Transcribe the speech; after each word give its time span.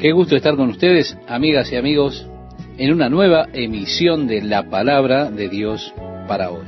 Qué 0.00 0.12
gusto 0.12 0.34
estar 0.34 0.56
con 0.56 0.70
ustedes, 0.70 1.14
amigas 1.28 1.70
y 1.70 1.76
amigos, 1.76 2.26
en 2.78 2.90
una 2.90 3.10
nueva 3.10 3.50
emisión 3.52 4.26
de 4.26 4.40
la 4.40 4.70
palabra 4.70 5.30
de 5.30 5.50
Dios 5.50 5.92
para 6.26 6.50
hoy. 6.50 6.64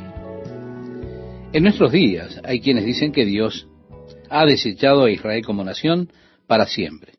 En 1.54 1.62
nuestros 1.62 1.92
días 1.92 2.38
hay 2.44 2.60
quienes 2.60 2.84
dicen 2.84 3.10
que 3.10 3.24
Dios 3.24 3.66
ha 4.28 4.44
desechado 4.44 5.04
a 5.04 5.10
Israel 5.10 5.42
como 5.46 5.64
nación 5.64 6.12
para 6.46 6.66
siempre. 6.66 7.14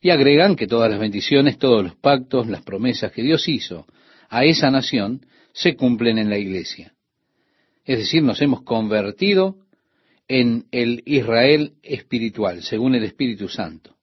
Y 0.00 0.08
agregan 0.08 0.56
que 0.56 0.66
todas 0.66 0.90
las 0.90 0.98
bendiciones, 0.98 1.58
todos 1.58 1.82
los 1.84 1.96
pactos, 1.96 2.46
las 2.46 2.62
promesas 2.62 3.12
que 3.12 3.22
Dios 3.22 3.46
hizo 3.46 3.84
a 4.30 4.46
esa 4.46 4.70
nación 4.70 5.26
se 5.52 5.76
cumplen 5.76 6.16
en 6.16 6.30
la 6.30 6.38
iglesia. 6.38 6.94
Es 7.84 7.98
decir, 7.98 8.22
nos 8.22 8.40
hemos 8.40 8.62
convertido 8.62 9.58
en 10.28 10.64
el 10.70 11.02
Israel 11.04 11.74
espiritual, 11.82 12.62
según 12.62 12.94
el 12.94 13.04
Espíritu 13.04 13.48
Santo. 13.48 13.99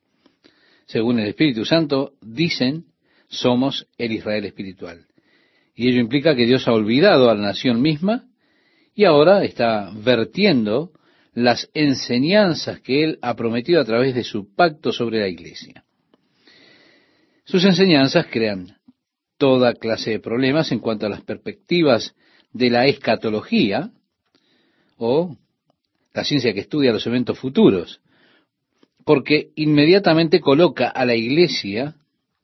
Según 0.87 1.19
el 1.19 1.27
Espíritu 1.27 1.65
Santo, 1.65 2.13
dicen, 2.21 2.85
somos 3.27 3.87
el 3.97 4.13
Israel 4.13 4.45
espiritual. 4.45 5.05
Y 5.75 5.89
ello 5.89 5.99
implica 5.99 6.35
que 6.35 6.45
Dios 6.45 6.67
ha 6.67 6.73
olvidado 6.73 7.29
a 7.29 7.35
la 7.35 7.41
nación 7.41 7.81
misma 7.81 8.25
y 8.95 9.03
ahora 9.03 9.43
está 9.43 9.91
vertiendo 9.93 10.91
las 11.33 11.69
enseñanzas 11.73 12.79
que 12.79 13.03
Él 13.03 13.19
ha 13.21 13.35
prometido 13.35 13.79
a 13.79 13.85
través 13.85 14.15
de 14.15 14.23
su 14.23 14.55
pacto 14.55 14.91
sobre 14.91 15.19
la 15.19 15.27
iglesia. 15.27 15.83
Sus 17.43 17.63
enseñanzas 17.63 18.25
crean 18.31 18.77
toda 19.37 19.75
clase 19.75 20.11
de 20.11 20.19
problemas 20.19 20.71
en 20.71 20.79
cuanto 20.79 21.05
a 21.05 21.09
las 21.09 21.21
perspectivas 21.21 22.15
de 22.53 22.69
la 22.69 22.87
escatología 22.87 23.91
o 24.97 25.37
la 26.13 26.23
ciencia 26.23 26.53
que 26.53 26.61
estudia 26.61 26.91
los 26.91 27.05
eventos 27.05 27.37
futuros, 27.37 28.01
porque 29.07 29.51
inmediatamente 29.55 30.41
coloca 30.41 30.89
a 30.89 31.05
la 31.05 31.15
iglesia 31.15 31.95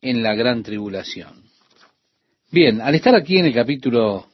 en 0.02 0.24
la 0.24 0.34
gran 0.34 0.64
tribulación. 0.64 1.44
Bien, 2.52 2.80
al 2.80 2.96
estar 2.96 3.14
aquí 3.16 3.38
en 3.38 3.48
el 3.48 3.54
capítulo 3.54 4.28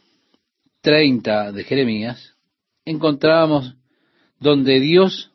30 0.81 1.51
de 1.51 1.63
Jeremías, 1.63 2.35
encontrábamos 2.85 3.77
donde 4.39 4.79
Dios 4.79 5.31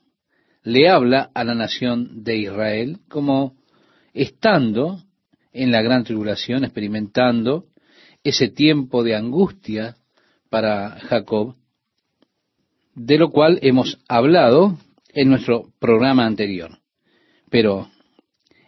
le 0.63 0.89
habla 0.89 1.33
a 1.35 1.43
la 1.43 1.57
nación 1.57 2.23
de 2.23 2.37
Israel 2.37 3.01
como 3.09 3.57
estando 4.13 5.03
en 5.53 5.73
la 5.73 5.83
gran 5.83 6.05
tribulación, 6.05 6.63
experimentando 6.63 7.65
ese 8.23 8.49
tiempo 8.49 9.03
de 9.03 9.17
angustia 9.17 9.97
para 10.49 10.91
Jacob, 11.01 11.57
de 12.95 13.19
lo 13.19 13.31
cual 13.31 13.59
hemos 13.63 13.99
hablado 14.07 14.79
en 15.09 15.31
nuestro 15.31 15.73
programa 15.81 16.25
anterior. 16.25 16.84
Pero 17.55 17.89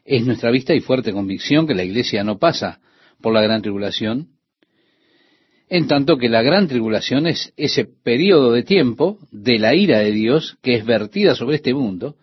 es 0.05 0.25
nuestra 0.25 0.53
vista 0.53 0.73
y 0.73 0.79
fuerte 0.79 1.13
convicción 1.13 1.67
que 1.67 1.75
la 1.75 1.83
iglesia 1.83 2.23
no 2.23 2.39
pasa 2.39 2.79
por 3.21 3.35
la 3.35 3.43
gran 3.43 3.61
tribulación, 3.61 4.29
en 5.69 5.89
tanto 5.89 6.19
que 6.19 6.29
la 6.29 6.41
gran 6.41 6.69
tribulación 6.69 7.27
es 7.27 7.53
ese 7.57 7.85
periodo 7.85 8.53
de 8.53 8.63
tiempo 8.63 9.19
de 9.33 9.59
la 9.59 9.75
ira 9.75 9.99
de 9.99 10.13
Dios 10.13 10.57
que 10.63 10.75
es 10.75 10.87
vertida 10.87 11.35
sobre 11.35 11.57
este 11.57 11.75
mundo, 11.75 12.15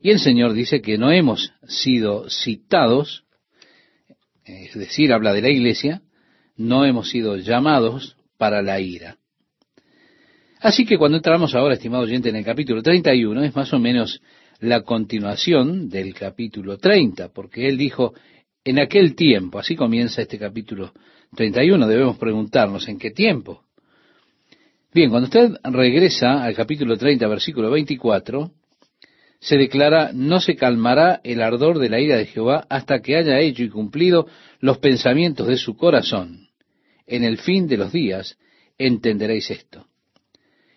y 0.00 0.10
el 0.10 0.18
Señor 0.18 0.54
dice 0.54 0.80
que 0.80 0.98
no 0.98 1.12
hemos 1.12 1.52
sido 1.68 2.28
citados, 2.30 3.22
es 4.44 4.74
decir, 4.74 5.12
habla 5.12 5.32
de 5.34 5.42
la 5.42 5.50
iglesia, 5.50 6.02
no 6.56 6.84
hemos 6.84 7.10
sido 7.10 7.36
llamados 7.36 8.16
para 8.38 8.60
la 8.60 8.80
ira. 8.80 9.18
Así 10.58 10.84
que 10.84 10.98
cuando 10.98 11.18
entramos 11.18 11.54
ahora, 11.54 11.74
estimado 11.74 12.02
oyente, 12.02 12.30
en 12.30 12.34
el 12.34 12.44
capítulo 12.44 12.82
31, 12.82 13.44
es 13.44 13.54
más 13.54 13.72
o 13.72 13.78
menos 13.78 14.20
la 14.60 14.82
continuación 14.82 15.88
del 15.88 16.14
capítulo 16.14 16.78
30, 16.78 17.28
porque 17.28 17.68
él 17.68 17.76
dijo, 17.76 18.14
en 18.64 18.78
aquel 18.78 19.14
tiempo, 19.14 19.58
así 19.58 19.76
comienza 19.76 20.22
este 20.22 20.38
capítulo 20.38 20.92
31, 21.34 21.86
debemos 21.86 22.16
preguntarnos, 22.18 22.88
¿en 22.88 22.98
qué 22.98 23.10
tiempo? 23.10 23.62
Bien, 24.92 25.10
cuando 25.10 25.26
usted 25.26 25.52
regresa 25.64 26.42
al 26.42 26.54
capítulo 26.54 26.96
30, 26.96 27.28
versículo 27.28 27.70
24, 27.70 28.50
se 29.40 29.56
declara, 29.56 30.10
no 30.12 30.40
se 30.40 30.56
calmará 30.56 31.20
el 31.22 31.42
ardor 31.42 31.78
de 31.78 31.90
la 31.90 32.00
ira 32.00 32.16
de 32.16 32.26
Jehová 32.26 32.66
hasta 32.70 33.00
que 33.00 33.16
haya 33.16 33.38
hecho 33.40 33.62
y 33.62 33.68
cumplido 33.68 34.26
los 34.60 34.78
pensamientos 34.78 35.46
de 35.46 35.58
su 35.58 35.76
corazón. 35.76 36.48
En 37.06 37.24
el 37.24 37.38
fin 37.38 37.68
de 37.68 37.76
los 37.76 37.92
días 37.92 38.38
entenderéis 38.78 39.50
esto. 39.50 39.86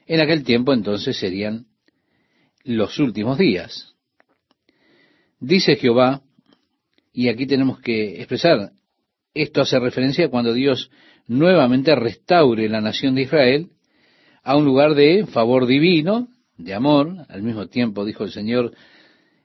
En 0.05 0.19
aquel 0.19 0.43
tiempo 0.43 0.73
entonces 0.73 1.17
serían 1.17 1.68
los 2.63 2.99
últimos 2.99 3.37
días. 3.37 3.95
Dice 5.39 5.75
Jehová, 5.75 6.21
y 7.13 7.29
aquí 7.29 7.47
tenemos 7.47 7.79
que 7.79 8.17
expresar, 8.17 8.71
esto 9.33 9.61
hace 9.61 9.79
referencia 9.79 10.29
cuando 10.29 10.53
Dios 10.53 10.91
nuevamente 11.27 11.95
restaure 11.95 12.67
la 12.69 12.81
nación 12.81 13.15
de 13.15 13.21
Israel 13.21 13.69
a 14.43 14.57
un 14.57 14.65
lugar 14.65 14.95
de 14.95 15.25
favor 15.27 15.65
divino, 15.65 16.27
de 16.57 16.73
amor, 16.73 17.25
al 17.29 17.41
mismo 17.41 17.67
tiempo 17.67 18.03
dijo 18.03 18.23
el 18.23 18.31
Señor 18.31 18.73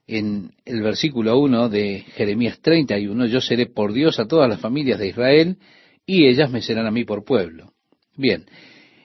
en 0.07 0.53
el 0.65 0.83
versículo 0.83 1.39
1 1.39 1.69
de 1.69 2.05
Jeremías 2.15 2.61
31, 2.61 3.27
yo 3.27 3.41
seré 3.41 3.67
por 3.67 3.93
Dios 3.93 4.19
a 4.19 4.27
todas 4.27 4.49
las 4.49 4.61
familias 4.61 4.99
de 4.99 5.09
Israel 5.09 5.57
y 6.05 6.27
ellas 6.27 6.51
me 6.51 6.61
serán 6.61 6.87
a 6.87 6.91
mí 6.91 7.05
por 7.05 7.25
pueblo. 7.25 7.73
Bien, 8.17 8.45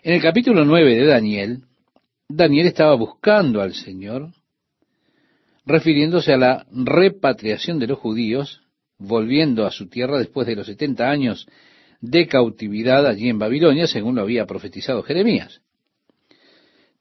en 0.03 0.13
el 0.13 0.21
capítulo 0.21 0.65
9 0.65 0.95
de 0.95 1.05
Daniel, 1.05 1.63
Daniel 2.31 2.67
estaba 2.67 2.93
buscando 2.93 3.59
al 3.59 3.73
Señor, 3.73 4.31
refiriéndose 5.65 6.31
a 6.31 6.37
la 6.37 6.67
repatriación 6.71 7.79
de 7.79 7.87
los 7.87 7.97
judíos, 7.97 8.61
volviendo 8.99 9.65
a 9.65 9.71
su 9.71 9.89
tierra 9.89 10.19
después 10.19 10.45
de 10.45 10.55
los 10.55 10.67
setenta 10.67 11.09
años 11.09 11.47
de 12.01 12.27
cautividad 12.27 13.07
allí 13.07 13.29
en 13.29 13.39
Babilonia, 13.39 13.87
según 13.87 14.15
lo 14.15 14.21
había 14.21 14.45
profetizado 14.45 15.01
Jeremías. 15.01 15.61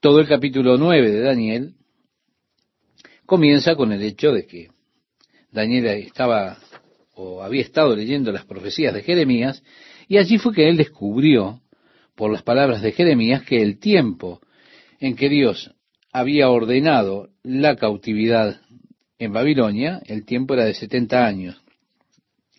Todo 0.00 0.20
el 0.20 0.28
capítulo 0.28 0.78
9 0.78 1.10
de 1.10 1.20
Daniel 1.20 1.74
comienza 3.26 3.76
con 3.76 3.92
el 3.92 4.02
hecho 4.02 4.32
de 4.32 4.46
que 4.46 4.70
Daniel 5.52 5.86
estaba 5.88 6.56
o 7.12 7.42
había 7.42 7.60
estado 7.60 7.94
leyendo 7.94 8.32
las 8.32 8.46
profecías 8.46 8.94
de 8.94 9.02
Jeremías 9.02 9.62
y 10.08 10.16
allí 10.16 10.38
fue 10.38 10.54
que 10.54 10.70
él 10.70 10.78
descubrió 10.78 11.60
por 12.14 12.32
las 12.32 12.42
palabras 12.42 12.80
de 12.80 12.92
Jeremías 12.92 13.42
que 13.42 13.60
el 13.60 13.78
tiempo 13.78 14.40
en 15.00 15.16
que 15.16 15.28
Dios 15.28 15.74
había 16.12 16.50
ordenado 16.50 17.30
la 17.42 17.76
cautividad 17.76 18.60
en 19.18 19.32
Babilonia, 19.32 20.00
el 20.06 20.24
tiempo 20.24 20.54
era 20.54 20.64
de 20.64 20.74
70 20.74 21.26
años. 21.26 21.60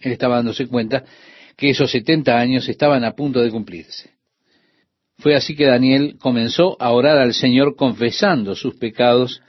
Él 0.02 0.12
estaba 0.12 0.38
dándose 0.38 0.68
cuenta 0.68 1.04
que 1.56 1.70
esos 1.70 1.92
70 1.92 2.38
años 2.38 2.70
estaban 2.70 3.04
a 3.04 3.16
punto 3.16 3.42
de 3.42 3.52
cumplirse. 3.52 4.12
Fue 5.18 5.36
así 5.36 5.56
que 5.56 5.66
Daniel 5.66 6.16
comenzó 6.18 6.78
a 6.82 6.92
orar 6.92 7.18
al 7.18 7.34
Señor 7.34 7.76
confesando 7.76 8.56
sus 8.56 8.76
pecados 8.76 9.42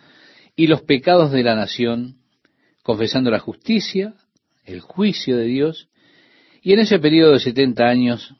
y 0.56 0.66
los 0.66 0.82
pecados 0.82 1.30
de 1.30 1.44
la 1.44 1.54
nación, 1.54 2.16
confesando 2.82 3.30
la 3.30 3.38
justicia, 3.38 4.14
el 4.64 4.80
juicio 4.80 5.36
de 5.36 5.44
Dios, 5.44 5.88
y 6.62 6.72
en 6.72 6.80
ese 6.80 6.98
periodo 6.98 7.32
de 7.32 7.40
70 7.40 7.84
años 7.84 8.34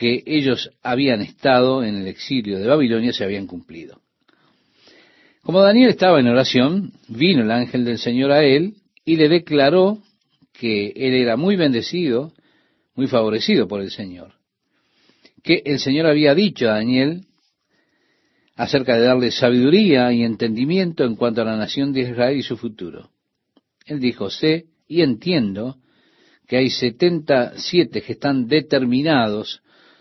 que 0.00 0.22
ellos 0.24 0.70
habían 0.82 1.20
estado 1.20 1.84
en 1.84 1.96
el 1.96 2.06
exilio 2.06 2.58
de 2.58 2.66
Babilonia 2.66 3.12
se 3.12 3.22
habían 3.22 3.46
cumplido. 3.46 4.00
Como 5.42 5.60
Daniel 5.60 5.90
estaba 5.90 6.18
en 6.18 6.26
oración, 6.26 6.94
vino 7.08 7.42
el 7.42 7.50
ángel 7.50 7.84
del 7.84 7.98
Señor 7.98 8.32
a 8.32 8.42
él 8.42 8.76
y 9.04 9.16
le 9.16 9.28
declaró 9.28 9.98
que 10.54 10.94
él 10.96 11.12
era 11.12 11.36
muy 11.36 11.56
bendecido, 11.56 12.32
muy 12.94 13.08
favorecido 13.08 13.68
por 13.68 13.82
el 13.82 13.90
Señor. 13.90 14.32
Que 15.42 15.60
el 15.66 15.78
Señor 15.78 16.06
había 16.06 16.34
dicho 16.34 16.66
a 16.66 16.76
Daniel 16.76 17.26
acerca 18.56 18.96
de 18.96 19.02
darle 19.02 19.30
sabiduría 19.30 20.10
y 20.14 20.22
entendimiento 20.22 21.04
en 21.04 21.14
cuanto 21.14 21.42
a 21.42 21.44
la 21.44 21.58
nación 21.58 21.92
de 21.92 22.00
Israel 22.00 22.38
y 22.38 22.42
su 22.42 22.56
futuro. 22.56 23.10
Él 23.84 24.00
dijo, 24.00 24.30
sé 24.30 24.64
y 24.88 25.02
entiendo 25.02 25.76
que 26.48 26.56
hay 26.56 26.70
setenta 26.70 27.52
siete 27.58 28.00
que 28.00 28.14
están 28.14 28.48
determinados 28.48 29.60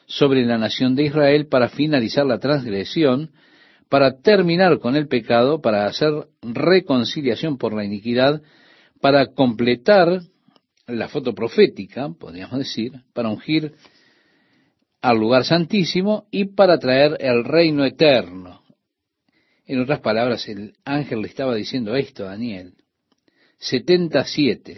sobre 0.09 0.43
la 0.43 0.57
nación 0.57 0.95
de 0.95 1.03
Israel 1.03 1.47
para 1.47 1.69
finalizar 1.69 2.25
la 2.25 2.39
transgresión, 2.39 3.29
para 3.89 4.19
terminar 4.19 4.79
con 4.79 4.95
el 4.95 5.07
pecado, 5.07 5.61
para 5.61 5.85
hacer 5.85 6.11
reconciliación 6.41 7.59
por 7.59 7.75
la 7.75 7.85
iniquidad, 7.85 8.41
para 9.01 9.27
completar 9.27 10.21
la 10.87 11.07
foto 11.09 11.35
profética, 11.35 12.09
podríamos 12.09 12.57
decir, 12.57 12.93
para 13.13 13.29
ungir 13.29 13.75
al 14.99 15.17
lugar 15.19 15.45
santísimo 15.45 16.25
y 16.31 16.45
para 16.45 16.79
traer 16.79 17.15
el 17.19 17.43
reino 17.43 17.85
eterno. 17.85 18.63
En 19.67 19.79
otras 19.79 19.99
palabras, 19.99 20.49
el 20.49 20.73
ángel 20.85 21.21
le 21.21 21.27
estaba 21.27 21.53
diciendo 21.53 21.95
esto 21.95 22.25
a 22.25 22.31
Daniel. 22.31 22.73
Setenta 23.59 24.25
siete. 24.25 24.77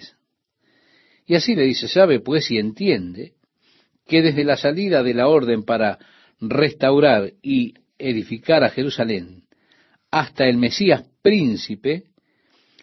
Y 1.25 1.35
así 1.35 1.55
le 1.55 1.63
dice, 1.63 1.87
sabe 1.87 2.19
pues 2.19 2.51
y 2.51 2.57
entiende 2.57 3.35
que 4.11 4.21
desde 4.21 4.43
la 4.43 4.57
salida 4.57 5.01
de 5.03 5.13
la 5.13 5.29
orden 5.29 5.63
para 5.63 5.97
restaurar 6.41 7.31
y 7.41 7.75
edificar 7.97 8.61
a 8.61 8.69
Jerusalén 8.69 9.43
hasta 10.11 10.49
el 10.49 10.57
Mesías 10.57 11.05
príncipe, 11.21 12.07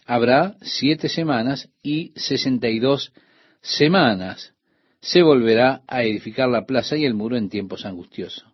habrá 0.07 0.57
siete 0.63 1.11
semanas 1.11 1.69
y 1.83 2.15
sesenta 2.17 2.71
y 2.71 2.79
dos 2.79 3.13
semanas 3.61 4.55
se 5.03 5.21
volverá 5.21 5.83
a 5.87 6.03
edificar 6.03 6.49
la 6.49 6.65
plaza 6.65 6.97
y 6.97 7.05
el 7.05 7.13
muro 7.13 7.37
en 7.37 7.51
tiempos 7.51 7.85
angustiosos. 7.85 8.47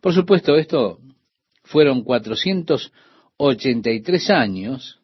Por 0.00 0.14
supuesto, 0.14 0.54
esto 0.54 1.00
fueron 1.64 2.04
483 2.04 4.30
años 4.30 5.00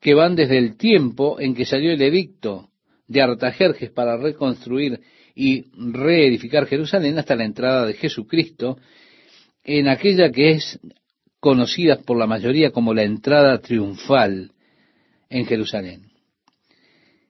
que 0.00 0.14
van 0.14 0.34
desde 0.34 0.58
el 0.58 0.76
tiempo 0.76 1.38
en 1.38 1.54
que 1.54 1.64
salió 1.64 1.92
el 1.92 2.02
edicto 2.02 2.70
de 3.06 3.22
Artajerjes 3.22 3.92
para 3.92 4.16
reconstruir 4.16 5.00
y 5.40 5.64
reedificar 5.74 6.66
Jerusalén 6.66 7.18
hasta 7.18 7.34
la 7.34 7.46
entrada 7.46 7.86
de 7.86 7.94
Jesucristo 7.94 8.76
en 9.64 9.88
aquella 9.88 10.30
que 10.30 10.50
es 10.50 10.78
conocida 11.40 11.96
por 11.96 12.18
la 12.18 12.26
mayoría 12.26 12.72
como 12.72 12.92
la 12.92 13.04
entrada 13.04 13.58
triunfal 13.58 14.52
en 15.30 15.46
Jerusalén. 15.46 16.10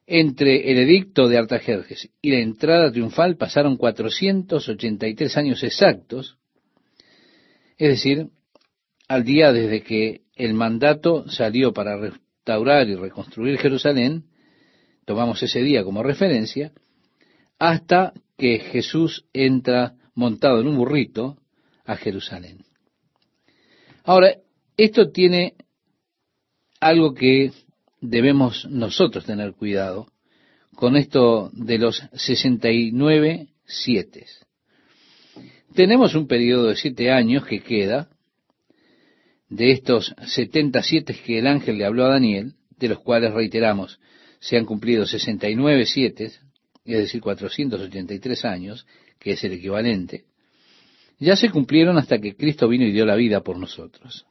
Entre 0.09 0.73
el 0.73 0.79
edicto 0.79 1.29
de 1.29 1.39
Artajerjes 1.39 2.11
y 2.21 2.33
la 2.33 2.41
entrada 2.41 2.91
triunfal 2.91 3.37
pasaron 3.37 3.77
483 3.77 5.37
años 5.37 5.63
exactos, 5.63 6.37
es 7.79 7.91
decir, 7.91 8.27
al 9.07 9.23
día 9.23 9.53
desde 9.53 9.85
que 9.85 10.23
el 10.35 10.55
mandato 10.55 11.29
salió 11.29 11.73
para 11.73 11.97
restaurar 11.97 12.89
y 12.89 12.97
reconstruir 12.97 13.57
Jerusalén, 13.59 14.25
tomamos 15.05 15.41
ese 15.45 15.63
día 15.63 15.85
como 15.85 16.03
referencia, 16.03 16.73
hasta 17.61 18.15
que 18.37 18.59
Jesús 18.59 19.27
entra 19.35 19.95
montado 20.15 20.61
en 20.61 20.67
un 20.67 20.77
burrito 20.79 21.37
a 21.85 21.95
Jerusalén. 21.95 22.65
Ahora, 24.03 24.35
esto 24.79 25.11
tiene 25.11 25.55
algo 26.81 27.13
que 27.13 27.53
debemos 28.01 28.67
nosotros 28.71 29.27
tener 29.27 29.53
cuidado 29.53 30.07
con 30.75 30.97
esto 30.97 31.51
de 31.53 31.79
los 31.79 32.03
69 32.15 33.49
siete. 33.67 34.27
Tenemos 35.75 36.15
un 36.15 36.27
periodo 36.27 36.69
de 36.69 36.77
siete 36.77 37.11
años 37.11 37.45
que 37.45 37.61
queda 37.61 38.09
de 39.51 39.73
estos 39.73 40.15
77 40.27 41.15
que 41.27 41.39
el 41.39 41.47
ángel 41.47 41.77
le 41.77 41.85
habló 41.85 42.07
a 42.07 42.13
Daniel, 42.13 42.55
de 42.79 42.89
los 42.89 43.01
cuales 43.01 43.35
reiteramos, 43.35 44.01
se 44.39 44.57
han 44.57 44.65
cumplido 44.65 45.05
69 45.05 45.85
siete, 45.85 46.33
es 46.85 46.99
decir, 46.99 47.21
483 47.21 48.45
años, 48.45 48.87
que 49.19 49.33
es 49.33 49.45
el 49.45 49.53
equivalente, 49.53 50.25
ya 51.19 51.37
se 51.37 51.51
cumplieron 51.51 51.99
hasta 51.99 52.19
que 52.19 52.35
Cristo 52.35 52.69
vino 52.69 52.85
y 52.85 52.93
dio 52.93 53.05
la 53.05 53.17
vida 53.17 53.43
por 53.43 53.59
nosotros. 53.59 54.27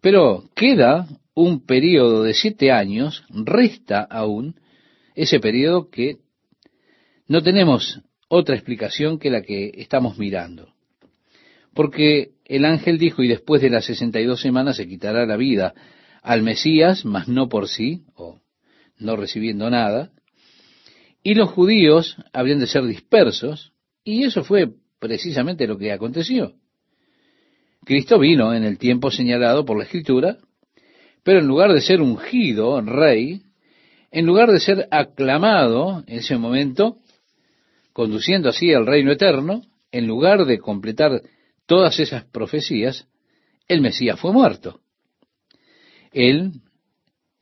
Pero 0.00 0.44
queda 0.54 1.06
un 1.34 1.64
periodo 1.64 2.24
de 2.24 2.34
siete 2.34 2.72
años, 2.72 3.24
resta 3.30 4.00
aún 4.02 4.56
ese 5.14 5.40
periodo 5.40 5.88
que 5.88 6.18
no 7.28 7.42
tenemos 7.42 8.00
otra 8.28 8.54
explicación 8.54 9.18
que 9.18 9.30
la 9.30 9.42
que 9.42 9.72
estamos 9.76 10.18
mirando. 10.18 10.72
Porque 11.74 12.32
el 12.44 12.64
ángel 12.64 12.98
dijo, 12.98 13.22
y 13.22 13.28
después 13.28 13.62
de 13.62 13.70
las 13.70 13.84
sesenta 13.84 14.20
y 14.20 14.24
dos 14.24 14.40
semanas 14.40 14.76
se 14.76 14.88
quitará 14.88 15.26
la 15.26 15.36
vida 15.36 15.74
al 16.22 16.42
Mesías, 16.42 17.04
mas 17.04 17.28
no 17.28 17.48
por 17.48 17.68
sí, 17.68 18.02
o 18.14 18.40
no 18.98 19.16
recibiendo 19.16 19.70
nada, 19.70 20.10
y 21.22 21.34
los 21.34 21.50
judíos 21.50 22.16
habrían 22.32 22.58
de 22.58 22.66
ser 22.66 22.84
dispersos, 22.84 23.72
y 24.04 24.24
eso 24.24 24.44
fue 24.44 24.70
precisamente 24.98 25.66
lo 25.66 25.78
que 25.78 25.92
aconteció. 25.92 26.54
Cristo 27.84 28.18
vino 28.18 28.54
en 28.54 28.64
el 28.64 28.78
tiempo 28.78 29.10
señalado 29.10 29.64
por 29.64 29.78
la 29.78 29.84
Escritura, 29.84 30.38
pero 31.22 31.40
en 31.40 31.46
lugar 31.46 31.72
de 31.72 31.80
ser 31.80 32.00
ungido 32.00 32.80
rey, 32.80 33.42
en 34.10 34.26
lugar 34.26 34.50
de 34.50 34.60
ser 34.60 34.88
aclamado 34.90 36.04
en 36.06 36.18
ese 36.18 36.36
momento, 36.36 36.98
conduciendo 37.92 38.48
así 38.48 38.72
al 38.72 38.86
reino 38.86 39.12
eterno, 39.12 39.62
en 39.92 40.06
lugar 40.06 40.44
de 40.44 40.58
completar 40.58 41.22
todas 41.66 41.98
esas 42.00 42.24
profecías, 42.24 43.06
el 43.68 43.80
Mesías 43.80 44.18
fue 44.18 44.32
muerto. 44.32 44.80
Él, 46.12 46.52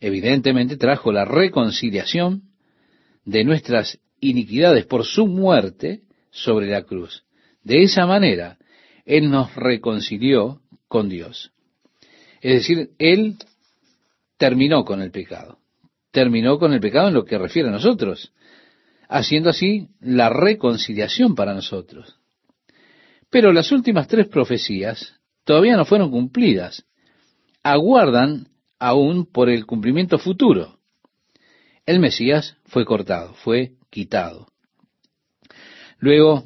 evidentemente, 0.00 0.76
trajo 0.76 1.12
la 1.12 1.24
reconciliación 1.24 2.45
de 3.26 3.44
nuestras 3.44 3.98
iniquidades 4.20 4.86
por 4.86 5.04
su 5.04 5.26
muerte 5.26 6.00
sobre 6.30 6.68
la 6.68 6.84
cruz. 6.84 7.24
De 7.62 7.82
esa 7.82 8.06
manera, 8.06 8.56
Él 9.04 9.30
nos 9.30 9.54
reconcilió 9.54 10.62
con 10.88 11.08
Dios. 11.08 11.52
Es 12.40 12.54
decir, 12.54 12.90
Él 12.98 13.36
terminó 14.38 14.84
con 14.84 15.02
el 15.02 15.10
pecado. 15.10 15.58
Terminó 16.12 16.58
con 16.58 16.72
el 16.72 16.80
pecado 16.80 17.08
en 17.08 17.14
lo 17.14 17.24
que 17.24 17.36
refiere 17.36 17.68
a 17.68 17.72
nosotros, 17.72 18.32
haciendo 19.08 19.50
así 19.50 19.88
la 20.00 20.30
reconciliación 20.30 21.34
para 21.34 21.52
nosotros. 21.52 22.18
Pero 23.28 23.52
las 23.52 23.72
últimas 23.72 24.06
tres 24.06 24.28
profecías 24.28 25.14
todavía 25.44 25.76
no 25.76 25.84
fueron 25.84 26.10
cumplidas. 26.10 26.84
Aguardan 27.62 28.48
aún 28.78 29.26
por 29.26 29.50
el 29.50 29.66
cumplimiento 29.66 30.18
futuro. 30.18 30.75
El 31.86 32.00
Mesías 32.00 32.56
fue 32.64 32.84
cortado, 32.84 33.34
fue 33.34 33.74
quitado. 33.90 34.48
Luego 36.00 36.44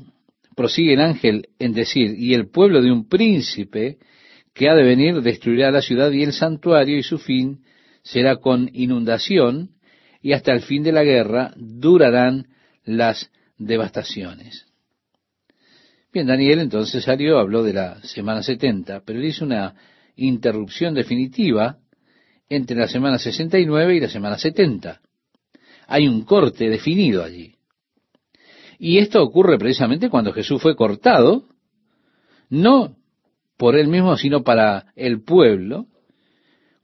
prosigue 0.55 0.93
el 0.93 1.01
ángel 1.01 1.49
en 1.59 1.73
decir, 1.73 2.15
y 2.19 2.35
el 2.35 2.51
pueblo 2.51 2.83
de 2.83 2.93
un 2.93 3.09
príncipe 3.09 3.99
que 4.53 4.69
ha 4.69 4.75
de 4.75 4.83
venir 4.83 5.23
destruirá 5.23 5.71
la 5.71 5.81
ciudad 5.81 6.11
y 6.13 6.23
el 6.23 6.35
santuario, 6.35 6.99
y 6.99 7.03
su 7.03 7.19
fin 7.19 7.63
será 8.03 8.37
con 8.37 8.69
inundación, 8.75 9.71
y 10.21 10.33
hasta 10.33 10.53
el 10.53 10.61
fin 10.61 10.83
de 10.83 10.93
la 10.93 11.03
guerra 11.03 11.55
durarán 11.57 12.49
las 12.85 13.31
devastaciones. 13.57 14.67
Bien, 16.13 16.27
Daniel 16.27 16.59
entonces 16.59 17.05
salió, 17.05 17.39
habló 17.39 17.63
de 17.63 17.73
la 17.73 18.03
semana 18.03 18.43
70, 18.43 19.05
pero 19.07 19.25
hizo 19.25 19.47
una 19.47 19.75
interrupción 20.17 20.93
definitiva 20.93 21.79
entre 22.49 22.77
la 22.77 22.89
semana 22.89 23.19
69 23.19 23.97
y 23.97 24.01
la 24.01 24.09
semana 24.09 24.37
70. 24.37 25.01
Hay 25.91 26.07
un 26.07 26.23
corte 26.23 26.71
definido 26.71 27.25
allí. 27.25 27.57
Y 28.79 28.99
esto 28.99 29.21
ocurre 29.21 29.59
precisamente 29.59 30.09
cuando 30.09 30.33
Jesús 30.33 30.63
fue 30.63 30.77
cortado, 30.77 31.49
no 32.49 32.97
por 33.57 33.75
él 33.75 33.89
mismo, 33.89 34.17
sino 34.17 34.45
para 34.45 34.93
el 34.95 35.25
pueblo, 35.25 35.89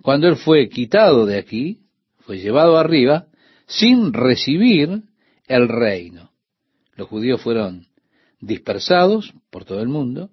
cuando 0.02 0.26
él 0.26 0.34
fue 0.34 0.68
quitado 0.68 1.24
de 1.24 1.38
aquí, 1.38 1.82
fue 2.18 2.38
llevado 2.38 2.78
arriba, 2.78 3.28
sin 3.68 4.12
recibir 4.12 5.04
el 5.46 5.68
reino. 5.68 6.32
Los 6.96 7.08
judíos 7.08 7.40
fueron 7.40 7.86
dispersados 8.40 9.32
por 9.50 9.64
todo 9.64 9.82
el 9.82 9.88
mundo 9.88 10.30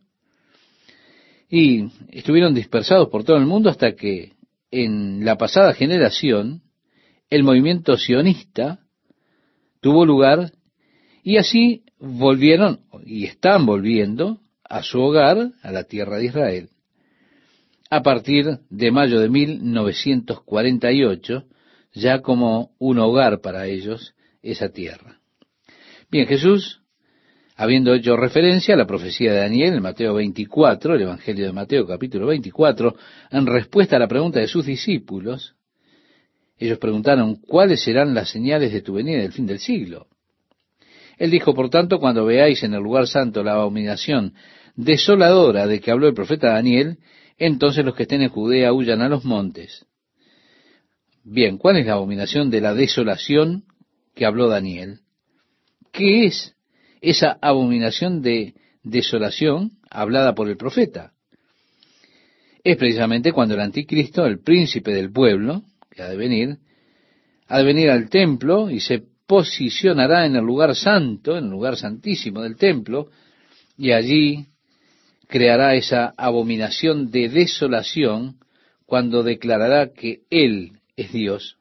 y 1.48 1.92
estuvieron 2.10 2.56
dispersados 2.56 3.10
por 3.10 3.24
todo 3.24 3.38
el 3.38 3.46
mundo 3.46 3.70
hasta 3.70 3.96
que 3.96 4.34
en 4.72 5.24
la 5.24 5.38
pasada 5.38 5.76
generación 5.76 6.63
el 7.34 7.44
movimiento 7.44 7.98
sionista 7.98 8.80
tuvo 9.82 10.06
lugar 10.06 10.54
y 11.24 11.38
así 11.38 11.84
volvieron 11.98 12.82
y 13.04 13.26
están 13.26 13.66
volviendo 13.66 14.38
a 14.64 14.84
su 14.84 15.02
hogar, 15.02 15.50
a 15.64 15.72
la 15.72 15.86
tierra 15.86 16.18
de 16.18 16.26
Israel, 16.26 16.70
a 17.90 18.04
partir 18.04 18.60
de 18.70 18.92
mayo 18.92 19.20
de 19.20 19.30
1948, 19.30 21.46
ya 21.96 22.22
como 22.22 22.70
un 22.78 23.00
hogar 23.00 23.42
para 23.42 23.66
ellos 23.66 24.14
esa 24.44 24.70
tierra. 24.70 25.20
Bien, 26.12 26.28
Jesús, 26.28 26.84
habiendo 27.56 27.96
hecho 27.96 28.16
referencia 28.16 28.76
a 28.76 28.78
la 28.78 28.86
profecía 28.86 29.34
de 29.34 29.40
Daniel 29.40 29.74
en 29.74 29.82
Mateo 29.82 30.14
24, 30.14 30.94
el 30.94 31.02
Evangelio 31.02 31.48
de 31.48 31.52
Mateo 31.52 31.88
capítulo 31.88 32.28
24, 32.28 32.96
en 33.32 33.48
respuesta 33.48 33.96
a 33.96 34.00
la 34.00 34.08
pregunta 34.08 34.40
de 34.40 34.48
sus 34.48 34.68
discípulos, 34.68 35.56
ellos 36.58 36.78
preguntaron, 36.78 37.36
¿cuáles 37.36 37.84
serán 37.84 38.14
las 38.14 38.30
señales 38.30 38.72
de 38.72 38.82
tu 38.82 38.94
venida 38.94 39.20
del 39.20 39.34
fin 39.34 39.46
del 39.46 39.60
siglo? 39.60 40.08
Él 41.18 41.32
dijo, 41.32 41.54
por 41.54 41.70
tanto, 41.70 42.00
cuando 42.00 42.26
veáis 42.26 42.64
en 42.64 42.74
el 42.74 42.82
lugar 42.82 43.08
santo 43.08 43.44
la 43.44 43.54
abominación 43.54 44.34
desoladora 44.76 45.68
de 45.68 45.80
que 45.80 45.92
habló 45.92 46.08
el 46.08 46.14
profeta 46.14 46.54
Daniel, 46.54 46.98
entonces 47.38 47.86
los 47.86 47.96
que 47.96 48.04
estén 48.04 48.22
en 48.22 48.30
Judea 48.30 48.74
huyan 48.74 49.02
a 49.02 49.10
los 49.10 49.26
montes. 49.26 49.86
Bien, 51.24 51.58
¿cuál 51.58 51.78
es 51.78 51.86
la 51.86 51.94
abominación 51.94 52.50
de 52.50 52.62
la 52.62 52.74
desolación 52.74 53.64
que 54.16 54.26
habló 54.26 54.48
Daniel? 54.48 55.00
¿Qué 55.92 56.26
es 56.26 56.56
esa 57.02 57.38
abominación 57.42 58.22
de 58.22 58.56
desolación 58.84 59.72
hablada 59.90 60.36
por 60.36 60.50
el 60.50 60.58
profeta? 60.58 61.14
Es 62.64 62.78
precisamente 62.78 63.32
cuando 63.32 63.56
el 63.56 63.62
anticristo, 63.62 64.26
el 64.26 64.40
príncipe 64.40 64.94
del 64.94 65.12
pueblo, 65.12 65.64
que 65.94 66.02
ha 66.02 66.10
de 66.10 66.18
venir, 66.18 66.58
ha 67.48 67.60
de 67.60 67.64
venir 67.64 67.90
al 67.90 68.10
templo 68.10 68.70
y 68.70 68.80
se 68.80 69.04
posicionará 69.28 70.26
en 70.26 70.36
el 70.36 70.44
lugar 70.44 70.76
santo, 70.76 71.38
en 71.38 71.46
el 71.46 71.52
lugar 71.52 71.78
santísimo 71.78 72.42
del 72.42 72.58
templo, 72.58 73.10
y 73.78 73.92
allí 73.92 74.48
creará 75.28 75.76
esa 75.76 76.14
abominación 76.18 77.10
de 77.10 77.30
desolación 77.30 78.38
cuando 78.86 79.24
declarará 79.24 79.94
que 79.94 80.22
Él 80.30 80.74
es 80.96 81.12
Dios, 81.12 81.58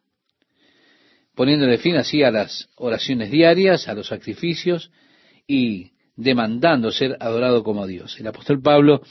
poniéndole 1.34 1.78
fin 1.78 1.96
así 1.96 2.22
a 2.22 2.30
las 2.30 2.68
oraciones 2.76 3.30
diarias, 3.30 3.88
a 3.88 3.94
los 3.94 4.08
sacrificios 4.08 4.90
y 5.46 5.92
demandando 6.16 6.90
ser 6.90 7.16
adorado 7.20 7.62
como 7.62 7.86
Dios. 7.86 8.18
El 8.20 8.26
apóstol 8.26 8.60
Pablo 8.60 9.02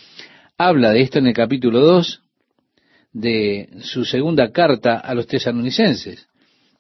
habla 0.58 0.92
de 0.92 1.02
esto 1.02 1.20
en 1.20 1.28
el 1.28 1.34
capítulo 1.34 1.80
2 1.80 2.21
de 3.14 3.70
su 3.82 4.06
segunda 4.06 4.52
carta 4.52 4.98
a 4.98 5.14
los 5.14 5.28
tesalonicenses, 5.28 6.28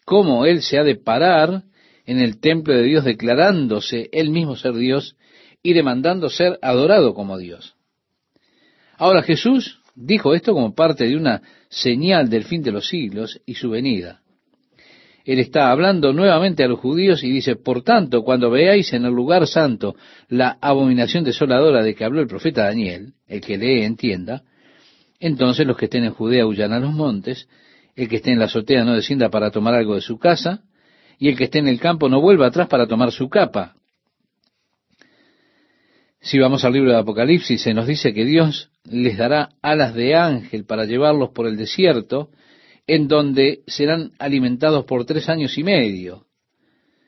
cómo 0.05 0.45
él 0.45 0.61
se 0.61 0.77
ha 0.77 0.83
de 0.83 0.95
parar 0.95 1.63
en 2.05 2.19
el 2.19 2.39
templo 2.39 2.73
de 2.73 2.83
Dios 2.83 3.03
declarándose 3.03 4.09
él 4.11 4.29
mismo 4.29 4.55
ser 4.55 4.73
Dios 4.73 5.15
y 5.63 5.73
demandando 5.73 6.29
ser 6.29 6.57
adorado 6.61 7.13
como 7.13 7.38
Dios. 7.38 7.75
Ahora 8.97 9.23
Jesús 9.23 9.79
dijo 9.95 10.33
esto 10.33 10.53
como 10.53 10.73
parte 10.73 11.05
de 11.05 11.15
una 11.15 11.41
señal 11.69 12.29
del 12.29 12.45
fin 12.45 12.63
de 12.63 12.71
los 12.71 12.88
siglos 12.88 13.41
y 13.45 13.55
su 13.55 13.69
venida. 13.69 14.21
Él 15.23 15.39
está 15.39 15.69
hablando 15.69 16.13
nuevamente 16.13 16.63
a 16.63 16.67
los 16.67 16.79
judíos 16.79 17.23
y 17.23 17.29
dice, 17.29 17.55
por 17.55 17.83
tanto, 17.83 18.23
cuando 18.23 18.50
veáis 18.50 18.91
en 18.93 19.05
el 19.05 19.13
lugar 19.13 19.45
santo 19.45 19.95
la 20.29 20.57
abominación 20.61 21.23
desoladora 21.23 21.83
de 21.83 21.93
que 21.93 22.03
habló 22.03 22.21
el 22.21 22.27
profeta 22.27 22.63
Daniel, 22.63 23.13
el 23.27 23.41
que 23.41 23.57
lee 23.57 23.83
entienda, 23.83 24.43
entonces 25.21 25.65
los 25.65 25.77
que 25.77 25.85
estén 25.85 26.03
en 26.03 26.13
Judea 26.13 26.45
huyan 26.45 26.73
a 26.73 26.79
los 26.79 26.91
montes, 26.91 27.47
el 27.95 28.09
que 28.09 28.17
esté 28.17 28.31
en 28.31 28.39
la 28.39 28.45
azotea 28.45 28.83
no 28.83 28.95
descienda 28.95 29.29
para 29.29 29.51
tomar 29.51 29.75
algo 29.75 29.95
de 29.95 30.01
su 30.01 30.17
casa, 30.17 30.63
y 31.19 31.29
el 31.29 31.37
que 31.37 31.45
esté 31.45 31.59
en 31.59 31.67
el 31.67 31.79
campo 31.79 32.09
no 32.09 32.19
vuelva 32.19 32.47
atrás 32.47 32.67
para 32.67 32.87
tomar 32.87 33.11
su 33.11 33.29
capa. 33.29 33.75
Si 36.19 36.39
vamos 36.39 36.65
al 36.65 36.73
libro 36.73 36.91
de 36.91 36.97
Apocalipsis, 36.97 37.61
se 37.61 37.73
nos 37.73 37.85
dice 37.85 38.13
que 38.13 38.25
Dios 38.25 38.71
les 38.83 39.17
dará 39.17 39.49
alas 39.61 39.93
de 39.93 40.15
ángel 40.15 40.65
para 40.65 40.85
llevarlos 40.85 41.29
por 41.29 41.47
el 41.47 41.55
desierto, 41.55 42.31
en 42.87 43.07
donde 43.07 43.61
serán 43.67 44.11
alimentados 44.17 44.85
por 44.85 45.05
tres 45.05 45.29
años 45.29 45.55
y 45.57 45.63
medio. 45.63 46.25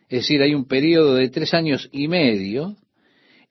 Es 0.07 0.21
decir, 0.21 0.43
hay 0.43 0.53
un 0.53 0.65
periodo 0.65 1.15
de 1.15 1.29
tres 1.29 1.55
años 1.55 1.89
y 1.91 2.07
medio 2.07 2.75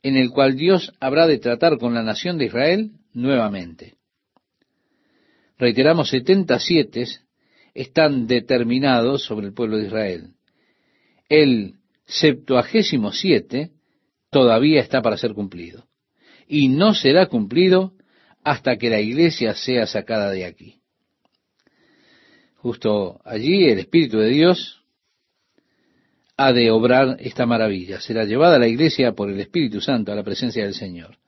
en 0.05 0.17
el 0.17 0.31
cual 0.31 0.57
Dios 0.57 0.93
habrá 1.01 1.27
de 1.27 1.39
tratar 1.39 1.79
con 1.79 1.95
la 1.95 2.03
nación 2.03 2.39
de 2.39 2.47
Israel 2.47 2.93
nuevamente. 3.13 3.95
Reiteramos, 5.63 6.09
77 6.09 7.05
están 7.73 8.27
determinados 8.27 9.23
sobre 9.23 9.47
el 9.47 9.55
pueblo 9.55 9.77
de 9.77 9.87
Israel. 9.87 10.31
El 11.29 11.75
septuagésimo 12.05 13.13
siete 13.13 13.71
todavía 14.29 14.81
está 14.81 15.03
para 15.03 15.17
ser 15.17 15.35
cumplido. 15.35 15.87
Y 16.49 16.67
no 16.67 16.95
será 16.95 17.27
cumplido 17.27 17.93
hasta 18.43 18.77
que 18.77 18.91
la 18.91 19.01
iglesia 19.01 19.55
sea 19.55 19.87
sacada 19.87 20.33
de 20.33 20.47
aquí. 20.47 20.81
Justo 22.57 23.21
allí 23.25 23.67
el 23.67 23.79
Espíritu 23.79 24.19
de 24.19 24.31
Dios 24.31 24.83
ha 26.37 26.53
de 26.53 26.73
obrar 26.73 27.19
esta 27.21 27.47
maravilla. 27.47 28.01
Será 28.01 28.25
llevada 28.25 28.57
a 28.57 28.59
la 28.59 28.67
iglesia 28.67 29.13
por 29.13 29.31
el 29.31 29.39
Espíritu 29.39 29.81
Santo 29.81 30.11
a 30.11 30.17
la 30.17 30.25
presencia 30.25 30.65
del 30.65 30.75
Señor. 30.75 31.19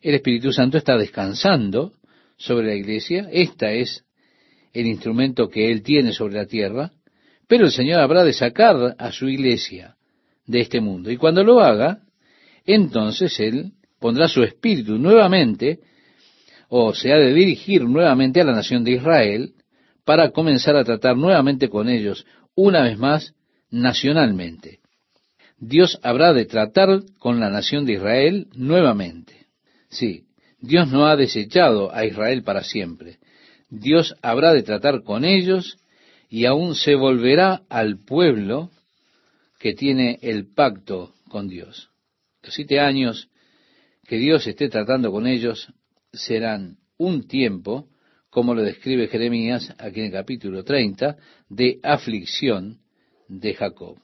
El 0.00 0.14
Espíritu 0.14 0.50
Santo 0.50 0.78
está 0.78 0.96
descansando 0.96 1.92
sobre 2.38 2.68
la 2.68 2.74
iglesia. 2.74 3.28
Esta 3.30 3.72
es 3.72 4.04
el 4.72 4.86
instrumento 4.86 5.48
que 5.48 5.70
Él 5.70 5.82
tiene 5.82 6.12
sobre 6.12 6.36
la 6.36 6.46
tierra. 6.46 6.92
Pero 7.46 7.66
el 7.66 7.72
Señor 7.72 8.00
habrá 8.00 8.24
de 8.24 8.32
sacar 8.32 8.94
a 8.98 9.12
su 9.12 9.28
iglesia 9.28 9.96
de 10.46 10.60
este 10.60 10.80
mundo. 10.80 11.10
Y 11.10 11.16
cuando 11.16 11.42
lo 11.42 11.60
haga, 11.60 12.00
entonces 12.64 13.38
Él 13.40 13.72
pondrá 13.98 14.28
su 14.28 14.42
espíritu 14.42 14.98
nuevamente, 14.98 15.80
o 16.68 16.94
se 16.94 17.12
ha 17.12 17.16
de 17.16 17.32
dirigir 17.32 17.82
nuevamente 17.82 18.40
a 18.40 18.44
la 18.44 18.52
nación 18.52 18.84
de 18.84 18.92
Israel, 18.92 19.54
para 20.04 20.30
comenzar 20.30 20.76
a 20.76 20.84
tratar 20.84 21.16
nuevamente 21.16 21.68
con 21.68 21.88
ellos, 21.88 22.24
una 22.54 22.82
vez 22.82 22.98
más, 22.98 23.34
nacionalmente. 23.70 24.80
Dios 25.58 25.98
habrá 26.02 26.32
de 26.32 26.44
tratar 26.44 27.02
con 27.18 27.40
la 27.40 27.50
nación 27.50 27.84
de 27.84 27.94
Israel 27.94 28.46
nuevamente. 28.54 29.46
Sí, 29.88 30.27
Dios 30.60 30.88
no 30.90 31.06
ha 31.06 31.16
desechado 31.16 31.94
a 31.94 32.04
Israel 32.04 32.42
para 32.42 32.64
siempre. 32.64 33.18
Dios 33.70 34.14
habrá 34.22 34.52
de 34.52 34.62
tratar 34.62 35.02
con 35.02 35.24
ellos 35.24 35.78
y 36.28 36.46
aún 36.46 36.74
se 36.74 36.94
volverá 36.94 37.62
al 37.68 37.98
pueblo 37.98 38.70
que 39.58 39.74
tiene 39.74 40.18
el 40.22 40.52
pacto 40.52 41.12
con 41.28 41.48
Dios. 41.48 41.90
Los 42.42 42.54
siete 42.54 42.80
años 42.80 43.28
que 44.06 44.16
Dios 44.16 44.46
esté 44.46 44.68
tratando 44.68 45.10
con 45.10 45.26
ellos 45.26 45.72
serán 46.12 46.78
un 46.96 47.28
tiempo 47.28 47.88
como 48.30 48.54
lo 48.54 48.62
describe 48.62 49.08
Jeremías 49.08 49.74
aquí 49.78 50.00
en 50.00 50.06
el 50.06 50.12
capítulo 50.12 50.62
30, 50.64 51.16
de 51.48 51.80
aflicción 51.82 52.78
de 53.26 53.54
Jacob. 53.54 53.98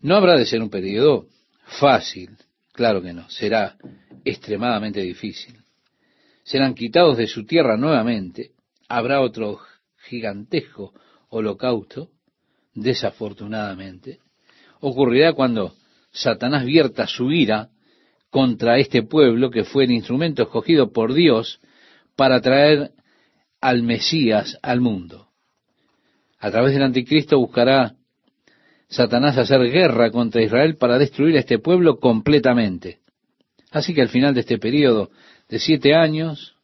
No 0.00 0.16
habrá 0.16 0.36
de 0.36 0.46
ser 0.46 0.62
un 0.62 0.70
periodo 0.70 1.28
fácil, 1.78 2.30
claro 2.76 3.02
que 3.02 3.12
no, 3.12 3.28
será 3.30 3.76
extremadamente 4.24 5.00
difícil. 5.00 5.56
Serán 6.44 6.74
quitados 6.74 7.16
de 7.16 7.26
su 7.26 7.44
tierra 7.44 7.76
nuevamente, 7.76 8.52
habrá 8.88 9.20
otro 9.20 9.58
gigantesco 10.08 10.92
holocausto, 11.30 12.10
desafortunadamente. 12.74 14.20
Ocurrirá 14.80 15.32
cuando 15.32 15.74
Satanás 16.12 16.64
vierta 16.64 17.06
su 17.06 17.32
ira 17.32 17.70
contra 18.30 18.78
este 18.78 19.02
pueblo 19.02 19.50
que 19.50 19.64
fue 19.64 19.84
el 19.84 19.92
instrumento 19.92 20.42
escogido 20.42 20.92
por 20.92 21.14
Dios 21.14 21.60
para 22.14 22.40
traer 22.40 22.92
al 23.60 23.82
Mesías 23.82 24.58
al 24.62 24.80
mundo. 24.80 25.30
A 26.38 26.50
través 26.50 26.74
del 26.74 26.82
anticristo 26.82 27.38
buscará 27.38 27.95
Satanás 28.88 29.36
hacer 29.36 29.60
guerra 29.70 30.10
contra 30.10 30.42
Israel 30.42 30.76
para 30.76 30.98
destruir 30.98 31.36
a 31.36 31.40
este 31.40 31.58
pueblo 31.58 31.98
completamente. 31.98 33.00
Así 33.70 33.94
que 33.94 34.02
al 34.02 34.08
final 34.08 34.34
de 34.34 34.40
este 34.40 34.58
periodo 34.58 35.10
de 35.48 35.58
siete 35.58 35.94
años, 35.94 36.56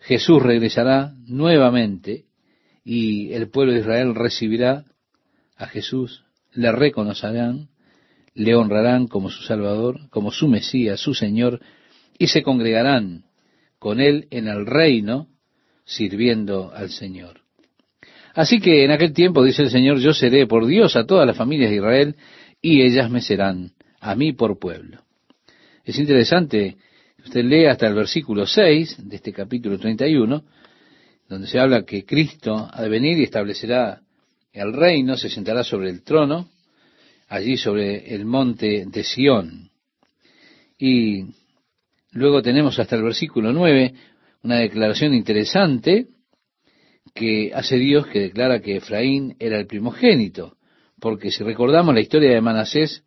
Jesús 0.00 0.42
regresará 0.42 1.14
nuevamente 1.26 2.24
y 2.84 3.32
el 3.32 3.48
pueblo 3.48 3.72
de 3.72 3.80
Israel 3.80 4.14
recibirá 4.14 4.84
a 5.56 5.66
Jesús, 5.66 6.24
le 6.52 6.72
reconocerán, 6.72 7.68
le 8.34 8.54
honrarán 8.54 9.06
como 9.06 9.30
su 9.30 9.42
Salvador, 9.42 10.08
como 10.10 10.30
su 10.30 10.48
Mesías, 10.48 11.00
su 11.00 11.14
Señor, 11.14 11.60
y 12.18 12.28
se 12.28 12.42
congregarán 12.42 13.24
con 13.78 14.00
él 14.00 14.26
en 14.30 14.48
el 14.48 14.66
reino 14.66 15.28
sirviendo 15.84 16.72
al 16.74 16.90
Señor. 16.90 17.40
Así 18.40 18.58
que 18.58 18.86
en 18.86 18.90
aquel 18.90 19.12
tiempo, 19.12 19.44
dice 19.44 19.64
el 19.64 19.70
Señor, 19.70 19.98
yo 19.98 20.14
seré 20.14 20.46
por 20.46 20.64
Dios 20.64 20.96
a 20.96 21.04
todas 21.04 21.26
las 21.26 21.36
familias 21.36 21.68
de 21.68 21.76
Israel 21.76 22.16
y 22.62 22.80
ellas 22.80 23.10
me 23.10 23.20
serán 23.20 23.72
a 24.00 24.14
mí 24.14 24.32
por 24.32 24.58
pueblo. 24.58 25.02
Es 25.84 25.98
interesante 25.98 26.78
que 27.18 27.22
usted 27.22 27.44
lea 27.44 27.72
hasta 27.72 27.86
el 27.86 27.94
versículo 27.94 28.46
6 28.46 29.10
de 29.10 29.16
este 29.16 29.34
capítulo 29.34 29.78
31, 29.78 30.42
donde 31.28 31.46
se 31.48 31.58
habla 31.58 31.84
que 31.84 32.06
Cristo 32.06 32.66
ha 32.72 32.80
de 32.80 32.88
venir 32.88 33.18
y 33.18 33.24
establecerá 33.24 34.00
el 34.54 34.72
reino, 34.72 35.18
se 35.18 35.28
sentará 35.28 35.62
sobre 35.62 35.90
el 35.90 36.02
trono, 36.02 36.48
allí 37.28 37.58
sobre 37.58 38.14
el 38.14 38.24
monte 38.24 38.86
de 38.86 39.04
Sión. 39.04 39.68
Y 40.78 41.26
luego 42.12 42.40
tenemos 42.40 42.78
hasta 42.78 42.96
el 42.96 43.02
versículo 43.02 43.52
9 43.52 43.92
una 44.44 44.60
declaración 44.60 45.12
interesante 45.12 46.06
que 47.14 47.52
hace 47.54 47.76
Dios 47.76 48.06
que 48.06 48.20
declara 48.20 48.60
que 48.60 48.76
Efraín 48.76 49.36
era 49.38 49.58
el 49.58 49.66
primogénito, 49.66 50.56
porque 51.00 51.30
si 51.30 51.42
recordamos 51.44 51.94
la 51.94 52.00
historia 52.00 52.30
de 52.30 52.40
Manasés, 52.40 53.04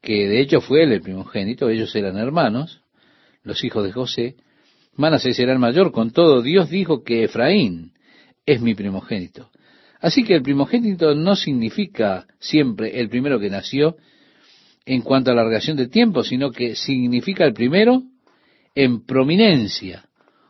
que 0.00 0.28
de 0.28 0.40
hecho 0.40 0.60
fue 0.60 0.84
él 0.84 0.92
el 0.92 1.00
primogénito, 1.00 1.68
ellos 1.68 1.94
eran 1.96 2.16
hermanos, 2.16 2.82
los 3.42 3.62
hijos 3.64 3.84
de 3.84 3.92
José, 3.92 4.36
Manasés 4.94 5.38
era 5.38 5.52
el 5.52 5.58
mayor, 5.58 5.92
con 5.92 6.10
todo 6.10 6.42
Dios 6.42 6.70
dijo 6.70 7.04
que 7.04 7.24
Efraín 7.24 7.92
es 8.46 8.60
mi 8.60 8.74
primogénito. 8.74 9.50
Así 10.00 10.24
que 10.24 10.34
el 10.34 10.42
primogénito 10.42 11.14
no 11.14 11.36
significa 11.36 12.26
siempre 12.38 13.00
el 13.00 13.08
primero 13.08 13.38
que 13.40 13.50
nació 13.50 13.96
en 14.86 15.02
cuanto 15.02 15.30
a 15.30 15.34
la 15.34 15.44
relación 15.44 15.76
de 15.76 15.88
tiempo, 15.88 16.22
sino 16.22 16.50
que 16.50 16.74
significa 16.74 17.44
el 17.44 17.52
primero 17.52 18.02
en 18.74 19.04
prominencia 19.04 20.07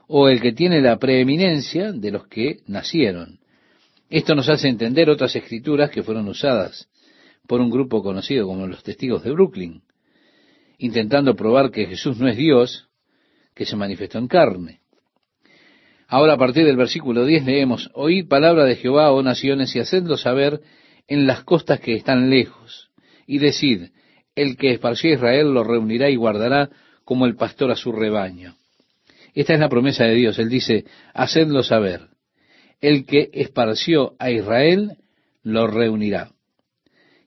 o 0.08 0.28
el 0.28 0.40
que 0.40 0.52
tiene 0.52 0.80
la 0.80 0.98
preeminencia 0.98 1.92
de 1.92 2.10
los 2.10 2.26
que 2.26 2.60
nacieron. 2.66 3.38
Esto 4.10 4.34
nos 4.34 4.48
hace 4.48 4.68
entender 4.68 5.10
otras 5.10 5.36
escrituras 5.36 5.90
que 5.90 6.02
fueron 6.02 6.26
usadas 6.28 6.88
por 7.46 7.60
un 7.60 7.70
grupo 7.70 8.02
conocido 8.02 8.46
como 8.46 8.66
los 8.66 8.82
testigos 8.82 9.22
de 9.22 9.32
Brooklyn, 9.32 9.82
intentando 10.78 11.36
probar 11.36 11.70
que 11.70 11.86
Jesús 11.86 12.18
no 12.18 12.26
es 12.26 12.36
Dios, 12.36 12.88
que 13.54 13.66
se 13.66 13.76
manifestó 13.76 14.18
en 14.18 14.28
carne. 14.28 14.80
Ahora 16.06 16.34
a 16.34 16.38
partir 16.38 16.64
del 16.64 16.76
versículo 16.76 17.26
10 17.26 17.44
leemos, 17.44 17.90
Oíd 17.92 18.28
palabra 18.28 18.64
de 18.64 18.76
Jehová, 18.76 19.12
oh 19.12 19.22
naciones, 19.22 19.76
y 19.76 19.80
hacedlo 19.80 20.16
saber 20.16 20.62
en 21.06 21.26
las 21.26 21.44
costas 21.44 21.80
que 21.80 21.94
están 21.94 22.30
lejos, 22.30 22.90
y 23.26 23.38
decid, 23.38 23.90
el 24.34 24.56
que 24.56 24.72
esparció 24.72 25.10
a 25.10 25.14
Israel 25.14 25.52
lo 25.52 25.64
reunirá 25.64 26.08
y 26.08 26.16
guardará 26.16 26.70
como 27.04 27.26
el 27.26 27.36
pastor 27.36 27.70
a 27.70 27.76
su 27.76 27.92
rebaño. 27.92 28.56
Esta 29.38 29.54
es 29.54 29.61
la 29.61 29.68
promesa 29.68 30.02
de 30.02 30.16
Dios. 30.16 30.37
Él 30.40 30.49
dice, 30.49 30.85
hacedlo 31.14 31.62
saber. 31.62 32.09
El 32.80 33.07
que 33.07 33.30
esparció 33.33 34.14
a 34.18 34.33
Israel 34.33 34.97
lo 35.45 35.68
reunirá. 35.68 36.33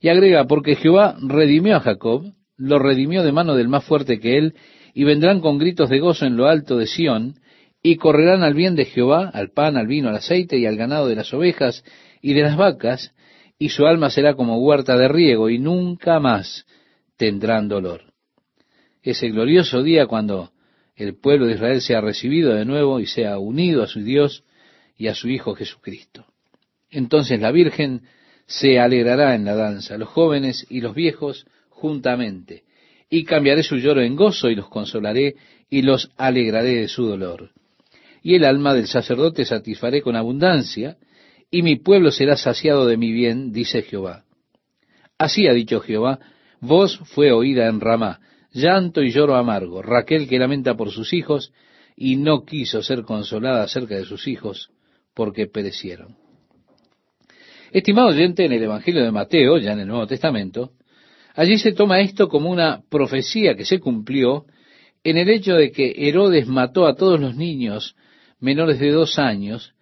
Y 0.01 0.10
agrega, 0.10 0.44
porque 0.46 0.75
Jehová 0.75 1.15
redimió 1.22 1.77
a 1.77 1.80
Jacob, 1.80 2.34
lo 2.58 2.80
redimió 2.80 3.24
de 3.24 3.32
mano 3.32 3.56
del 3.56 3.70
más 3.70 3.86
fuerte 3.86 4.20
que 4.20 4.38
él, 4.38 4.56
y 4.94 5.06
vendrán 5.06 5.39
con 5.39 5.58
gritos 5.58 5.89
de 5.89 6.00
gozo 6.00 6.25
en 6.25 6.36
lo 6.36 6.48
alto 6.48 6.75
de 6.75 6.86
Sión, 6.86 7.36
y 7.82 7.96
correrán 7.96 8.44
al 8.44 8.56
bien 8.56 8.75
de 8.75 8.84
Jehová, 8.84 9.32
al 9.34 9.51
pan, 9.51 9.77
al 9.77 9.88
vino, 9.88 10.10
al 10.10 10.18
aceite 10.18 10.58
y 10.58 10.65
al 10.65 10.75
ganado 10.75 11.08
de 11.08 11.15
las 11.15 11.34
ovejas 11.34 11.82
y 12.22 12.34
de 12.34 12.41
las 12.41 12.58
vacas, 12.58 13.13
y 13.58 13.70
su 13.70 13.86
alma 13.86 14.10
será 14.10 14.34
como 14.34 14.58
huerta 14.58 14.98
de 14.98 15.08
riego, 15.08 15.50
y 15.50 15.60
nunca 15.60 16.20
más 16.20 16.65
tendrán 17.15 17.70
dolor. 17.70 18.01
Ese 19.01 19.30
glorioso 19.30 19.82
día 19.82 20.08
cuando 20.08 20.51
el 21.01 21.15
pueblo 21.15 21.48
de 21.48 21.53
Israel 21.53 21.81
sea 21.81 22.01
recibido 22.01 22.53
de 22.53 22.65
nuevo 22.65 23.00
y 23.00 23.08
sea 23.08 23.39
unido 23.39 23.81
a 23.81 23.88
su 23.88 24.01
Dios 24.01 24.43
y 24.98 25.08
a 25.08 25.15
su 25.15 25.29
Hijo 25.29 25.55
Jesucristo. 25.55 26.25
Entonces 26.89 27.39
la 27.39 27.51
Virgen 27.51 28.01
se 28.46 28.79
alegrará 28.79 29.34
en 29.34 29.46
la 29.46 29.55
danza, 29.55 29.98
los 29.98 30.10
jóvenes 30.10 30.67
y 30.70 30.81
los 30.81 30.93
viejos 30.93 31.46
juntamente, 31.70 32.63
y 33.10 33.24
cambiaré 33.24 33.63
su 33.63 33.77
lloro 33.77 34.01
en 34.01 34.15
gozo 34.15 34.50
y 34.50 34.55
los 34.55 34.70
consolaré 34.70 35.36
y 35.70 35.81
los 35.81 36.12
alegraré 36.17 36.81
de 36.81 36.88
su 36.88 37.05
dolor. 37.05 37.51
Y 38.22 38.36
el 38.36 38.46
alma 38.46 38.74
del 38.75 38.88
sacerdote 38.88 39.46
satisfaré 39.46 40.01
con 40.01 40.15
abundancia, 40.15 40.98
y 41.50 41.63
mi 41.63 41.77
pueblo 41.77 42.12
será 42.12 42.38
saciado 42.38 42.86
de 42.86 42.98
mi 42.98 43.12
bien, 43.12 43.51
dice 43.51 43.81
Jehová. 43.81 44.24
Así 45.17 45.48
ha 45.48 45.53
dicho 45.53 45.79
Jehová, 45.81 46.20
voz 46.60 47.00
fue 47.05 47.31
oída 47.31 47.67
en 47.67 47.79
Ramá, 47.79 48.20
llanto 48.51 49.01
y 49.01 49.12
lloro 49.12 49.36
amargo, 49.36 49.81
Raquel 49.81 50.27
que 50.27 50.39
lamenta 50.39 50.75
por 50.75 50.91
sus 50.91 51.13
hijos, 51.13 51.53
y 51.96 52.15
no 52.15 52.46
quiso 52.46 52.81
ser 52.81 53.03
consolada 53.03 53.63
acerca 53.63 53.96
de 53.96 54.05
sus 54.05 54.27
hijos, 54.27 54.72
porque 55.13 55.48
perecieron. 55.48 56.15
Estimado 57.72 58.10
oyente, 58.10 58.46
en 58.46 58.51
el 58.51 58.63
Evangelio 58.63 59.03
de 59.03 59.12
Mateo, 59.12 59.58
ya 59.58 59.74
en 59.74 59.79
el 59.79 59.88
Nuevo 59.88 60.08
Testamento, 60.08 60.72
allí 61.36 61.58
se 61.58 61.74
toma 61.74 62.01
esto 62.01 62.27
como 62.27 62.50
una 62.50 62.81
profecía 62.89 63.55
que 63.55 63.65
se 63.65 63.79
cumplió 63.79 64.46
en 65.03 65.17
el 65.17 65.29
hecho 65.29 65.55
de 65.55 65.72
que 65.72 65.93
Herodes 65.96 66.48
mató 66.48 66.86
a 66.86 66.96
todos 66.96 67.20
los 67.20 67.36
niños 67.36 67.96
menores 68.39 68.79
de 68.79 68.91
dos 68.91 69.17
años 69.17 69.74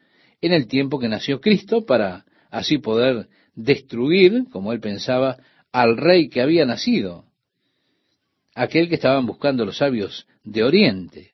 en 0.41 0.53
el 0.53 0.67
tiempo 0.67 0.99
que 0.99 1.09
nació 1.09 1.41
Cristo 1.41 1.85
para 1.85 2.25
así 2.51 2.77
poder 2.77 3.27
destruir, 3.55 4.45
como 4.51 4.71
él 4.71 4.79
pensaba, 4.79 5.37
al 5.71 5.97
rey 5.97 6.29
que 6.29 6.41
había 6.41 6.65
nacido, 6.65 7.25
aquel 8.59 8.89
que 8.89 8.95
estaban 8.95 9.25
buscando 9.25 9.63
los 9.63 9.77
sabios 9.77 10.27
de 10.43 10.63
Oriente. 10.63 11.31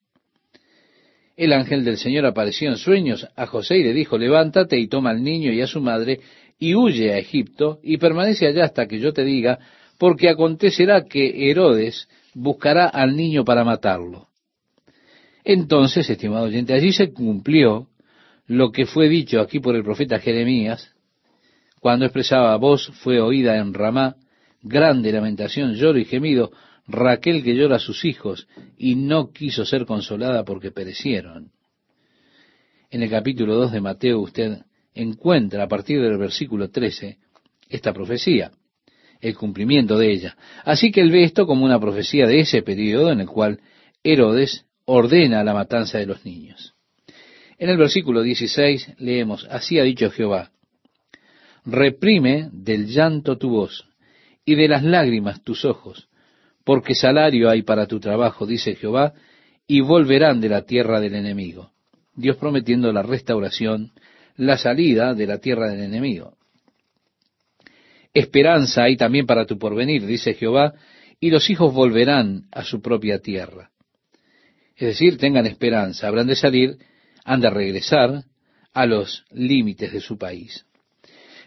El 1.35 1.53
ángel 1.53 1.83
del 1.83 1.97
Señor 1.97 2.23
apareció 2.27 2.69
en 2.69 2.77
sueños 2.77 3.27
a 3.35 3.47
José 3.47 3.77
y 3.79 3.83
le 3.83 3.93
dijo, 3.93 4.19
levántate 4.19 4.77
y 4.79 4.87
toma 4.87 5.09
al 5.09 5.23
niño 5.23 5.51
y 5.51 5.59
a 5.59 5.65
su 5.65 5.81
madre 5.81 6.19
y 6.59 6.75
huye 6.75 7.11
a 7.13 7.17
Egipto 7.17 7.79
y 7.81 7.97
permanece 7.97 8.45
allá 8.45 8.65
hasta 8.65 8.85
que 8.85 8.99
yo 8.99 9.11
te 9.11 9.25
diga, 9.25 9.57
porque 9.97 10.29
acontecerá 10.29 11.05
que 11.05 11.49
Herodes 11.49 12.07
buscará 12.35 12.85
al 12.87 13.15
niño 13.15 13.43
para 13.43 13.63
matarlo. 13.63 14.27
Entonces, 15.43 16.07
estimado 16.07 16.45
oyente, 16.45 16.73
allí 16.73 16.93
se 16.93 17.11
cumplió 17.11 17.87
lo 18.45 18.71
que 18.71 18.85
fue 18.85 19.09
dicho 19.09 19.41
aquí 19.41 19.59
por 19.59 19.75
el 19.75 19.83
profeta 19.83 20.19
Jeremías, 20.19 20.93
cuando 21.79 22.05
expresaba 22.05 22.55
voz 22.57 22.91
fue 23.01 23.19
oída 23.19 23.57
en 23.57 23.73
Ramá, 23.73 24.15
grande 24.61 25.11
lamentación, 25.11 25.73
lloro 25.73 25.97
y 25.97 26.05
gemido, 26.05 26.51
Raquel 26.87 27.43
que 27.43 27.55
llora 27.55 27.77
a 27.77 27.79
sus 27.79 28.05
hijos 28.05 28.47
y 28.77 28.95
no 28.95 29.31
quiso 29.31 29.65
ser 29.65 29.85
consolada 29.85 30.43
porque 30.43 30.71
perecieron. 30.71 31.51
En 32.91 33.01
el 33.01 33.09
capítulo 33.09 33.55
2 33.55 33.71
de 33.71 33.81
Mateo 33.81 34.19
usted 34.19 34.59
encuentra 34.93 35.63
a 35.63 35.67
partir 35.67 36.01
del 36.01 36.17
versículo 36.17 36.69
13 36.69 37.17
esta 37.69 37.93
profecía, 37.93 38.51
el 39.19 39.35
cumplimiento 39.35 39.97
de 39.97 40.11
ella. 40.11 40.37
Así 40.63 40.91
que 40.91 41.01
él 41.01 41.11
ve 41.11 41.23
esto 41.23 41.47
como 41.47 41.65
una 41.65 41.79
profecía 41.79 42.27
de 42.27 42.39
ese 42.39 42.61
periodo 42.61 43.11
en 43.11 43.21
el 43.21 43.27
cual 43.27 43.59
Herodes 44.03 44.65
ordena 44.85 45.43
la 45.43 45.53
matanza 45.53 45.97
de 45.97 46.05
los 46.05 46.23
niños. 46.25 46.75
En 47.57 47.69
el 47.69 47.77
versículo 47.77 48.21
16 48.21 48.95
leemos, 48.99 49.47
así 49.49 49.79
ha 49.79 49.83
dicho 49.83 50.11
Jehová, 50.11 50.51
reprime 51.65 52.49
del 52.51 52.87
llanto 52.87 53.37
tu 53.37 53.49
voz 53.49 53.87
y 54.45 54.55
de 54.55 54.67
las 54.67 54.83
lágrimas 54.83 55.41
tus 55.43 55.65
ojos, 55.65 56.07
porque 56.65 56.95
salario 56.95 57.49
hay 57.49 57.61
para 57.61 57.87
tu 57.87 58.01
trabajo, 58.01 58.45
dice 58.45 58.75
Jehová, 58.75 59.13
y 59.67 59.79
volverán 59.79 60.41
de 60.41 60.49
la 60.49 60.63
tierra 60.63 60.99
del 60.99 61.15
enemigo. 61.15 61.71
Dios 62.15 62.35
prometiendo 62.37 62.91
la 62.91 63.03
restauración 63.03 63.91
la 64.37 64.57
salida 64.57 65.13
de 65.13 65.27
la 65.27 65.37
tierra 65.37 65.69
del 65.69 65.81
enemigo. 65.81 66.37
Esperanza 68.13 68.83
hay 68.83 68.97
también 68.97 69.25
para 69.25 69.45
tu 69.45 69.57
porvenir, 69.57 70.05
dice 70.05 70.33
Jehová, 70.33 70.73
y 71.19 71.29
los 71.29 71.49
hijos 71.49 71.73
volverán 71.73 72.47
a 72.51 72.63
su 72.63 72.81
propia 72.81 73.19
tierra. 73.19 73.71
Es 74.75 74.87
decir, 74.87 75.17
tengan 75.17 75.45
esperanza, 75.45 76.07
habrán 76.07 76.27
de 76.27 76.35
salir, 76.35 76.77
han 77.23 77.41
de 77.41 77.49
regresar 77.49 78.23
a 78.73 78.85
los 78.85 79.25
límites 79.31 79.93
de 79.93 80.01
su 80.01 80.17
país. 80.17 80.65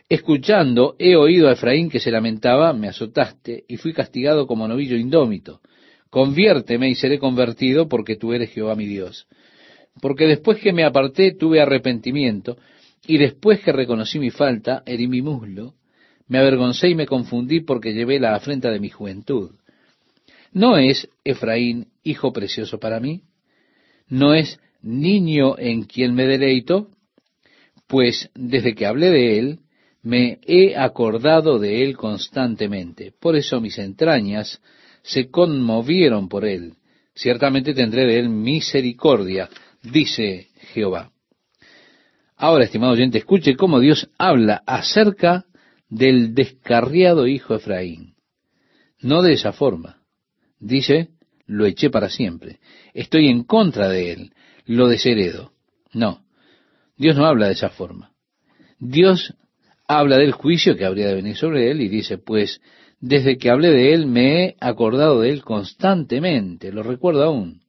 Escuchando, 0.09 0.97
he 0.99 1.17
oído 1.17 1.49
a 1.49 1.53
Efraín 1.53 1.91
que 1.91 2.01
se 2.01 2.11
lamentaba, 2.11 2.73
me 2.73 2.89
azotaste, 2.89 3.65
y 3.69 3.77
fui 3.77 3.93
castigado 3.93 4.47
como 4.47 4.67
novillo 4.67 4.97
indómito. 4.97 5.61
Conviérteme 6.09 6.89
y 6.89 6.95
seré 6.95 7.19
convertido, 7.19 7.89
porque 7.89 8.17
tú 8.17 8.33
eres 8.33 8.51
Jehová 8.51 8.75
mi 8.75 8.87
Dios. 8.87 9.27
Porque 10.01 10.27
después 10.27 10.61
que 10.61 10.73
me 10.73 10.85
aparté 10.85 11.33
tuve 11.35 11.61
arrepentimiento, 11.61 12.57
y 13.07 13.19
después 13.19 13.61
que 13.61 13.73
reconocí 13.73 14.19
mi 14.19 14.31
falta, 14.31 14.83
herí 14.87 15.09
mi 15.09 15.21
muslo, 15.21 15.75
me 16.27 16.39
avergoncé 16.39 16.89
y 16.89 16.95
me 16.95 17.07
confundí 17.07 17.61
porque 17.61 17.93
llevé 17.93 18.19
la 18.19 18.35
afrenta 18.35 18.71
de 18.71 18.81
mi 18.81 18.89
juventud. 18.89 19.53
¿No 20.53 20.79
es 20.79 21.09
Efraín 21.25 21.89
hijo 22.03 22.33
precioso 22.33 22.79
para 22.79 23.01
mí? 23.01 23.23
¿No 24.09 24.35
es 24.35 24.59
niño 24.81 25.59
en 25.59 25.85
quien 25.85 26.15
me 26.15 26.27
deleito? 26.27 26.89
Pues 27.87 28.31
desde 28.35 28.75
que 28.75 28.87
hablé 28.87 29.11
de 29.11 29.39
él, 29.39 29.59
me 30.03 30.39
he 30.47 30.77
acordado 30.77 31.59
de 31.59 31.83
él 31.83 31.97
constantemente. 31.97 33.13
Por 33.19 33.37
eso 33.37 33.61
mis 33.61 33.79
entrañas 33.79 34.61
se 35.03 35.31
conmovieron 35.31 36.29
por 36.29 36.45
él. 36.45 36.75
Ciertamente 37.15 37.75
tendré 37.75 38.07
de 38.07 38.19
él 38.19 38.29
misericordia, 38.29 39.49
dice 39.83 40.49
Jehová. 40.73 41.11
Ahora, 42.37 42.65
estimado 42.65 42.93
oyente, 42.93 43.19
escuche 43.19 43.57
cómo 43.57 43.81
Dios 43.81 44.09
habla 44.17 44.63
acerca 44.67 45.47
del 45.89 46.35
descarriado 46.35 47.27
hijo 47.27 47.57
Efraín. 47.57 48.15
No 49.01 49.23
de 49.23 49.33
esa 49.33 49.53
forma. 49.53 50.03
Dice, 50.61 51.09
lo 51.47 51.67
eché 51.67 51.91
para 51.91 52.09
siempre. 52.09 52.61
Estoy 52.95 53.29
en 53.29 53.43
contra 53.43 53.89
de 53.89 54.13
él, 54.13 54.33
lo 54.67 54.87
desheredo. 54.87 55.53
No, 55.93 56.23
Dios 56.97 57.17
no 57.17 57.27
habla 57.27 57.47
de 57.47 57.55
esa 57.55 57.71
forma. 57.71 58.13
Dios 58.79 59.35
habla 59.89 60.19
del 60.19 60.33
juicio 60.33 60.77
que 60.77 60.85
habría 60.85 61.09
de 61.09 61.15
venir 61.15 61.37
sobre 61.37 61.71
él 61.71 61.81
y 61.81 61.89
dice, 61.89 62.19
pues, 62.19 62.61
desde 63.01 63.39
que 63.39 63.51
hablé 63.51 63.71
de 63.71 63.95
él 63.95 64.07
me 64.07 64.45
he 64.45 64.57
acordado 64.61 65.23
de 65.23 65.31
él 65.31 65.43
constantemente, 65.43 66.71
lo 66.71 66.83
recuerdo 66.83 67.25
aún. 67.25 67.63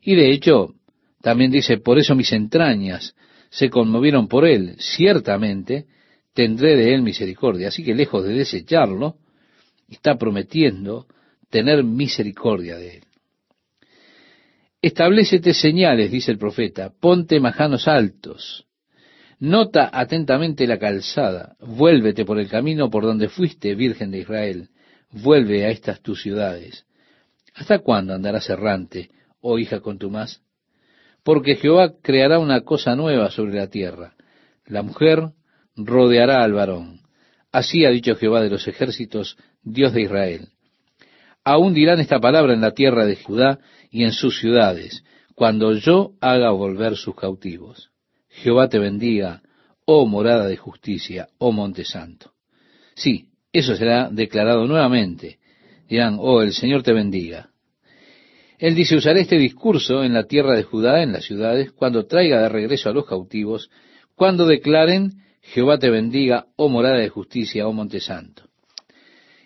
Y 0.00 0.14
de 0.14 0.30
hecho, 0.30 0.74
también 1.20 1.50
dice, 1.50 1.78
por 1.78 1.98
eso 1.98 2.14
mis 2.14 2.32
entrañas 2.32 3.14
se 3.50 3.70
conmovieron 3.70 4.28
por 4.28 4.46
él, 4.46 4.76
ciertamente 4.78 5.86
tendré 6.32 6.76
de 6.76 6.94
él 6.94 7.02
misericordia. 7.02 7.68
Así 7.68 7.82
que 7.82 7.94
lejos 7.94 8.24
de 8.24 8.34
desecharlo, 8.34 9.16
está 9.88 10.16
prometiendo 10.16 11.06
tener 11.50 11.82
misericordia 11.82 12.76
de 12.76 12.96
él. 12.96 13.04
Establecete 14.82 15.54
señales, 15.54 16.10
dice 16.10 16.30
el 16.30 16.38
profeta, 16.38 16.92
ponte 17.00 17.40
majanos 17.40 17.88
altos, 17.88 18.66
nota 19.38 19.90
atentamente 19.92 20.66
la 20.66 20.78
calzada, 20.78 21.56
vuélvete 21.60 22.24
por 22.24 22.38
el 22.38 22.48
camino 22.48 22.90
por 22.90 23.04
donde 23.04 23.28
fuiste, 23.28 23.74
Virgen 23.74 24.10
de 24.10 24.18
Israel, 24.18 24.68
vuelve 25.10 25.64
a 25.64 25.70
estas 25.70 26.00
tus 26.00 26.22
ciudades. 26.22 26.86
¿Hasta 27.54 27.78
cuándo 27.78 28.14
andarás 28.14 28.48
errante, 28.50 29.10
oh 29.40 29.58
hija 29.58 29.80
contumaz? 29.80 30.40
porque 31.24 31.56
Jehová 31.56 31.94
creará 32.02 32.38
una 32.38 32.60
cosa 32.60 32.94
nueva 32.94 33.30
sobre 33.30 33.54
la 33.54 33.68
tierra. 33.68 34.14
La 34.66 34.82
mujer 34.82 35.30
rodeará 35.74 36.44
al 36.44 36.52
varón. 36.52 37.00
Así 37.50 37.84
ha 37.84 37.90
dicho 37.90 38.14
Jehová 38.14 38.42
de 38.42 38.50
los 38.50 38.68
ejércitos, 38.68 39.36
Dios 39.62 39.94
de 39.94 40.02
Israel. 40.02 40.48
Aún 41.42 41.72
dirán 41.74 41.98
esta 41.98 42.20
palabra 42.20 42.52
en 42.52 42.60
la 42.60 42.72
tierra 42.72 43.06
de 43.06 43.16
Judá 43.16 43.58
y 43.90 44.04
en 44.04 44.12
sus 44.12 44.38
ciudades, 44.38 45.02
cuando 45.34 45.72
yo 45.72 46.12
haga 46.20 46.50
volver 46.50 46.96
sus 46.96 47.14
cautivos. 47.16 47.90
Jehová 48.42 48.68
te 48.68 48.78
bendiga, 48.78 49.42
oh 49.86 50.06
morada 50.06 50.46
de 50.46 50.56
justicia, 50.56 51.28
oh 51.38 51.52
monte 51.52 51.84
santo. 51.84 52.32
Sí, 52.94 53.28
eso 53.52 53.76
será 53.76 54.10
declarado 54.10 54.66
nuevamente. 54.66 55.38
Dirán, 55.88 56.16
oh, 56.18 56.42
el 56.42 56.52
Señor 56.52 56.82
te 56.82 56.92
bendiga. 56.92 57.50
Él 58.58 58.74
dice, 58.74 58.96
usaré 58.96 59.20
este 59.20 59.38
discurso 59.38 60.02
en 60.02 60.14
la 60.14 60.24
tierra 60.24 60.56
de 60.56 60.64
Judá, 60.64 61.02
en 61.02 61.12
las 61.12 61.24
ciudades, 61.24 61.72
cuando 61.72 62.06
traiga 62.06 62.42
de 62.42 62.48
regreso 62.48 62.88
a 62.88 62.92
los 62.92 63.06
cautivos, 63.06 63.70
cuando 64.14 64.46
declaren, 64.46 65.12
Jehová 65.40 65.78
te 65.78 65.90
bendiga, 65.90 66.46
oh 66.56 66.68
morada 66.68 66.98
de 66.98 67.08
justicia, 67.08 67.68
oh 67.68 67.72
monte 67.72 68.00
santo. 68.00 68.44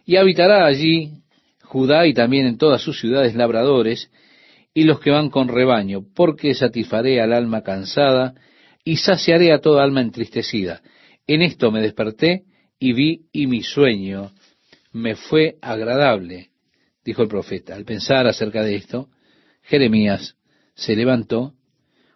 Y 0.05 0.17
habitará 0.17 0.65
allí 0.65 1.23
Judá 1.63 2.07
y 2.07 2.15
también 2.15 2.47
en 2.47 2.57
todas 2.57 2.81
sus 2.81 2.99
ciudades 2.99 3.35
labradores 3.35 4.11
y 4.73 4.85
los 4.85 5.01
que 5.01 5.11
van 5.11 5.29
con 5.29 5.49
rebaño, 5.49 6.03
porque 6.15 6.55
satisfaré 6.55 7.21
al 7.21 7.33
alma 7.35 7.63
cansada 7.63 8.35
y 8.89 8.97
saciaré 8.97 9.53
a 9.53 9.61
toda 9.61 9.85
alma 9.85 10.01
entristecida. 10.01 10.81
En 11.27 11.43
esto 11.43 11.71
me 11.71 11.83
desperté 11.83 12.45
y 12.79 12.95
vi 12.95 13.27
y 13.33 13.47
mi 13.47 13.63
sueño 13.63 14.33
me 14.93 15.15
fue 15.15 15.59
agradable, 15.61 16.49
dijo 17.05 17.21
el 17.21 17.29
profeta. 17.29 17.75
Al 17.75 17.85
pensar 17.85 18.27
acerca 18.27 18.63
de 18.63 18.77
esto, 18.77 19.11
Jeremías 19.61 20.37
se 20.75 20.97
levantó 20.97 21.53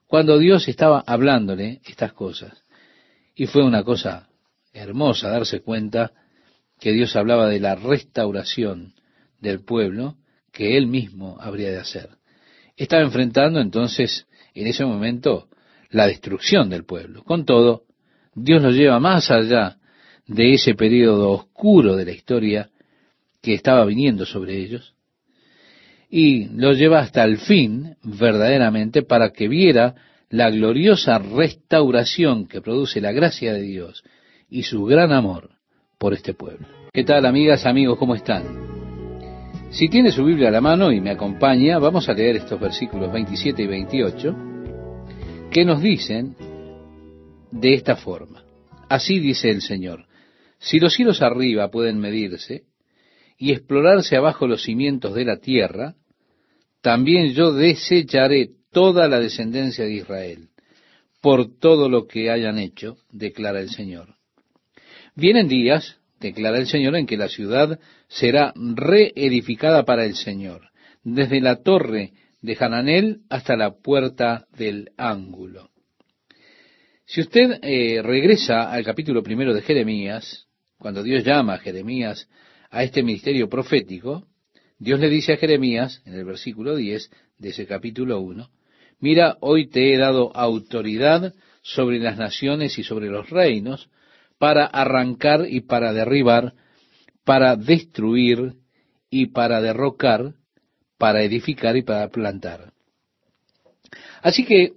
cuando 0.06 0.38
Dios 0.38 0.66
estaba 0.66 1.04
hablándole 1.06 1.82
estas 1.84 2.14
cosas. 2.14 2.64
Y 3.34 3.48
fue 3.48 3.66
una 3.66 3.84
cosa 3.84 4.30
hermosa 4.72 5.28
darse 5.28 5.60
cuenta 5.60 6.12
que 6.80 6.92
Dios 6.92 7.16
hablaba 7.16 7.50
de 7.50 7.60
la 7.60 7.74
restauración 7.74 8.94
del 9.40 9.62
pueblo 9.62 10.16
que 10.52 10.78
él 10.78 10.86
mismo 10.86 11.36
habría 11.38 11.70
de 11.70 11.80
hacer. 11.80 12.16
Estaba 12.78 13.02
enfrentando 13.02 13.60
entonces 13.60 14.26
en 14.54 14.68
ese 14.68 14.86
momento 14.86 15.50
la 15.92 16.06
destrucción 16.06 16.68
del 16.68 16.84
pueblo. 16.84 17.22
Con 17.22 17.44
todo, 17.44 17.84
Dios 18.34 18.62
lo 18.62 18.70
lleva 18.70 18.98
más 18.98 19.30
allá 19.30 19.76
de 20.26 20.54
ese 20.54 20.74
periodo 20.74 21.30
oscuro 21.30 21.96
de 21.96 22.06
la 22.06 22.12
historia 22.12 22.70
que 23.40 23.54
estaba 23.54 23.84
viniendo 23.84 24.24
sobre 24.24 24.56
ellos 24.56 24.94
y 26.08 26.46
lo 26.48 26.72
lleva 26.72 27.00
hasta 27.00 27.24
el 27.24 27.38
fin 27.38 27.96
verdaderamente 28.02 29.02
para 29.02 29.30
que 29.30 29.48
viera 29.48 29.94
la 30.30 30.50
gloriosa 30.50 31.18
restauración 31.18 32.46
que 32.46 32.60
produce 32.60 33.00
la 33.00 33.12
gracia 33.12 33.52
de 33.52 33.62
Dios 33.62 34.02
y 34.48 34.62
su 34.62 34.84
gran 34.84 35.12
amor 35.12 35.50
por 35.98 36.14
este 36.14 36.34
pueblo. 36.34 36.66
¿Qué 36.92 37.04
tal 37.04 37.26
amigas, 37.26 37.66
amigos? 37.66 37.98
¿Cómo 37.98 38.14
están? 38.14 38.44
Si 39.70 39.88
tiene 39.88 40.10
su 40.10 40.24
Biblia 40.24 40.48
a 40.48 40.52
la 40.52 40.60
mano 40.60 40.92
y 40.92 41.00
me 41.00 41.10
acompaña, 41.10 41.78
vamos 41.78 42.08
a 42.08 42.14
leer 42.14 42.36
estos 42.36 42.60
versículos 42.60 43.12
27 43.12 43.62
y 43.62 43.66
28 43.66 44.51
que 45.52 45.64
nos 45.66 45.82
dicen 45.82 46.34
de 47.50 47.74
esta 47.74 47.96
forma. 47.96 48.42
Así 48.88 49.18
dice 49.18 49.50
el 49.50 49.60
Señor, 49.60 50.06
si 50.58 50.78
los 50.78 50.94
cielos 50.94 51.20
arriba 51.20 51.70
pueden 51.70 51.98
medirse 51.98 52.64
y 53.36 53.52
explorarse 53.52 54.16
abajo 54.16 54.46
los 54.46 54.62
cimientos 54.62 55.14
de 55.14 55.24
la 55.26 55.38
tierra, 55.38 55.94
también 56.80 57.34
yo 57.34 57.52
desecharé 57.52 58.50
toda 58.70 59.08
la 59.08 59.20
descendencia 59.20 59.84
de 59.84 59.92
Israel 59.92 60.48
por 61.20 61.58
todo 61.58 61.88
lo 61.88 62.06
que 62.06 62.30
hayan 62.30 62.58
hecho, 62.58 62.96
declara 63.10 63.60
el 63.60 63.68
Señor. 63.68 64.16
Vienen 65.14 65.48
días, 65.48 65.98
declara 66.18 66.58
el 66.58 66.66
Señor, 66.66 66.96
en 66.96 67.06
que 67.06 67.18
la 67.18 67.28
ciudad 67.28 67.78
será 68.08 68.54
reedificada 68.56 69.84
para 69.84 70.04
el 70.06 70.14
Señor, 70.14 70.70
desde 71.04 71.40
la 71.40 71.56
torre 71.62 72.12
de 72.42 72.56
Hananel 72.58 73.20
hasta 73.30 73.56
la 73.56 73.78
puerta 73.78 74.46
del 74.56 74.90
ángulo. 74.96 75.70
Si 77.06 77.20
usted 77.20 77.58
eh, 77.62 78.02
regresa 78.02 78.70
al 78.70 78.84
capítulo 78.84 79.22
primero 79.22 79.54
de 79.54 79.62
Jeremías, 79.62 80.46
cuando 80.78 81.02
Dios 81.02 81.24
llama 81.24 81.54
a 81.54 81.58
Jeremías 81.58 82.28
a 82.70 82.82
este 82.82 83.02
ministerio 83.02 83.48
profético, 83.48 84.26
Dios 84.78 84.98
le 84.98 85.08
dice 85.08 85.34
a 85.34 85.36
Jeremías, 85.36 86.02
en 86.04 86.14
el 86.14 86.24
versículo 86.24 86.74
10 86.74 87.10
de 87.38 87.48
ese 87.50 87.66
capítulo 87.66 88.20
1, 88.20 88.50
mira, 88.98 89.36
hoy 89.40 89.68
te 89.68 89.94
he 89.94 89.98
dado 89.98 90.34
autoridad 90.34 91.34
sobre 91.62 92.00
las 92.00 92.18
naciones 92.18 92.78
y 92.78 92.82
sobre 92.82 93.06
los 93.06 93.30
reinos, 93.30 93.88
para 94.38 94.66
arrancar 94.66 95.46
y 95.48 95.60
para 95.60 95.92
derribar, 95.92 96.54
para 97.24 97.54
destruir 97.54 98.54
y 99.08 99.26
para 99.26 99.60
derrocar, 99.60 100.34
para 101.02 101.24
edificar 101.24 101.76
y 101.76 101.82
para 101.82 102.06
plantar. 102.10 102.72
Así 104.22 104.44
que 104.44 104.74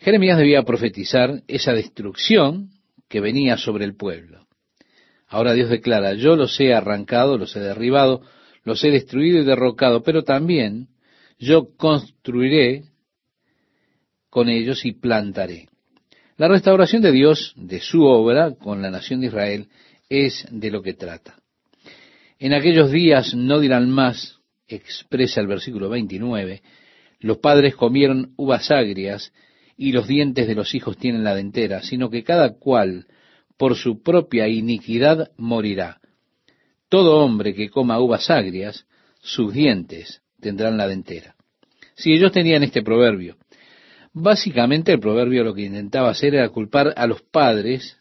Jeremías 0.00 0.36
debía 0.36 0.64
profetizar 0.64 1.44
esa 1.46 1.72
destrucción 1.72 2.70
que 3.08 3.20
venía 3.20 3.56
sobre 3.56 3.84
el 3.84 3.94
pueblo. 3.94 4.48
Ahora 5.28 5.52
Dios 5.52 5.70
declara, 5.70 6.14
yo 6.14 6.34
los 6.34 6.58
he 6.58 6.74
arrancado, 6.74 7.38
los 7.38 7.54
he 7.54 7.60
derribado, 7.60 8.22
los 8.64 8.82
he 8.82 8.90
destruido 8.90 9.38
y 9.38 9.44
derrocado, 9.44 10.02
pero 10.02 10.24
también 10.24 10.88
yo 11.38 11.68
construiré 11.76 12.86
con 14.30 14.48
ellos 14.48 14.84
y 14.84 14.90
plantaré. 14.90 15.68
La 16.38 16.48
restauración 16.48 17.02
de 17.02 17.12
Dios, 17.12 17.54
de 17.54 17.78
su 17.78 18.02
obra 18.02 18.56
con 18.56 18.82
la 18.82 18.90
nación 18.90 19.20
de 19.20 19.28
Israel, 19.28 19.68
es 20.08 20.44
de 20.50 20.72
lo 20.72 20.82
que 20.82 20.94
trata. 20.94 21.36
En 22.40 22.52
aquellos 22.52 22.90
días 22.90 23.32
no 23.36 23.60
dirán 23.60 23.90
más, 23.90 24.41
expresa 24.68 25.40
el 25.40 25.46
versículo 25.46 25.88
29, 25.88 26.62
los 27.20 27.38
padres 27.38 27.74
comieron 27.76 28.32
uvas 28.36 28.70
agrias 28.70 29.32
y 29.76 29.92
los 29.92 30.06
dientes 30.06 30.46
de 30.46 30.54
los 30.54 30.74
hijos 30.74 30.96
tienen 30.96 31.24
la 31.24 31.34
dentera, 31.34 31.82
sino 31.82 32.10
que 32.10 32.24
cada 32.24 32.54
cual 32.54 33.06
por 33.56 33.76
su 33.76 34.02
propia 34.02 34.48
iniquidad 34.48 35.30
morirá. 35.36 36.00
Todo 36.88 37.24
hombre 37.24 37.54
que 37.54 37.70
coma 37.70 38.00
uvas 38.00 38.28
agrias, 38.30 38.86
sus 39.20 39.52
dientes 39.52 40.22
tendrán 40.40 40.76
la 40.76 40.88
dentera. 40.88 41.36
Si 41.94 42.12
ellos 42.12 42.32
tenían 42.32 42.62
este 42.64 42.82
proverbio, 42.82 43.36
básicamente 44.12 44.92
el 44.92 45.00
proverbio 45.00 45.44
lo 45.44 45.54
que 45.54 45.62
intentaba 45.62 46.10
hacer 46.10 46.34
era 46.34 46.48
culpar 46.48 46.92
a 46.96 47.06
los 47.06 47.22
padres 47.22 47.98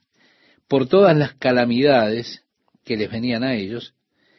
por 0.67 0.87
todas 0.87 1.15
las 1.15 1.35
calamidades 1.35 2.43
que 2.83 2.97
les 2.97 3.11
venían 3.11 3.43
a 3.43 3.55
ellos, 3.55 3.93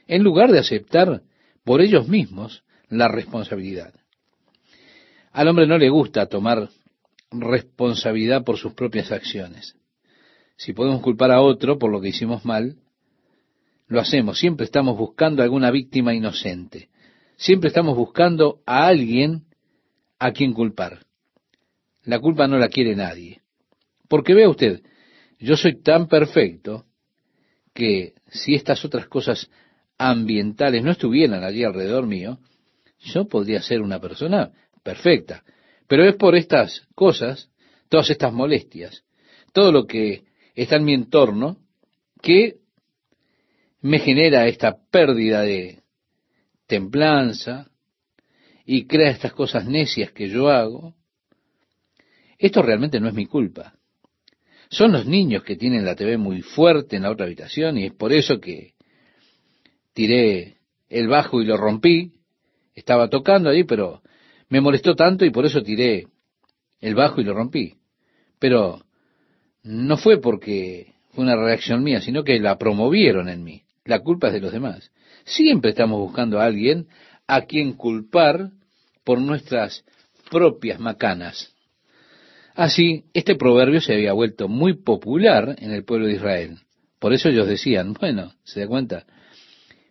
en 0.07 0.23
lugar 0.23 0.51
de 0.51 0.59
aceptar 0.59 1.23
por 1.65 1.81
ellos 1.81 2.09
mismos 2.09 2.65
la 2.89 3.09
responsabilidad. 3.09 3.95
Al 5.33 5.49
hombre 5.49 5.67
no 5.67 5.79
le 5.79 5.89
gusta 5.89 6.27
tomar 6.27 6.69
responsabilidad 7.31 8.45
por 8.45 8.59
sus 8.59 8.75
propias 8.75 9.11
acciones. 9.13 9.77
Si 10.57 10.73
podemos 10.73 11.01
culpar 11.01 11.31
a 11.31 11.41
otro 11.41 11.79
por 11.79 11.91
lo 11.91 12.01
que 12.01 12.09
hicimos 12.09 12.45
mal, 12.45 12.77
lo 13.89 14.01
hacemos, 14.01 14.39
siempre 14.39 14.65
estamos 14.65 14.97
buscando 14.97 15.43
alguna 15.43 15.71
víctima 15.71 16.15
inocente. 16.15 16.89
Siempre 17.37 17.69
estamos 17.69 17.97
buscando 17.97 18.61
a 18.67 18.87
alguien 18.87 19.45
a 20.19 20.33
quien 20.33 20.53
culpar. 20.53 21.05
La 22.05 22.19
culpa 22.21 22.47
no 22.47 22.59
la 22.59 22.69
quiere 22.69 22.95
nadie. 22.95 23.43
Porque 24.09 24.35
vea 24.35 24.49
usted, 24.49 24.83
yo 25.39 25.57
soy 25.57 25.83
tan 25.83 26.09
perfecto 26.09 26.85
que 27.75 28.15
si 28.31 28.55
estas 28.55 28.85
otras 28.85 29.07
cosas 29.07 29.51
ambientales 30.11 30.83
no 30.83 30.93
estuvieran 30.93 31.45
allí 31.45 31.65
alrededor 31.65 32.07
mío, 32.07 32.39
yo 33.01 33.27
podría 33.29 33.63
ser 33.63 33.81
una 33.83 34.01
persona 34.01 34.51
perfecta. 34.83 35.43
Pero 35.89 36.05
es 36.05 36.17
por 36.17 36.35
estas 36.35 36.87
cosas, 36.95 37.51
todas 37.89 38.11
estas 38.11 38.33
molestias, 38.33 39.05
todo 39.53 39.73
lo 39.73 39.87
que 39.87 40.25
está 40.55 40.77
en 40.77 40.85
mi 40.85 40.95
entorno, 40.95 41.59
que 42.21 42.57
me 43.81 43.99
genera 43.99 44.47
esta 44.47 44.77
pérdida 44.91 45.43
de 45.43 45.83
templanza 46.67 47.69
y 48.65 48.87
crea 48.87 49.11
estas 49.11 49.33
cosas 49.33 49.67
necias 49.67 50.13
que 50.13 50.29
yo 50.29 50.49
hago, 50.49 50.95
esto 52.39 52.63
realmente 52.63 53.01
no 53.01 53.09
es 53.09 53.15
mi 53.15 53.27
culpa. 53.27 53.75
Son 54.71 54.91
los 54.91 55.07
niños 55.07 55.43
que 55.43 55.57
tienen 55.57 55.85
la 55.85 55.95
TV 55.95 56.17
muy 56.17 56.41
fuerte 56.41 56.97
en 56.97 57.03
la 57.03 57.11
otra 57.11 57.27
habitación 57.27 57.77
y 57.77 57.87
es 57.87 57.93
por 57.93 58.13
eso 58.13 58.41
que 58.41 58.72
tiré 59.93 60.59
el 60.89 61.09
bajo 61.09 61.41
y 61.41 61.47
lo 61.47 61.57
rompí. 61.57 62.13
Estaba 62.75 63.09
tocando 63.09 63.51
ahí, 63.51 63.65
pero 63.65 64.03
me 64.49 64.61
molestó 64.61 64.95
tanto 64.95 65.25
y 65.25 65.31
por 65.31 65.47
eso 65.47 65.63
tiré 65.63 66.07
el 66.81 66.95
bajo 66.95 67.21
y 67.21 67.25
lo 67.25 67.35
rompí. 67.35 67.75
Pero 68.39 68.85
no 69.63 69.97
fue 69.97 70.21
porque 70.21 70.95
fue 71.11 71.25
una 71.25 71.37
reacción 71.37 71.83
mía, 71.83 72.01
sino 72.01 72.25
que 72.25 72.39
la 72.41 72.59
promovieron 72.59 73.29
en 73.29 73.45
mí. 73.45 73.63
La 73.85 74.01
culpa 74.01 74.29
es 74.29 74.35
de 74.35 74.41
los 74.41 74.53
demás. 74.53 74.91
Siempre 75.25 75.71
estamos 75.71 75.99
buscando 75.99 76.41
a 76.41 76.45
alguien 76.45 76.87
a 77.27 77.43
quien 77.43 77.73
culpar 77.75 78.51
por 79.05 79.21
nuestras 79.21 79.85
propias 80.31 80.81
macanas. 80.81 81.55
Así, 82.55 83.05
este 83.15 83.35
proverbio 83.35 83.81
se 83.81 83.95
había 83.95 84.13
vuelto 84.13 84.49
muy 84.49 84.75
popular 84.75 85.57
en 85.59 85.73
el 85.73 85.85
pueblo 85.85 86.07
de 86.07 86.15
Israel. 86.15 86.59
Por 86.99 87.13
eso 87.13 87.29
ellos 87.29 87.49
decían, 87.49 87.95
bueno, 87.95 88.35
¿se 88.45 88.61
da 88.61 88.67
cuenta? 88.67 89.07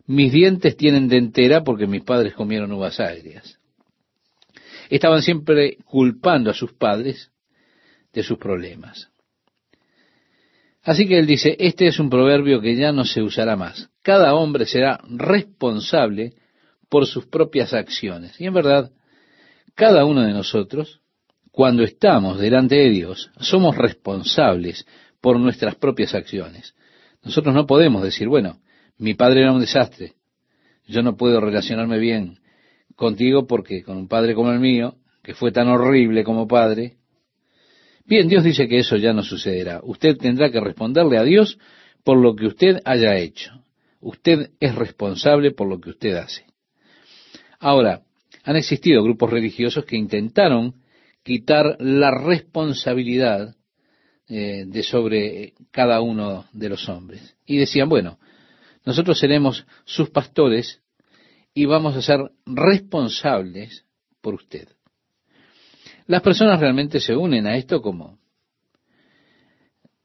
Mis 0.07 0.31
dientes 0.31 0.75
tienen 0.75 1.07
dentera 1.07 1.63
porque 1.63 1.87
mis 1.87 2.03
padres 2.03 2.33
comieron 2.33 2.71
uvas 2.71 2.99
agrias. 2.99 3.59
Estaban 4.89 5.21
siempre 5.21 5.77
culpando 5.85 6.51
a 6.51 6.53
sus 6.53 6.73
padres 6.73 7.31
de 8.13 8.23
sus 8.23 8.37
problemas. 8.37 9.09
Así 10.83 11.07
que 11.07 11.19
él 11.19 11.27
dice, 11.27 11.55
este 11.59 11.87
es 11.87 11.99
un 11.99 12.09
proverbio 12.09 12.59
que 12.59 12.75
ya 12.75 12.91
no 12.91 13.05
se 13.05 13.21
usará 13.21 13.55
más. 13.55 13.89
Cada 14.01 14.33
hombre 14.33 14.65
será 14.65 14.99
responsable 15.07 16.33
por 16.89 17.05
sus 17.05 17.27
propias 17.27 17.73
acciones. 17.73 18.39
Y 18.41 18.47
en 18.47 18.53
verdad, 18.53 18.91
Cada 19.75 20.05
uno 20.05 20.21
de 20.21 20.33
nosotros, 20.33 21.01
cuando 21.51 21.83
estamos 21.83 22.39
delante 22.39 22.75
de 22.75 22.89
Dios, 22.89 23.31
somos 23.39 23.77
responsables 23.77 24.85
por 25.21 25.39
nuestras 25.39 25.75
propias 25.75 26.13
acciones. 26.13 26.75
Nosotros 27.23 27.53
no 27.55 27.65
podemos 27.65 28.03
decir, 28.03 28.27
bueno, 28.27 28.59
mi 29.01 29.15
padre 29.15 29.41
era 29.41 29.51
un 29.51 29.61
desastre, 29.61 30.13
yo 30.87 31.01
no 31.01 31.17
puedo 31.17 31.41
relacionarme 31.41 31.97
bien 31.97 32.37
contigo 32.95 33.47
porque 33.47 33.81
con 33.81 33.97
un 33.97 34.07
padre 34.07 34.35
como 34.35 34.51
el 34.51 34.59
mío, 34.59 34.95
que 35.23 35.33
fue 35.33 35.51
tan 35.51 35.67
horrible 35.69 36.23
como 36.23 36.47
padre, 36.47 36.97
bien, 38.05 38.27
Dios 38.27 38.43
dice 38.43 38.67
que 38.67 38.77
eso 38.77 38.97
ya 38.97 39.11
no 39.11 39.23
sucederá. 39.23 39.79
Usted 39.83 40.17
tendrá 40.17 40.51
que 40.51 40.59
responderle 40.59 41.17
a 41.17 41.23
Dios 41.23 41.57
por 42.03 42.19
lo 42.19 42.35
que 42.35 42.45
usted 42.45 42.77
haya 42.85 43.17
hecho. 43.17 43.65
Usted 44.01 44.51
es 44.59 44.75
responsable 44.75 45.49
por 45.49 45.67
lo 45.67 45.79
que 45.81 45.89
usted 45.89 46.15
hace. 46.15 46.45
Ahora, 47.59 48.03
han 48.43 48.55
existido 48.55 49.03
grupos 49.03 49.31
religiosos 49.31 49.83
que 49.83 49.97
intentaron 49.97 50.75
quitar 51.23 51.75
la 51.79 52.11
responsabilidad 52.11 53.55
eh, 54.27 54.65
de 54.67 54.83
sobre 54.83 55.53
cada 55.71 56.01
uno 56.01 56.45
de 56.53 56.69
los 56.69 56.87
hombres. 56.87 57.35
Y 57.47 57.57
decían, 57.57 57.89
bueno, 57.89 58.19
nosotros 58.85 59.19
seremos 59.19 59.65
sus 59.85 60.09
pastores 60.09 60.81
y 61.53 61.65
vamos 61.65 61.95
a 61.95 62.01
ser 62.01 62.31
responsables 62.45 63.85
por 64.21 64.35
usted. 64.35 64.69
Las 66.07 66.21
personas 66.21 66.59
realmente 66.59 66.99
se 66.99 67.15
unen 67.15 67.47
a 67.47 67.57
esto 67.57 67.81
como 67.81 68.17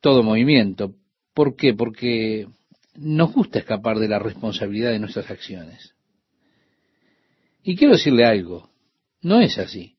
todo 0.01 0.23
movimiento. 0.23 0.95
¿Por 1.35 1.57
qué? 1.57 1.75
Porque 1.75 2.47
nos 2.95 3.33
gusta 3.33 3.59
escapar 3.59 3.99
de 3.99 4.09
la 4.09 4.19
responsabilidad 4.19 4.91
de 4.91 4.99
nuestras 4.99 5.31
acciones. 5.31 5.95
Y 7.63 7.77
quiero 7.77 7.95
decirle 7.95 8.25
algo, 8.25 8.71
no 9.23 9.41
es 9.41 9.59
así. 9.59 9.97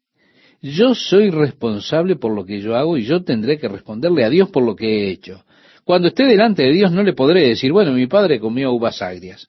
Yo 0.62 0.96
soy 0.96 1.30
responsable 1.30 2.16
por 2.16 2.34
lo 2.34 2.46
que 2.46 2.62
yo 2.62 2.76
hago 2.76 2.98
y 2.98 3.04
yo 3.04 3.24
tendré 3.24 3.60
que 3.60 3.68
responderle 3.68 4.24
a 4.24 4.30
Dios 4.30 4.50
por 4.50 4.64
lo 4.64 4.76
que 4.76 4.88
he 4.88 5.12
hecho. 5.12 5.44
Cuando 5.88 6.10
esté 6.10 6.26
delante 6.26 6.64
de 6.64 6.74
Dios 6.74 6.92
no 6.92 7.02
le 7.02 7.14
podré 7.14 7.48
decir, 7.48 7.72
bueno, 7.72 7.94
mi 7.94 8.08
padre 8.08 8.42
comió 8.42 8.74
uvas 8.74 9.02
agrias. 9.02 9.48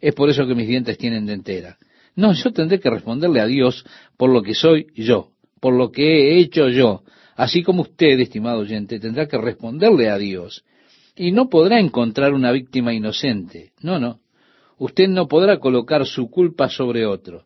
Es 0.00 0.12
por 0.12 0.28
eso 0.28 0.44
que 0.44 0.56
mis 0.56 0.66
dientes 0.66 0.98
tienen 0.98 1.24
dentera. 1.24 1.78
No, 2.16 2.32
yo 2.32 2.52
tendré 2.52 2.80
que 2.80 2.90
responderle 2.90 3.40
a 3.40 3.46
Dios 3.46 3.84
por 4.16 4.28
lo 4.28 4.42
que 4.42 4.54
soy 4.54 4.88
yo, 4.96 5.28
por 5.60 5.74
lo 5.74 5.92
que 5.92 6.02
he 6.02 6.40
hecho 6.40 6.68
yo. 6.68 7.04
Así 7.36 7.62
como 7.62 7.82
usted, 7.82 8.18
estimado 8.18 8.58
oyente, 8.58 8.98
tendrá 8.98 9.28
que 9.28 9.38
responderle 9.38 10.10
a 10.10 10.18
Dios 10.18 10.64
y 11.14 11.30
no 11.30 11.48
podrá 11.48 11.78
encontrar 11.78 12.34
una 12.34 12.50
víctima 12.50 12.92
inocente. 12.92 13.70
No, 13.80 14.00
no. 14.00 14.18
Usted 14.78 15.06
no 15.06 15.28
podrá 15.28 15.60
colocar 15.60 16.04
su 16.06 16.28
culpa 16.28 16.68
sobre 16.68 17.06
otro. 17.06 17.44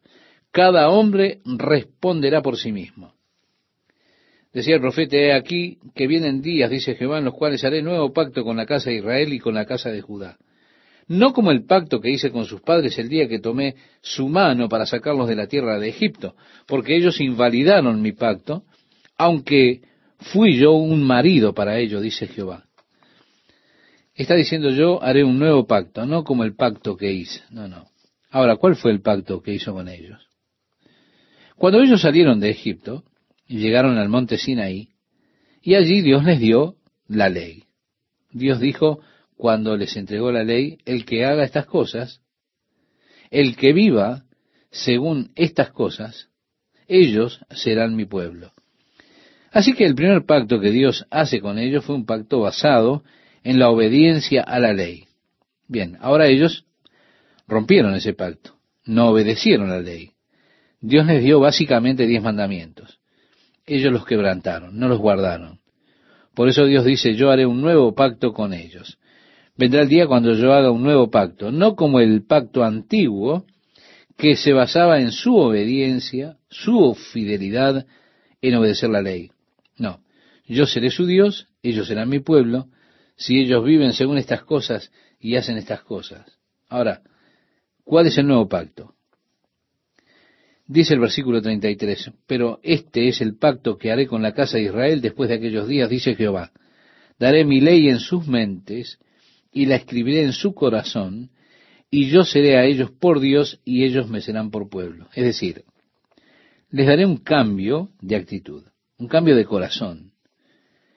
Cada 0.50 0.88
hombre 0.88 1.40
responderá 1.44 2.40
por 2.40 2.56
sí 2.56 2.72
mismo. 2.72 3.12
Decía 4.52 4.74
el 4.74 4.80
profeta, 4.82 5.16
he 5.16 5.32
aquí 5.32 5.78
que 5.94 6.06
vienen 6.06 6.42
días, 6.42 6.70
dice 6.70 6.94
Jehová, 6.94 7.18
en 7.18 7.24
los 7.24 7.34
cuales 7.34 7.64
haré 7.64 7.82
nuevo 7.82 8.12
pacto 8.12 8.44
con 8.44 8.56
la 8.56 8.66
casa 8.66 8.90
de 8.90 8.96
Israel 8.96 9.32
y 9.32 9.38
con 9.38 9.54
la 9.54 9.64
casa 9.64 9.90
de 9.90 10.02
Judá. 10.02 10.36
No 11.08 11.32
como 11.32 11.50
el 11.50 11.64
pacto 11.64 12.00
que 12.00 12.10
hice 12.10 12.30
con 12.30 12.44
sus 12.44 12.60
padres 12.60 12.98
el 12.98 13.08
día 13.08 13.28
que 13.28 13.38
tomé 13.38 13.76
su 14.02 14.28
mano 14.28 14.68
para 14.68 14.86
sacarlos 14.86 15.28
de 15.28 15.36
la 15.36 15.46
tierra 15.46 15.78
de 15.78 15.88
Egipto, 15.88 16.36
porque 16.66 16.96
ellos 16.96 17.20
invalidaron 17.20 18.02
mi 18.02 18.12
pacto, 18.12 18.64
aunque 19.16 19.80
fui 20.18 20.56
yo 20.58 20.72
un 20.72 21.02
marido 21.02 21.54
para 21.54 21.78
ellos, 21.78 22.02
dice 22.02 22.28
Jehová. 22.28 22.66
Está 24.14 24.34
diciendo 24.34 24.70
yo 24.70 25.02
haré 25.02 25.24
un 25.24 25.38
nuevo 25.38 25.66
pacto, 25.66 26.04
no 26.04 26.24
como 26.24 26.44
el 26.44 26.54
pacto 26.54 26.96
que 26.96 27.10
hice. 27.10 27.42
No, 27.50 27.68
no. 27.68 27.86
Ahora, 28.30 28.56
¿cuál 28.56 28.76
fue 28.76 28.92
el 28.92 29.00
pacto 29.00 29.42
que 29.42 29.54
hizo 29.54 29.72
con 29.72 29.88
ellos? 29.88 30.18
Cuando 31.56 31.80
ellos 31.80 32.02
salieron 32.02 32.38
de 32.38 32.50
Egipto 32.50 33.04
llegaron 33.58 33.98
al 33.98 34.08
monte 34.08 34.38
Sinaí, 34.38 34.88
y 35.62 35.74
allí 35.74 36.00
Dios 36.00 36.24
les 36.24 36.40
dio 36.40 36.76
la 37.06 37.28
ley. 37.28 37.64
Dios 38.30 38.60
dijo, 38.60 39.00
cuando 39.36 39.76
les 39.76 39.96
entregó 39.96 40.32
la 40.32 40.44
ley, 40.44 40.78
el 40.84 41.04
que 41.04 41.24
haga 41.24 41.44
estas 41.44 41.66
cosas, 41.66 42.20
el 43.30 43.56
que 43.56 43.72
viva 43.72 44.24
según 44.70 45.32
estas 45.36 45.70
cosas, 45.70 46.28
ellos 46.88 47.40
serán 47.50 47.94
mi 47.94 48.04
pueblo. 48.04 48.52
Así 49.50 49.74
que 49.74 49.84
el 49.84 49.94
primer 49.94 50.24
pacto 50.24 50.60
que 50.60 50.70
Dios 50.70 51.06
hace 51.10 51.40
con 51.40 51.58
ellos 51.58 51.84
fue 51.84 51.94
un 51.94 52.06
pacto 52.06 52.40
basado 52.40 53.04
en 53.44 53.58
la 53.58 53.68
obediencia 53.68 54.42
a 54.42 54.58
la 54.58 54.72
ley. 54.72 55.04
Bien, 55.68 55.98
ahora 56.00 56.26
ellos 56.26 56.64
rompieron 57.46 57.94
ese 57.94 58.14
pacto, 58.14 58.56
no 58.84 59.08
obedecieron 59.08 59.68
la 59.68 59.80
ley. 59.80 60.12
Dios 60.80 61.06
les 61.06 61.22
dio 61.22 61.38
básicamente 61.38 62.06
diez 62.06 62.22
mandamientos. 62.22 63.01
Ellos 63.66 63.92
los 63.92 64.04
quebrantaron, 64.04 64.78
no 64.78 64.88
los 64.88 64.98
guardaron. 64.98 65.60
Por 66.34 66.48
eso 66.48 66.64
Dios 66.64 66.84
dice, 66.84 67.14
yo 67.14 67.30
haré 67.30 67.46
un 67.46 67.60
nuevo 67.60 67.94
pacto 67.94 68.32
con 68.32 68.54
ellos. 68.54 68.98
Vendrá 69.56 69.82
el 69.82 69.88
día 69.88 70.06
cuando 70.06 70.32
yo 70.34 70.52
haga 70.52 70.70
un 70.70 70.82
nuevo 70.82 71.10
pacto, 71.10 71.52
no 71.52 71.76
como 71.76 72.00
el 72.00 72.24
pacto 72.24 72.64
antiguo, 72.64 73.44
que 74.16 74.36
se 74.36 74.52
basaba 74.52 75.00
en 75.00 75.12
su 75.12 75.36
obediencia, 75.36 76.38
su 76.48 76.94
fidelidad 76.94 77.86
en 78.40 78.54
obedecer 78.54 78.90
la 78.90 79.02
ley. 79.02 79.30
No, 79.76 80.00
yo 80.46 80.66
seré 80.66 80.90
su 80.90 81.06
Dios, 81.06 81.48
ellos 81.62 81.86
serán 81.88 82.08
mi 82.08 82.20
pueblo, 82.20 82.68
si 83.16 83.38
ellos 83.38 83.64
viven 83.64 83.92
según 83.92 84.18
estas 84.18 84.42
cosas 84.42 84.90
y 85.20 85.36
hacen 85.36 85.56
estas 85.56 85.82
cosas. 85.82 86.38
Ahora, 86.68 87.02
¿cuál 87.84 88.06
es 88.06 88.18
el 88.18 88.26
nuevo 88.26 88.48
pacto? 88.48 88.94
Dice 90.72 90.94
el 90.94 91.00
versículo 91.00 91.42
33, 91.42 92.12
pero 92.26 92.58
este 92.62 93.06
es 93.06 93.20
el 93.20 93.36
pacto 93.36 93.76
que 93.76 93.92
haré 93.92 94.06
con 94.06 94.22
la 94.22 94.32
casa 94.32 94.56
de 94.56 94.64
Israel 94.64 95.02
después 95.02 95.28
de 95.28 95.34
aquellos 95.34 95.68
días, 95.68 95.90
dice 95.90 96.14
Jehová. 96.14 96.50
Daré 97.18 97.44
mi 97.44 97.60
ley 97.60 97.90
en 97.90 98.00
sus 98.00 98.26
mentes 98.26 98.98
y 99.52 99.66
la 99.66 99.76
escribiré 99.76 100.22
en 100.22 100.32
su 100.32 100.54
corazón, 100.54 101.28
y 101.90 102.08
yo 102.08 102.24
seré 102.24 102.56
a 102.56 102.64
ellos 102.64 102.90
por 102.90 103.20
Dios 103.20 103.60
y 103.66 103.84
ellos 103.84 104.08
me 104.08 104.22
serán 104.22 104.50
por 104.50 104.70
pueblo. 104.70 105.10
Es 105.14 105.24
decir, 105.24 105.64
les 106.70 106.86
daré 106.86 107.04
un 107.04 107.18
cambio 107.18 107.90
de 108.00 108.16
actitud, 108.16 108.64
un 108.96 109.08
cambio 109.08 109.36
de 109.36 109.44
corazón. 109.44 110.12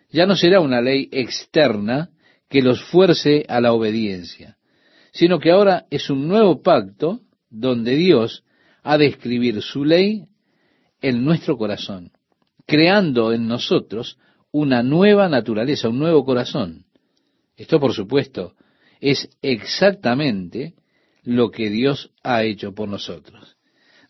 Ya 0.10 0.26
no 0.26 0.38
será 0.38 0.62
una 0.62 0.80
ley 0.80 1.10
externa 1.12 2.12
que 2.48 2.62
los 2.62 2.82
fuerce 2.82 3.44
a 3.50 3.60
la 3.60 3.74
obediencia, 3.74 4.56
sino 5.12 5.38
que 5.38 5.52
ahora 5.52 5.86
es 5.90 6.10
un 6.10 6.30
nuevo 6.30 6.62
pacto 6.62 7.20
donde 7.50 7.98
Dios 7.98 8.45
ha 8.86 9.00
de 9.00 9.08
escribir 9.08 9.64
su 9.64 9.84
ley 9.84 10.28
en 11.02 11.26
nuestro 11.26 11.58
corazón, 11.58 12.12
creando 12.68 13.34
en 13.34 13.48
nosotros 13.48 14.20
una 14.52 14.84
nueva 14.84 15.28
naturaleza, 15.28 15.90
un 15.90 15.98
nuevo 15.98 16.24
corazón. 16.24 16.86
Esto, 17.58 17.80
por 17.80 17.94
supuesto, 17.94 18.54
es 19.02 19.28
exactamente 19.42 20.76
lo 21.24 21.50
que 21.50 21.72
Dios 21.72 22.12
ha 22.22 22.44
hecho 22.44 22.76
por 22.76 22.88
nosotros. 22.88 23.58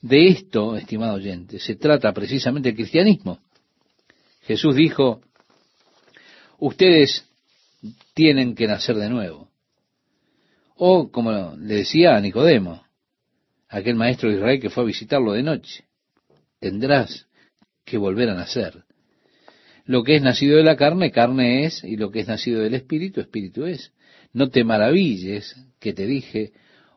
De 0.02 0.28
esto, 0.28 0.76
estimado 0.76 1.14
oyente, 1.14 1.58
se 1.58 1.76
trata 1.76 2.12
precisamente 2.12 2.70
el 2.70 2.76
cristianismo. 2.76 3.40
Jesús 4.42 4.76
dijo, 4.76 5.22
ustedes 6.60 7.26
tienen 8.14 8.56
que 8.56 8.68
nacer 8.68 8.98
de 8.98 9.10
nuevo. 9.10 9.48
O, 10.76 11.10
como 11.10 11.56
le 11.56 11.76
decía 11.76 12.18
a 12.18 12.20
Nicodemo, 12.20 12.85
aquel 13.76 13.96
maestro 13.96 14.30
de 14.30 14.38
Israel 14.38 14.62
que 14.62 14.70
fue 14.70 14.84
a 14.84 14.88
visitarlo 14.88 15.34
de 15.34 15.44
noche, 15.44 15.84
tendrás 16.60 17.28
que 17.84 17.98
volver 17.98 18.30
a 18.30 18.34
nacer. 18.34 18.86
Lo 19.84 20.04
que 20.04 20.16
es 20.16 20.22
nacido 20.22 20.56
de 20.56 20.64
la 20.64 20.78
carne, 20.78 21.12
carne 21.12 21.66
es, 21.66 21.84
y 21.84 21.98
lo 21.98 22.10
que 22.10 22.22
es 22.22 22.28
nacido 22.28 22.62
del 22.62 22.74
espíritu, 22.74 23.20
espíritu 23.20 23.66
es. 23.66 23.92
No 24.32 24.50
te 24.50 24.64
maravilles 24.64 25.58
que 25.80 25.94
te 25.94 26.06
dije, 26.06 26.54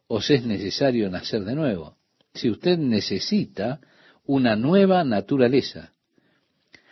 os 0.06 0.30
es 0.30 0.46
necesario 0.46 1.10
nacer 1.10 1.44
de 1.44 1.56
nuevo. 1.56 1.96
Si 2.32 2.48
usted 2.48 2.78
necesita 2.78 3.80
una 4.24 4.54
nueva 4.54 5.02
naturaleza. 5.02 5.92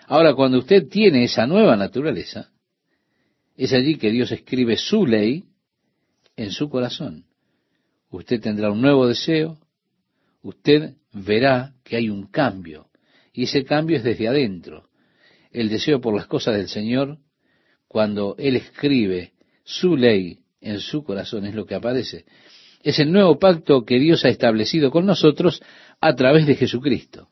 Ahora, 0.09 0.35
cuando 0.35 0.59
usted 0.59 0.88
tiene 0.88 1.25
esa 1.25 1.46
nueva 1.46 1.77
naturaleza, 1.77 2.51
es 3.57 3.72
allí 3.72 3.96
que 3.99 4.11
Dios 4.11 4.33
escribe 4.33 4.77
su 4.77 5.07
ley 5.07 5.44
en 6.35 6.51
su 6.51 6.68
corazón. 6.68 7.25
Usted 8.11 8.40
tendrá 8.40 8.70
un 8.70 8.81
nuevo 8.81 9.07
deseo, 9.07 9.59
usted 10.46 10.94
verá 11.12 11.74
que 11.82 11.96
hay 11.96 12.09
un 12.09 12.28
cambio, 12.28 12.87
y 13.32 13.44
ese 13.44 13.64
cambio 13.64 13.96
es 13.96 14.04
desde 14.04 14.28
adentro. 14.28 14.88
El 15.50 15.68
deseo 15.68 16.00
por 16.00 16.14
las 16.14 16.26
cosas 16.26 16.56
del 16.56 16.68
Señor, 16.68 17.18
cuando 17.88 18.37
Él 18.38 18.54
escribe 18.54 19.32
su 19.64 19.96
ley 19.96 20.38
en 20.61 20.78
su 20.78 21.02
corazón, 21.02 21.46
es 21.46 21.54
lo 21.54 21.66
que 21.66 21.74
aparece. 21.74 22.26
Es 22.82 23.00
el 23.00 23.11
nuevo 23.11 23.40
pacto 23.40 23.85
que 23.85 23.98
Dios 23.98 24.24
ha 24.24 24.28
establecido 24.28 24.92
con 24.92 25.04
nosotros 25.04 25.61
a 26.00 26.14
través 26.14 26.46
de 26.46 26.54
Jesucristo. 26.54 27.28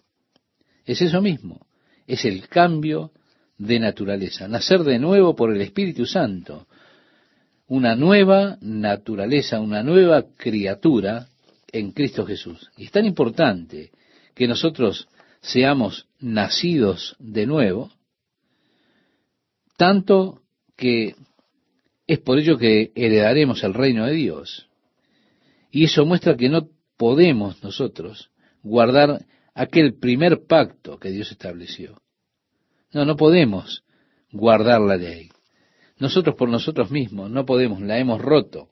Es 0.85 1.01
eso 1.01 1.23
mismo, 1.23 1.67
es 2.09 2.25
el 2.25 2.49
cambio 2.49 3.13
de 3.59 3.79
naturaleza, 3.79 4.49
nacer 4.49 4.83
de 4.83 4.99
nuevo 4.99 5.37
por 5.37 5.55
el 5.55 5.61
Espíritu 5.61 6.05
Santo, 6.05 6.67
una 7.69 7.95
nueva 7.95 8.59
naturaleza, 8.61 9.61
una 9.61 9.85
nueva 9.85 10.25
criatura 10.37 11.29
en 11.75 11.91
Cristo 11.91 12.25
Jesús. 12.25 12.71
Y 12.77 12.85
es 12.85 12.93
tan 12.93 13.05
importante 13.05 13.91
que 14.35 14.47
nosotros 14.47 15.09
seamos 15.41 16.07
nacidos 16.21 17.17
de 17.19 17.47
nuevo, 17.47 17.91
tanto 19.77 20.43
que 20.77 21.17
es 22.07 22.19
por 22.21 22.39
ello 22.39 22.59
que 22.59 22.93
heredaremos 22.95 23.65
el 23.65 23.75
reino 23.75 24.07
de 24.07 24.13
Dios. 24.13 24.69
Y 25.73 25.85
eso 25.85 26.07
muestra 26.07 26.37
que 26.37 26.49
no 26.49 26.69
podemos 26.97 27.61
nosotros 27.65 28.31
guardar 28.63 29.27
aquel 29.53 29.99
primer 29.99 30.47
pacto 30.47 31.01
que 31.01 31.11
Dios 31.11 31.33
estableció. 31.33 32.01
No, 32.93 33.05
no 33.05 33.17
podemos 33.17 33.83
guardar 34.31 34.81
la 34.81 34.97
ley. 34.97 35.29
Nosotros 35.99 36.37
por 36.37 36.49
nosotros 36.49 36.93
mismos 36.93 37.31
no 37.31 37.45
podemos, 37.45 37.81
la 37.81 37.99
hemos 37.99 38.21
roto. 38.21 38.69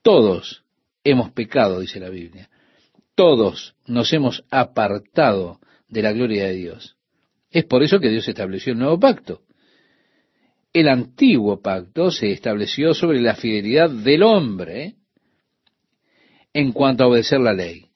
Todos 0.00 0.61
hemos 1.04 1.30
pecado, 1.32 1.80
dice 1.80 2.00
la 2.00 2.10
Biblia. 2.10 2.48
Todos 3.14 3.74
nos 3.86 4.12
hemos 4.12 4.44
apartado 4.50 5.60
de 5.88 6.02
la 6.02 6.12
gloria 6.12 6.46
de 6.46 6.54
Dios. 6.54 6.96
Es 7.50 7.64
por 7.64 7.82
eso 7.82 8.00
que 8.00 8.08
Dios 8.08 8.26
estableció 8.26 8.72
el 8.72 8.78
nuevo 8.78 8.98
pacto. 8.98 9.42
El 10.72 10.88
antiguo 10.88 11.60
pacto 11.60 12.10
se 12.10 12.32
estableció 12.32 12.94
sobre 12.94 13.20
la 13.20 13.34
fidelidad 13.34 13.90
del 13.90 14.22
hombre 14.22 14.94
en 16.54 16.72
cuanto 16.72 17.04
a 17.04 17.08
obedecer 17.08 17.40
la 17.40 17.52
ley. 17.52 17.86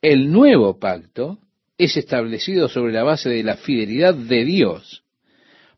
El 0.00 0.30
nuevo 0.32 0.78
pacto 0.78 1.38
es 1.76 1.96
establecido 1.96 2.68
sobre 2.68 2.92
la 2.92 3.02
base 3.02 3.28
de 3.28 3.42
la 3.42 3.56
fidelidad 3.56 4.14
de 4.14 4.44
Dios 4.44 5.04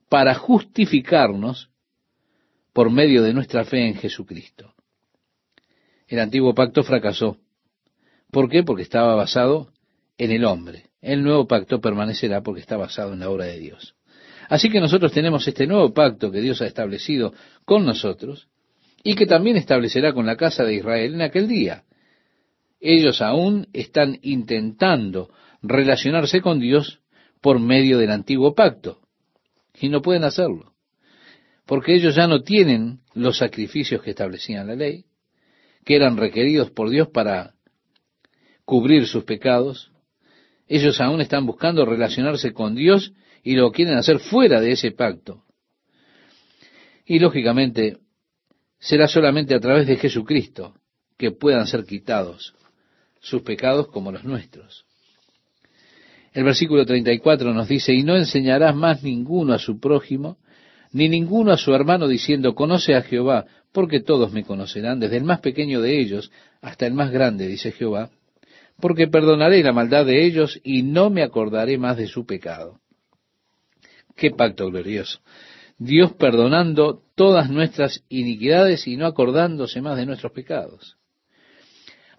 para 0.09 0.35
justificarnos 0.35 1.71
por 2.73 2.91
medio 2.91 3.23
de 3.23 3.35
nuestra 3.35 3.65
fe 3.65 3.89
en 3.89 3.97
Jesucristo. 3.97 4.75
El 6.09 6.21
antiguo 6.21 6.55
pacto 6.55 6.83
fracasó. 6.83 7.37
¿Por 8.31 8.49
qué? 8.49 8.63
Porque 8.63 8.83
estaba 8.83 9.15
basado 9.15 9.73
en 10.17 10.33
el 10.33 10.45
hombre. 10.45 10.87
El 11.01 11.23
nuevo 11.23 11.47
pacto 11.47 11.81
permanecerá 11.81 12.43
porque 12.43 12.61
está 12.61 12.77
basado 12.77 13.13
en 13.13 13.21
la 13.21 13.31
obra 13.31 13.45
de 13.45 13.59
Dios. 13.59 13.95
Así 14.49 14.71
que 14.71 14.81
nosotros 14.81 15.13
tenemos 15.13 15.47
este 15.47 15.67
nuevo 15.67 15.93
pacto 15.93 16.31
que 16.33 16.41
Dios 16.41 16.63
ha 16.63 16.67
establecido 16.67 17.35
con 17.65 17.85
nosotros 17.85 18.49
y 19.05 19.15
que 19.15 19.27
también 19.27 19.57
establecerá 19.57 20.13
con 20.13 20.27
la 20.27 20.37
casa 20.37 20.65
de 20.65 20.75
Israel 20.75 21.15
en 21.15 21.23
aquel 21.23 21.47
día. 21.47 21.85
Ellos 22.81 23.21
aún 23.21 23.69
están 23.73 24.19
intentando 24.23 25.31
relacionarse 25.63 26.41
con 26.41 26.59
Dios 26.61 27.01
por 27.41 27.61
medio 27.61 27.99
del 27.99 28.11
antiguo 28.11 28.55
pacto 28.55 29.01
y 29.81 29.89
no 29.89 30.03
pueden 30.03 30.25
hacerlo, 30.25 30.73
porque 31.67 31.95
ellos 31.95 32.15
ya 32.15 32.27
no 32.27 32.43
tienen 32.43 33.01
los 33.15 33.39
sacrificios 33.39 34.03
que 34.03 34.11
establecían 34.11 34.67
la 34.67 34.75
ley, 34.75 35.05
que 35.89 35.97
eran 35.97 36.19
requeridos 36.19 36.71
por 36.71 36.91
Dios 36.91 37.09
para 37.09 37.55
cubrir 38.67 39.07
sus 39.07 39.25
pecados. 39.25 39.91
Ellos 40.67 41.01
aún 41.01 41.23
están 41.23 41.47
buscando 41.47 41.87
relacionarse 41.87 42.53
con 42.53 42.75
Dios 42.75 43.15
y 43.43 43.55
lo 43.55 43.73
quieren 43.73 43.97
hacer 43.97 44.19
fuera 44.19 44.61
de 44.61 44.73
ese 44.73 44.91
pacto. 44.91 45.45
Y 47.07 47.21
lógicamente 47.21 47.97
será 48.79 49.09
solamente 49.09 49.55
a 49.55 49.61
través 49.61 49.87
de 49.87 49.97
Jesucristo 49.97 50.75
que 51.17 51.31
puedan 51.31 51.67
ser 51.67 51.87
quitados 51.87 52.55
sus 53.21 53.41
pecados 53.41 53.89
como 53.89 54.13
los 54.13 54.25
nuestros. 54.25 54.85
El 56.35 56.45
versículo 56.45 56.85
34 56.85 57.55
nos 57.55 57.67
dice, 57.67 57.95
y 57.95 58.03
no 58.03 58.15
enseñarás 58.15 58.77
más 58.77 59.03
ninguno 59.03 59.55
a 59.55 59.59
su 59.59 59.81
prójimo, 59.81 60.37
ni 60.93 61.09
ninguno 61.09 61.53
a 61.53 61.57
su 61.57 61.75
hermano 61.75 62.09
diciendo, 62.09 62.55
conoce 62.55 62.95
a 62.95 63.03
Jehová, 63.03 63.47
porque 63.73 64.01
todos 64.01 64.33
me 64.33 64.45
conocerán, 64.45 65.01
desde 65.01 65.17
el 65.19 65.25
más 65.25 65.41
pequeño 65.41 65.81
de 65.81 66.01
ellos 66.01 66.31
hasta 66.61 66.87
el 66.87 66.95
más 66.95 67.11
grande, 67.11 67.47
dice 67.47 67.73
Jehová, 67.73 68.11
porque 68.81 69.09
perdonaré 69.09 69.63
la 69.63 69.73
maldad 69.73 70.07
de 70.07 70.25
ellos 70.25 70.61
y 70.63 70.83
no 70.83 71.11
me 71.11 71.23
acordaré 71.23 71.79
más 71.79 71.97
de 71.97 72.07
su 72.07 72.25
pecado. 72.25 72.81
Qué 74.17 74.31
pacto 74.31 74.67
glorioso. 74.71 75.21
Dios 75.79 76.13
perdonando 76.15 77.03
todas 77.15 77.51
nuestras 77.51 78.03
iniquidades 78.09 78.87
y 78.89 78.97
no 78.97 79.07
acordándose 79.07 79.81
más 79.81 79.97
de 79.97 80.07
nuestros 80.07 80.33
pecados. 80.33 80.97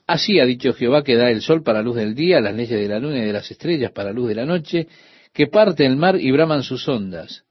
Así 0.07 0.39
ha 0.39 0.45
dicho 0.45 0.73
Jehová 0.73 1.03
que 1.03 1.15
da 1.15 1.29
el 1.29 1.41
sol 1.41 1.61
para 1.61 1.81
luz 1.81 1.97
del 1.97 2.15
día, 2.15 2.39
las 2.39 2.55
leyes 2.55 2.79
de 2.79 2.87
la 2.87 2.99
luna 2.99 3.19
y 3.19 3.25
de 3.25 3.33
las 3.33 3.51
estrellas 3.51 3.91
para 3.91 4.11
luz 4.11 4.29
de 4.29 4.35
la 4.35 4.45
noche, 4.45 4.87
que 5.33 5.47
parte 5.47 5.85
el 5.85 5.97
mar 5.97 6.19
y 6.19 6.31
braman 6.31 6.63
sus 6.63 6.87
ondas. 6.87 7.43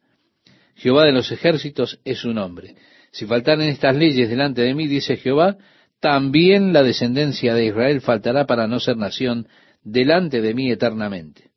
Jehová 0.79 1.05
de 1.05 1.13
los 1.13 1.31
ejércitos 1.33 2.01
es 2.05 2.19
su 2.19 2.33
nombre. 2.33 2.77
Si 3.11 3.27
faltaren 3.27 3.69
estas 3.69 3.97
leyes 3.97 4.29
delante 4.29 4.63
de 4.63 4.75
mí, 4.75 4.87
dice 4.87 5.17
Jehová, 5.17 5.59
también 6.01 6.73
la 6.73 6.85
descendencia 6.85 7.53
de 7.55 7.67
Israel 7.67 8.01
faltará 8.01 8.47
para 8.47 8.69
no 8.69 8.79
ser 8.79 8.97
nación 8.97 9.49
delante 9.83 10.41
de 10.41 10.55
mí 10.55 10.71
eternamente. 10.71 11.51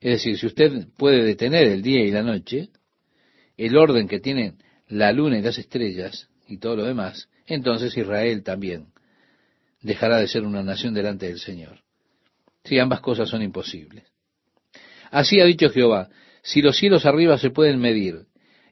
Es 0.00 0.12
decir, 0.12 0.36
si 0.36 0.46
usted 0.46 0.88
puede 0.96 1.22
detener 1.22 1.68
el 1.68 1.82
día 1.82 2.04
y 2.04 2.10
la 2.10 2.22
noche, 2.22 2.70
el 3.56 3.76
orden 3.76 4.08
que 4.08 4.18
tienen 4.18 4.58
la 4.88 5.12
luna 5.12 5.38
y 5.38 5.42
las 5.42 5.58
estrellas 5.58 6.28
y 6.48 6.58
todo 6.58 6.76
lo 6.76 6.84
demás, 6.84 7.28
entonces 7.46 7.96
Israel 7.96 8.42
también 8.42 8.86
dejará 9.80 10.18
de 10.18 10.26
ser 10.26 10.42
una 10.42 10.64
nación 10.64 10.92
delante 10.92 11.26
del 11.26 11.38
Señor. 11.38 11.82
Si 12.64 12.78
ambas 12.80 13.00
cosas 13.00 13.28
son 13.28 13.42
imposibles. 13.42 14.04
Así 15.10 15.40
ha 15.40 15.44
dicho 15.44 15.70
Jehová, 15.70 16.08
si 16.48 16.62
los 16.62 16.78
cielos 16.78 17.04
arriba 17.04 17.36
se 17.36 17.50
pueden 17.50 17.78
medir 17.78 18.22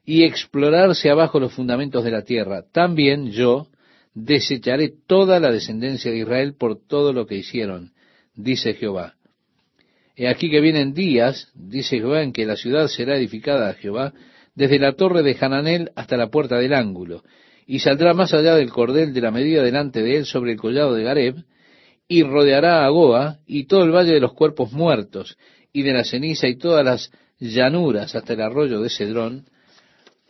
y 0.03 0.23
explorarse 0.23 1.11
abajo 1.11 1.39
los 1.39 1.53
fundamentos 1.53 2.03
de 2.03 2.09
la 2.09 2.23
tierra, 2.23 2.63
también 2.71 3.29
yo 3.29 3.67
desecharé 4.15 4.91
toda 5.05 5.39
la 5.39 5.51
descendencia 5.51 6.09
de 6.09 6.17
Israel 6.17 6.55
por 6.57 6.79
todo 6.87 7.13
lo 7.13 7.27
que 7.27 7.35
hicieron, 7.35 7.91
dice 8.33 8.73
Jehová. 8.73 9.13
He 10.15 10.27
aquí 10.27 10.49
que 10.49 10.59
vienen 10.59 10.95
días, 10.95 11.51
dice 11.53 11.97
Jehová, 11.97 12.23
en 12.23 12.33
que 12.33 12.47
la 12.47 12.55
ciudad 12.55 12.87
será 12.87 13.15
edificada 13.15 13.69
a 13.69 13.73
Jehová, 13.75 14.11
desde 14.55 14.79
la 14.79 14.93
torre 14.93 15.21
de 15.21 15.37
Hananel 15.39 15.91
hasta 15.95 16.17
la 16.17 16.31
puerta 16.31 16.57
del 16.57 16.73
ángulo, 16.73 17.23
y 17.67 17.77
saldrá 17.77 18.15
más 18.15 18.33
allá 18.33 18.55
del 18.55 18.71
cordel 18.71 19.13
de 19.13 19.21
la 19.21 19.29
medida 19.29 19.61
delante 19.61 20.01
de 20.01 20.17
él 20.17 20.25
sobre 20.25 20.53
el 20.53 20.57
collado 20.57 20.95
de 20.95 21.03
Gareb, 21.03 21.35
y 22.07 22.23
rodeará 22.23 22.87
a 22.87 22.89
Goa 22.89 23.37
y 23.45 23.65
todo 23.65 23.83
el 23.83 23.91
valle 23.91 24.13
de 24.13 24.19
los 24.19 24.33
cuerpos 24.33 24.71
muertos, 24.71 25.37
y 25.71 25.83
de 25.83 25.93
la 25.93 26.03
ceniza 26.03 26.47
y 26.47 26.55
todas 26.55 26.83
las 26.83 27.11
llanuras 27.39 28.15
hasta 28.15 28.33
el 28.33 28.41
arroyo 28.41 28.81
de 28.81 28.89
Cedrón, 28.89 29.45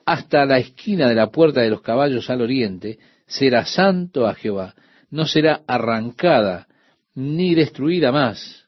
hasta 0.06 0.46
la 0.46 0.58
esquina 0.58 1.10
de 1.10 1.16
la 1.16 1.32
puerta 1.32 1.62
de 1.62 1.70
los 1.70 1.82
caballos 1.82 2.30
al 2.30 2.42
oriente, 2.42 3.00
será 3.26 3.66
santo 3.66 4.26
a 4.28 4.36
Jehová, 4.36 4.74
no 5.10 5.26
será 5.26 5.62
arrancada 5.68 6.68
ni 7.16 7.56
destruida 7.56 8.12
más 8.12 8.66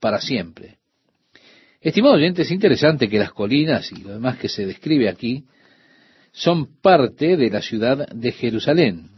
para 0.00 0.20
siempre. 0.20 0.78
Estimado 1.80 2.14
oyente, 2.14 2.42
es 2.42 2.50
interesante 2.50 3.08
que 3.08 3.18
las 3.18 3.32
colinas 3.32 3.92
y 3.92 4.02
lo 4.02 4.10
demás 4.10 4.38
que 4.38 4.48
se 4.48 4.66
describe 4.66 5.08
aquí 5.08 5.44
son 6.32 6.80
parte 6.80 7.36
de 7.36 7.50
la 7.50 7.62
ciudad 7.62 8.08
de 8.08 8.32
Jerusalén. 8.32 9.10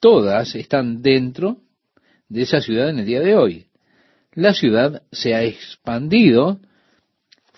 Todas 0.00 0.54
están 0.54 1.02
dentro 1.02 1.58
de 2.28 2.42
esa 2.42 2.60
ciudad 2.60 2.90
en 2.90 3.00
el 3.00 3.06
día 3.06 3.20
de 3.20 3.34
hoy. 3.34 3.66
La 4.32 4.54
ciudad 4.54 5.02
se 5.10 5.34
ha 5.34 5.42
expandido 5.42 6.60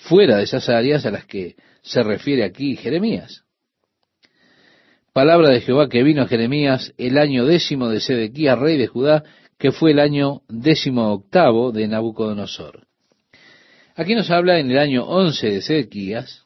fuera 0.01 0.39
de 0.39 0.45
esas 0.45 0.69
áreas 0.69 1.05
a 1.07 1.11
las 1.11 1.27
que 1.27 1.57
se 1.83 2.03
refiere 2.03 2.45
aquí 2.45 2.77
Jeremías. 2.77 3.45
Palabra 5.13 5.51
de 5.51 5.61
Jehová 5.61 5.89
que 5.89 6.03
vino 6.03 6.23
a 6.23 6.29
Jeremías 6.29 6.95
el 6.97 7.19
año 7.19 7.45
décimo 7.45 7.89
de 7.89 8.01
Sedequías, 8.01 8.59
rey 8.59 8.79
de 8.79 8.87
Judá, 8.87 9.25
que 9.59 9.73
fue 9.73 9.91
el 9.91 9.99
año 9.99 10.43
décimo 10.49 11.13
octavo 11.13 11.73
de 11.73 11.89
Nabucodonosor. 11.89 12.87
Aquí 13.97 14.15
nos 14.15 14.31
habla 14.31 14.59
en 14.59 14.71
el 14.71 14.79
año 14.79 15.05
once 15.05 15.51
de 15.51 15.61
Sedequías, 15.61 16.45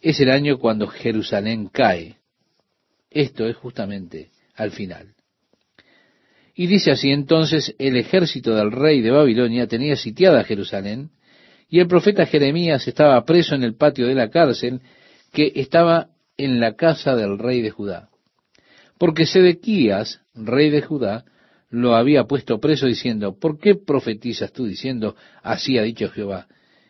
es 0.00 0.20
el 0.20 0.30
año 0.30 0.58
cuando 0.58 0.86
Jerusalén 0.86 1.68
cae. 1.68 2.16
Esto 3.10 3.46
es 3.46 3.56
justamente 3.56 4.30
al 4.54 4.70
final. 4.70 5.14
Y 6.54 6.66
dice 6.66 6.90
así 6.90 7.10
entonces, 7.10 7.74
el 7.78 7.96
ejército 7.96 8.54
del 8.54 8.72
rey 8.72 9.02
de 9.02 9.10
Babilonia 9.10 9.66
tenía 9.66 9.94
sitiada 9.94 10.42
Jerusalén, 10.44 11.10
y 11.68 11.80
el 11.80 11.88
profeta 11.88 12.26
Jeremías 12.26 12.86
estaba 12.86 13.24
preso 13.24 13.54
en 13.54 13.62
el 13.62 13.74
patio 13.74 14.06
de 14.06 14.14
la 14.14 14.30
cárcel 14.30 14.80
que 15.32 15.52
estaba 15.56 16.08
en 16.36 16.60
la 16.60 16.74
casa 16.74 17.16
del 17.16 17.38
rey 17.38 17.62
de 17.62 17.70
Judá. 17.70 18.10
Porque 18.98 19.26
Sedequías, 19.26 20.20
rey 20.34 20.70
de 20.70 20.82
Judá, 20.82 21.24
lo 21.70 21.96
había 21.96 22.24
puesto 22.24 22.60
preso 22.60 22.86
diciendo, 22.86 23.38
¿por 23.38 23.58
qué 23.58 23.74
profetizas 23.74 24.52
tú 24.52 24.66
diciendo, 24.66 25.16
así 25.42 25.78
ha 25.78 25.82
dicho 25.82 26.08
Jehová? 26.08 26.46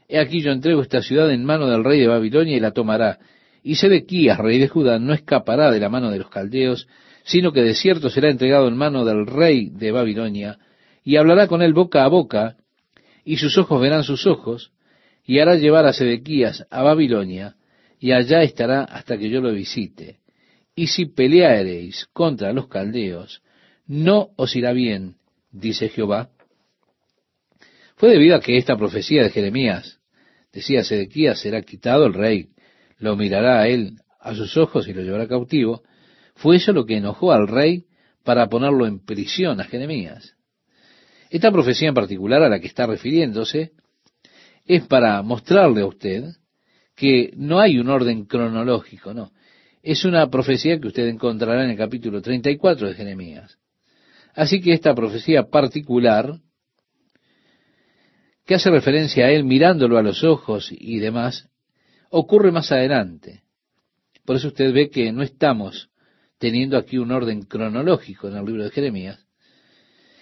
He 0.08 0.18
aquí 0.18 0.40
yo 0.40 0.52
entrego 0.52 0.82
esta 0.82 1.02
ciudad 1.02 1.30
en 1.32 1.44
mano 1.44 1.66
del 1.66 1.82
rey 1.82 2.00
de 2.00 2.06
Babilonia 2.06 2.56
y 2.56 2.60
la 2.60 2.70
tomará. 2.70 3.18
Y 3.62 3.76
Sedequías, 3.76 4.38
rey 4.38 4.58
de 4.58 4.68
Judá, 4.68 4.98
no 4.98 5.14
escapará 5.14 5.70
de 5.72 5.80
la 5.80 5.88
mano 5.88 6.10
de 6.10 6.18
los 6.18 6.28
caldeos, 6.28 6.86
sino 7.24 7.52
que 7.52 7.62
de 7.62 7.74
cierto 7.74 8.08
será 8.10 8.30
entregado 8.30 8.68
en 8.68 8.76
mano 8.76 9.04
del 9.04 9.26
rey 9.26 9.70
de 9.70 9.90
Babilonia, 9.90 10.58
y 11.02 11.16
hablará 11.16 11.48
con 11.48 11.62
él 11.62 11.72
boca 11.72 12.04
a 12.04 12.08
boca, 12.08 12.56
y 13.26 13.38
sus 13.38 13.58
ojos 13.58 13.80
verán 13.80 14.04
sus 14.04 14.24
ojos, 14.24 14.70
y 15.24 15.40
hará 15.40 15.56
llevar 15.56 15.84
a 15.84 15.92
Sedequías 15.92 16.64
a 16.70 16.82
Babilonia, 16.82 17.56
y 17.98 18.12
allá 18.12 18.42
estará 18.42 18.84
hasta 18.84 19.18
que 19.18 19.28
yo 19.28 19.40
lo 19.40 19.52
visite. 19.52 20.20
Y 20.76 20.86
si 20.86 21.06
peleareis 21.06 22.06
contra 22.12 22.52
los 22.52 22.68
caldeos, 22.68 23.42
no 23.88 24.28
os 24.36 24.54
irá 24.54 24.72
bien, 24.72 25.16
dice 25.50 25.88
Jehová. 25.88 26.30
fue 27.96 28.10
debido 28.10 28.36
a 28.36 28.40
que 28.40 28.58
esta 28.58 28.76
profecía 28.76 29.24
de 29.24 29.30
Jeremías 29.30 29.98
decía 30.52 30.84
Sedequías 30.84 31.40
será 31.40 31.62
quitado 31.62 32.06
el 32.06 32.14
rey, 32.14 32.50
lo 32.98 33.16
mirará 33.16 33.60
a 33.60 33.68
él 33.68 33.96
a 34.20 34.36
sus 34.36 34.56
ojos 34.56 34.86
y 34.86 34.94
lo 34.94 35.02
llevará 35.02 35.26
cautivo. 35.26 35.82
Fue 36.36 36.56
eso 36.56 36.72
lo 36.72 36.86
que 36.86 36.98
enojó 36.98 37.32
al 37.32 37.48
rey 37.48 37.86
para 38.22 38.48
ponerlo 38.48 38.86
en 38.86 39.04
prisión 39.04 39.60
a 39.60 39.64
Jeremías. 39.64 40.35
Esta 41.36 41.52
profecía 41.52 41.88
en 41.88 41.94
particular 41.94 42.42
a 42.42 42.48
la 42.48 42.60
que 42.60 42.66
está 42.66 42.86
refiriéndose 42.86 43.72
es 44.64 44.86
para 44.86 45.20
mostrarle 45.20 45.82
a 45.82 45.86
usted 45.86 46.24
que 46.94 47.30
no 47.36 47.60
hay 47.60 47.78
un 47.78 47.90
orden 47.90 48.24
cronológico, 48.24 49.12
no. 49.12 49.32
Es 49.82 50.06
una 50.06 50.30
profecía 50.30 50.80
que 50.80 50.88
usted 50.88 51.06
encontrará 51.08 51.64
en 51.64 51.72
el 51.72 51.76
capítulo 51.76 52.22
34 52.22 52.88
de 52.88 52.94
Jeremías. 52.94 53.58
Así 54.34 54.62
que 54.62 54.72
esta 54.72 54.94
profecía 54.94 55.42
particular, 55.50 56.40
que 58.46 58.54
hace 58.54 58.70
referencia 58.70 59.26
a 59.26 59.30
él 59.30 59.44
mirándolo 59.44 59.98
a 59.98 60.02
los 60.02 60.24
ojos 60.24 60.70
y 60.72 61.00
demás, 61.00 61.50
ocurre 62.08 62.50
más 62.50 62.72
adelante. 62.72 63.42
Por 64.24 64.36
eso 64.36 64.48
usted 64.48 64.72
ve 64.72 64.88
que 64.88 65.12
no 65.12 65.22
estamos 65.22 65.90
teniendo 66.38 66.78
aquí 66.78 66.96
un 66.96 67.12
orden 67.12 67.42
cronológico 67.42 68.26
en 68.28 68.36
el 68.36 68.46
libro 68.46 68.64
de 68.64 68.70
Jeremías, 68.70 69.25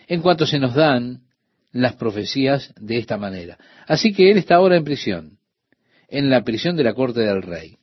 en 0.07 0.21
cuanto 0.23 0.47
se 0.47 0.59
nos 0.59 0.75
dan 0.75 1.23
las 1.73 1.97
profecías 1.97 2.73
de 2.81 2.99
esta 2.99 3.19
manera. 3.19 3.59
Así 3.87 4.13
que 4.13 4.31
él 4.31 4.39
está 4.39 4.57
ahora 4.57 4.77
en 4.77 4.85
prisión, 4.85 5.39
en 6.09 6.31
la 6.31 6.45
prisión 6.45 6.77
de 6.77 6.85
la 6.85 6.95
corte 6.95 7.21
del 7.21 7.43
rey. 7.43 7.77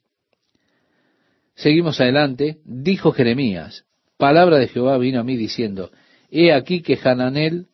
Seguimos 1.55 1.99
adelante, 1.99 2.59
dijo 2.63 3.11
Jeremías, 3.11 3.85
palabra 4.17 4.57
de 4.57 4.67
Jehová 4.67 4.97
vino 4.97 5.19
a 5.19 5.23
mí 5.23 5.35
diciendo, 5.35 5.91
he 6.29 6.53
aquí 6.53 6.81
que 6.81 6.97
Hananel, 7.03 7.67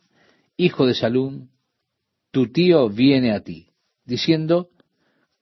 hijo 0.57 0.85
de 0.85 0.95
Salum, 0.95 1.49
tu 2.31 2.51
tío 2.51 2.89
viene 2.89 3.31
a 3.33 3.41
ti, 3.41 3.67
diciendo, 4.03 4.69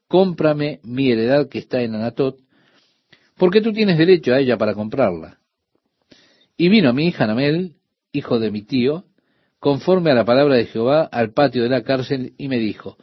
cómprame 0.07 0.79
mi 0.83 1.11
heredad 1.11 1.47
que 1.47 1.59
está 1.59 1.81
en 1.81 1.95
Anatot, 1.95 2.37
porque 3.37 3.61
tú 3.61 3.71
tienes 3.71 3.97
derecho 3.97 4.33
a 4.33 4.39
ella 4.39 4.57
para 4.57 4.73
comprarla. 4.73 5.39
Y 6.57 6.69
vino 6.69 6.89
a 6.89 6.93
mí 6.93 7.13
Hanamel, 7.17 7.74
hijo 8.15 8.39
de 8.39 8.51
mi 8.51 8.61
tío, 8.63 9.05
conforme 9.59 10.11
a 10.11 10.15
la 10.15 10.25
palabra 10.25 10.55
de 10.55 10.65
Jehová, 10.65 11.03
al 11.11 11.33
patio 11.33 11.63
de 11.63 11.69
la 11.69 11.83
cárcel, 11.83 12.33
y 12.37 12.47
me 12.47 12.57
dijo, 12.57 12.97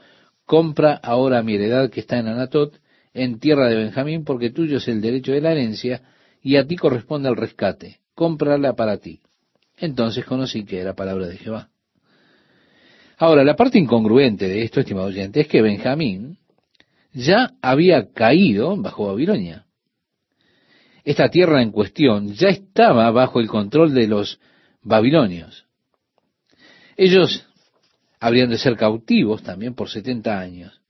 compra 0.44 0.94
ahora 1.02 1.42
mi 1.42 1.54
heredad 1.54 1.90
que 1.90 2.00
está 2.00 2.18
en 2.18 2.28
Anatot, 2.28 2.80
en 3.14 3.38
tierra 3.38 3.68
de 3.68 3.76
Benjamín, 3.76 4.24
porque 4.24 4.50
tuyo 4.50 4.78
es 4.78 4.88
el 4.88 5.00
derecho 5.00 5.32
de 5.32 5.40
la 5.40 5.52
herencia, 5.52 6.02
y 6.42 6.56
a 6.56 6.66
ti 6.66 6.76
corresponde 6.76 7.28
el 7.28 7.36
rescate. 7.36 8.00
Cómprala 8.14 8.74
para 8.74 8.98
ti. 8.98 9.20
Entonces 9.76 10.24
conocí 10.24 10.64
que 10.64 10.78
era 10.78 10.94
palabra 10.94 11.26
de 11.26 11.36
Jehová. 11.36 11.68
Ahora, 13.18 13.44
la 13.44 13.56
parte 13.56 13.78
incongruente 13.78 14.48
de 14.48 14.62
esto, 14.62 14.80
estimado 14.80 15.06
oyente, 15.06 15.40
es 15.40 15.48
que 15.48 15.62
Benjamín 15.62 16.38
ya 17.12 17.52
había 17.60 18.12
caído 18.12 18.76
bajo 18.76 19.06
Babilonia. 19.06 19.66
Esta 21.04 21.28
tierra 21.28 21.62
en 21.62 21.72
cuestión 21.72 22.32
ya 22.34 22.48
estaba 22.48 23.10
bajo 23.10 23.40
el 23.40 23.48
control 23.48 23.92
de 23.94 24.06
los 24.06 24.40
babilonios. 24.82 25.66
Ellos 26.96 27.46
habrían 28.20 28.50
de 28.50 28.58
ser 28.58 28.76
cautivos 28.76 29.42
también 29.42 29.74
por 29.74 29.88
setenta 29.88 30.38
años. 30.38 30.80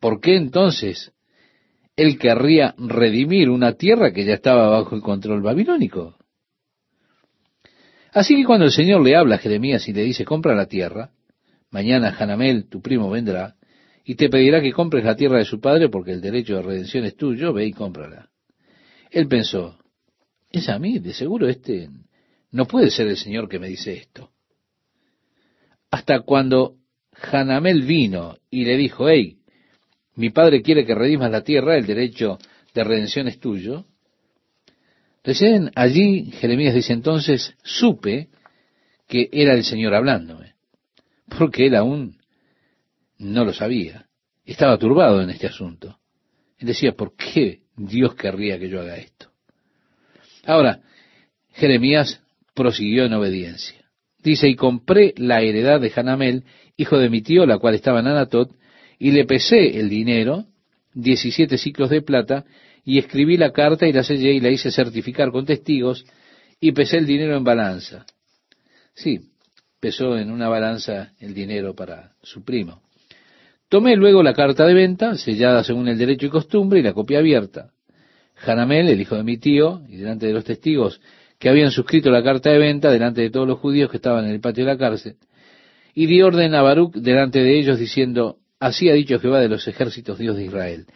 ¿Por 0.00 0.20
qué 0.20 0.36
entonces 0.36 1.12
él 1.96 2.18
querría 2.18 2.74
redimir 2.78 3.50
una 3.50 3.72
tierra 3.72 4.12
que 4.12 4.24
ya 4.24 4.34
estaba 4.34 4.68
bajo 4.68 4.94
el 4.94 5.02
control 5.02 5.42
babilónico? 5.42 6.16
Así 8.12 8.36
que 8.36 8.44
cuando 8.44 8.66
el 8.66 8.72
Señor 8.72 9.02
le 9.02 9.16
habla 9.16 9.34
a 9.34 9.38
Jeremías 9.38 9.86
y 9.88 9.92
le 9.92 10.02
dice, 10.02 10.24
compra 10.24 10.54
la 10.54 10.66
tierra, 10.66 11.10
mañana 11.70 12.16
Hanamel, 12.18 12.68
tu 12.68 12.80
primo, 12.80 13.10
vendrá 13.10 13.56
y 14.04 14.14
te 14.14 14.30
pedirá 14.30 14.62
que 14.62 14.72
compres 14.72 15.04
la 15.04 15.16
tierra 15.16 15.38
de 15.38 15.44
su 15.44 15.60
padre 15.60 15.88
porque 15.88 16.12
el 16.12 16.20
derecho 16.20 16.56
de 16.56 16.62
redención 16.62 17.04
es 17.04 17.16
tuyo, 17.16 17.52
ve 17.52 17.66
y 17.66 17.72
cómprala. 17.72 18.30
Él 19.10 19.28
pensó, 19.28 19.78
es 20.50 20.68
a 20.68 20.78
mí, 20.78 20.98
de 20.98 21.12
seguro 21.12 21.48
este 21.48 21.90
no 22.50 22.66
puede 22.66 22.90
ser 22.90 23.06
el 23.08 23.16
Señor 23.16 23.48
que 23.48 23.58
me 23.58 23.68
dice 23.68 23.94
esto. 23.94 24.30
Hasta 25.90 26.20
cuando 26.20 26.76
Hanamel 27.12 27.82
vino 27.82 28.36
y 28.50 28.64
le 28.64 28.76
dijo, 28.76 29.08
hey, 29.08 29.38
mi 30.14 30.30
padre 30.30 30.62
quiere 30.62 30.84
que 30.86 30.94
redimas 30.94 31.30
la 31.30 31.42
tierra, 31.42 31.76
el 31.76 31.86
derecho 31.86 32.38
de 32.74 32.84
redención 32.84 33.28
es 33.28 33.38
tuyo. 33.38 33.86
Recién 35.22 35.70
allí 35.74 36.30
Jeremías 36.32 36.74
dice 36.74 36.92
entonces, 36.92 37.54
supe 37.62 38.28
que 39.08 39.28
era 39.32 39.54
el 39.54 39.64
Señor 39.64 39.94
hablándome, 39.94 40.54
porque 41.38 41.66
él 41.66 41.76
aún 41.76 42.18
no 43.18 43.44
lo 43.44 43.52
sabía, 43.52 44.06
estaba 44.44 44.78
turbado 44.78 45.22
en 45.22 45.30
este 45.30 45.46
asunto. 45.46 45.98
Él 46.58 46.68
decía, 46.68 46.92
¿por 46.92 47.14
qué 47.14 47.62
Dios 47.76 48.14
querría 48.14 48.58
que 48.58 48.68
yo 48.68 48.80
haga 48.80 48.96
esto? 48.96 49.30
Ahora, 50.44 50.80
Jeremías 51.52 52.22
prosiguió 52.56 53.04
en 53.04 53.12
obediencia. 53.12 53.76
Dice, 54.18 54.48
y 54.48 54.56
compré 54.56 55.14
la 55.16 55.42
heredad 55.42 55.80
de 55.80 55.92
Hanamel, 55.94 56.42
hijo 56.76 56.98
de 56.98 57.10
mi 57.10 57.22
tío, 57.22 57.46
la 57.46 57.58
cual 57.58 57.74
estaba 57.74 58.00
en 58.00 58.08
Anatot, 58.08 58.50
y 58.98 59.12
le 59.12 59.24
pesé 59.24 59.78
el 59.78 59.88
dinero, 59.88 60.46
diecisiete 60.94 61.58
ciclos 61.58 61.90
de 61.90 62.02
plata, 62.02 62.44
y 62.84 62.98
escribí 62.98 63.36
la 63.36 63.52
carta 63.52 63.86
y 63.86 63.92
la 63.92 64.02
sellé 64.02 64.32
y 64.32 64.40
la 64.40 64.50
hice 64.50 64.72
certificar 64.72 65.30
con 65.30 65.44
testigos, 65.44 66.04
y 66.58 66.72
pesé 66.72 66.96
el 66.96 67.06
dinero 67.06 67.36
en 67.36 67.44
balanza. 67.44 68.06
Sí, 68.94 69.20
pesó 69.78 70.16
en 70.16 70.32
una 70.32 70.48
balanza 70.48 71.12
el 71.20 71.34
dinero 71.34 71.74
para 71.74 72.14
su 72.22 72.42
primo. 72.42 72.80
Tomé 73.68 73.96
luego 73.96 74.22
la 74.22 74.32
carta 74.32 74.64
de 74.66 74.74
venta, 74.74 75.16
sellada 75.16 75.62
según 75.62 75.88
el 75.88 75.98
derecho 75.98 76.26
y 76.26 76.30
costumbre, 76.30 76.80
y 76.80 76.82
la 76.82 76.94
copia 76.94 77.18
abierta. 77.18 77.70
Hanamel, 78.44 78.88
el 78.88 79.00
hijo 79.00 79.16
de 79.16 79.24
mi 79.24 79.36
tío, 79.36 79.82
y 79.88 79.96
delante 79.96 80.26
de 80.26 80.32
los 80.32 80.44
testigos 80.44 81.00
que 81.46 81.50
habían 81.50 81.70
suscrito 81.70 82.10
la 82.10 82.24
carta 82.24 82.50
de 82.50 82.58
venta, 82.58 82.90
delante 82.90 83.20
de 83.20 83.30
todos 83.30 83.46
los 83.46 83.60
judíos 83.60 83.88
que 83.88 83.98
estaban 83.98 84.24
en 84.24 84.32
el 84.32 84.40
patio 84.40 84.64
de 84.64 84.72
la 84.72 84.76
cárcel, 84.76 85.14
y 85.94 86.06
di 86.06 86.20
orden 86.20 86.56
a 86.56 86.62
Baruch 86.62 86.96
delante 86.96 87.38
de 87.38 87.56
ellos, 87.56 87.78
diciendo, 87.78 88.38
así 88.58 88.90
ha 88.90 88.94
dicho 88.94 89.20
Jehová 89.20 89.38
de 89.38 89.48
los 89.48 89.68
ejércitos, 89.68 90.18
Dios 90.18 90.36
de 90.36 90.46
Israel, 90.46 90.86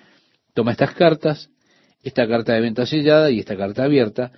toma 0.52 0.72
estas 0.72 0.92
cartas, 0.94 1.50
esta 2.02 2.26
carta 2.26 2.52
de 2.52 2.62
venta 2.62 2.84
sellada 2.84 3.30
y 3.30 3.38
esta 3.38 3.56
carta 3.56 3.84
abierta, 3.84 4.32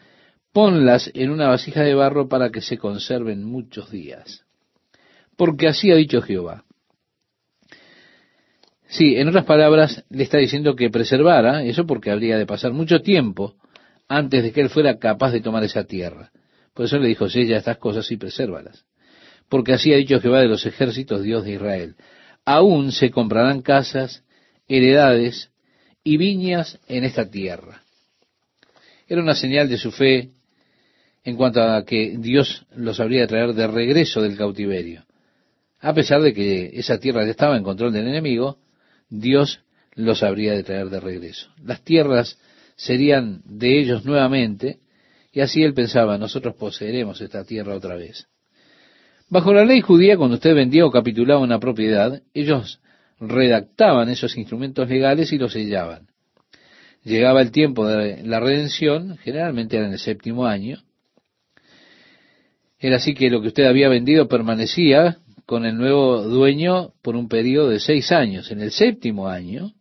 ponlas 0.52 1.10
en 1.14 1.30
una 1.30 1.48
vasija 1.48 1.80
de 1.80 1.94
barro 1.94 2.28
para 2.28 2.50
que 2.50 2.60
se 2.60 2.76
conserven 2.76 3.42
muchos 3.42 3.90
días. 3.90 4.44
Porque 5.38 5.66
así 5.66 5.90
ha 5.92 5.96
dicho 5.96 6.20
Jehová. 6.20 6.66
Sí, 8.86 9.16
en 9.16 9.28
otras 9.28 9.46
palabras, 9.46 10.04
le 10.10 10.24
está 10.24 10.36
diciendo 10.36 10.76
que 10.76 10.90
preservara, 10.90 11.64
eso 11.64 11.86
porque 11.86 12.10
habría 12.10 12.36
de 12.36 12.44
pasar 12.44 12.74
mucho 12.74 13.00
tiempo 13.00 13.56
antes 14.12 14.42
de 14.42 14.52
que 14.52 14.60
él 14.60 14.68
fuera 14.68 14.98
capaz 14.98 15.32
de 15.32 15.40
tomar 15.40 15.64
esa 15.64 15.84
tierra. 15.84 16.30
Por 16.74 16.84
eso 16.84 16.98
le 16.98 17.08
dijo, 17.08 17.30
sella 17.30 17.56
estas 17.56 17.78
cosas 17.78 18.10
y 18.12 18.18
presérvalas. 18.18 18.84
Porque 19.48 19.72
así 19.72 19.90
ha 19.92 19.96
dicho 19.96 20.20
Jehová 20.20 20.40
de 20.40 20.48
los 20.48 20.66
ejércitos, 20.66 21.22
Dios 21.22 21.44
de 21.44 21.52
Israel. 21.52 21.96
Aún 22.44 22.92
se 22.92 23.10
comprarán 23.10 23.62
casas, 23.62 24.22
heredades 24.68 25.50
y 26.04 26.18
viñas 26.18 26.78
en 26.88 27.04
esta 27.04 27.30
tierra. 27.30 27.82
Era 29.08 29.22
una 29.22 29.34
señal 29.34 29.70
de 29.70 29.78
su 29.78 29.90
fe 29.90 30.32
en 31.24 31.36
cuanto 31.36 31.62
a 31.62 31.82
que 31.86 32.16
Dios 32.18 32.66
los 32.76 33.00
habría 33.00 33.22
de 33.22 33.28
traer 33.28 33.54
de 33.54 33.66
regreso 33.66 34.20
del 34.20 34.36
cautiverio. 34.36 35.06
A 35.80 35.94
pesar 35.94 36.20
de 36.20 36.34
que 36.34 36.70
esa 36.74 36.98
tierra 36.98 37.24
ya 37.24 37.30
estaba 37.30 37.56
en 37.56 37.62
control 37.62 37.94
del 37.94 38.08
enemigo, 38.08 38.58
Dios 39.08 39.60
los 39.94 40.22
habría 40.22 40.52
de 40.52 40.64
traer 40.64 40.90
de 40.90 41.00
regreso. 41.00 41.48
Las 41.64 41.82
tierras 41.82 42.38
serían 42.82 43.42
de 43.44 43.78
ellos 43.78 44.04
nuevamente, 44.04 44.80
y 45.32 45.40
así 45.40 45.62
él 45.62 45.72
pensaba, 45.72 46.18
nosotros 46.18 46.56
poseeremos 46.56 47.20
esta 47.20 47.44
tierra 47.44 47.76
otra 47.76 47.94
vez. 47.94 48.26
Bajo 49.28 49.54
la 49.54 49.64
ley 49.64 49.80
judía, 49.80 50.16
cuando 50.16 50.34
usted 50.34 50.52
vendía 50.52 50.84
o 50.84 50.90
capitulaba 50.90 51.40
una 51.40 51.60
propiedad, 51.60 52.22
ellos 52.34 52.80
redactaban 53.20 54.08
esos 54.08 54.36
instrumentos 54.36 54.88
legales 54.88 55.32
y 55.32 55.38
los 55.38 55.52
sellaban. 55.52 56.08
Llegaba 57.04 57.40
el 57.40 57.52
tiempo 57.52 57.86
de 57.86 58.24
la 58.24 58.40
redención, 58.40 59.16
generalmente 59.18 59.76
era 59.76 59.86
en 59.86 59.92
el 59.92 59.98
séptimo 60.00 60.46
año. 60.46 60.82
Era 62.80 62.96
así 62.96 63.14
que 63.14 63.30
lo 63.30 63.40
que 63.40 63.48
usted 63.48 63.64
había 63.64 63.88
vendido 63.88 64.26
permanecía 64.26 65.18
con 65.46 65.66
el 65.66 65.76
nuevo 65.76 66.22
dueño 66.22 66.94
por 67.00 67.14
un 67.14 67.28
periodo 67.28 67.68
de 67.68 67.78
seis 67.78 68.10
años. 68.10 68.50
En 68.50 68.60
el 68.60 68.72
séptimo 68.72 69.28
año, 69.28 69.72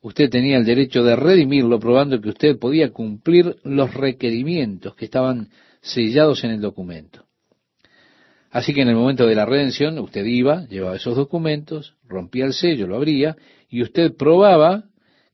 usted 0.00 0.30
tenía 0.30 0.58
el 0.58 0.64
derecho 0.64 1.02
de 1.02 1.16
redimirlo, 1.16 1.78
probando 1.78 2.20
que 2.20 2.30
usted 2.30 2.58
podía 2.58 2.90
cumplir 2.90 3.56
los 3.64 3.94
requerimientos 3.94 4.94
que 4.94 5.06
estaban 5.06 5.48
sellados 5.80 6.44
en 6.44 6.50
el 6.50 6.60
documento. 6.60 7.24
Así 8.50 8.72
que 8.72 8.82
en 8.82 8.88
el 8.88 8.96
momento 8.96 9.26
de 9.26 9.34
la 9.34 9.44
redención, 9.44 9.98
usted 9.98 10.24
iba, 10.24 10.66
llevaba 10.68 10.96
esos 10.96 11.16
documentos, 11.16 11.96
rompía 12.06 12.46
el 12.46 12.54
sello, 12.54 12.86
lo 12.86 12.96
abría, 12.96 13.36
y 13.68 13.82
usted 13.82 14.16
probaba 14.16 14.84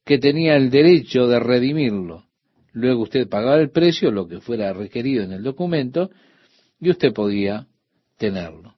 que 0.05 0.19
tenía 0.19 0.57
el 0.57 0.71
derecho 0.71 1.29
de 1.29 1.39
redimirlo. 1.39 2.25
Luego 2.73 3.03
usted 3.03 3.29
pagaba 3.29 3.61
el 3.61 3.71
precio, 3.71 4.11
lo 4.11 4.27
que 4.27 4.41
fuera 4.41 4.73
requerido 4.73 5.23
en 5.23 5.33
el 5.33 5.45
documento, 5.45 6.11
y 6.81 6.91
usted 6.91 7.12
podía 7.12 7.69
tenerlo. 8.19 8.75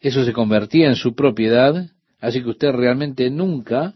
eso 0.00 0.24
se 0.24 0.32
convertía 0.32 0.88
en 0.88 0.94
su 0.94 1.14
propiedad, 1.14 1.90
así 2.20 2.42
que 2.42 2.50
usted 2.50 2.70
realmente 2.72 3.30
nunca 3.30 3.94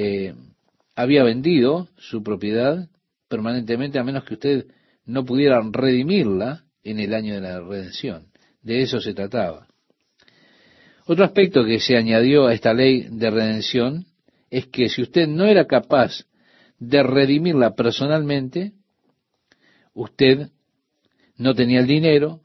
eh, 0.00 0.34
había 0.94 1.24
vendido 1.24 1.88
su 1.96 2.22
propiedad 2.22 2.88
permanentemente 3.28 3.98
a 3.98 4.04
menos 4.04 4.22
que 4.22 4.34
usted 4.34 4.66
no 5.04 5.24
pudiera 5.24 5.60
redimirla 5.72 6.64
en 6.84 7.00
el 7.00 7.14
año 7.14 7.34
de 7.34 7.40
la 7.40 7.60
redención. 7.60 8.28
De 8.62 8.82
eso 8.82 9.00
se 9.00 9.12
trataba. 9.12 9.66
Otro 11.06 11.24
aspecto 11.24 11.64
que 11.64 11.80
se 11.80 11.96
añadió 11.96 12.46
a 12.46 12.54
esta 12.54 12.72
ley 12.72 13.08
de 13.10 13.28
redención 13.28 14.06
es 14.50 14.66
que 14.66 14.88
si 14.88 15.02
usted 15.02 15.26
no 15.26 15.46
era 15.46 15.66
capaz 15.66 16.26
de 16.78 17.02
redimirla 17.02 17.74
personalmente, 17.74 18.74
usted 19.94 20.50
no 21.36 21.56
tenía 21.56 21.80
el 21.80 21.88
dinero, 21.88 22.40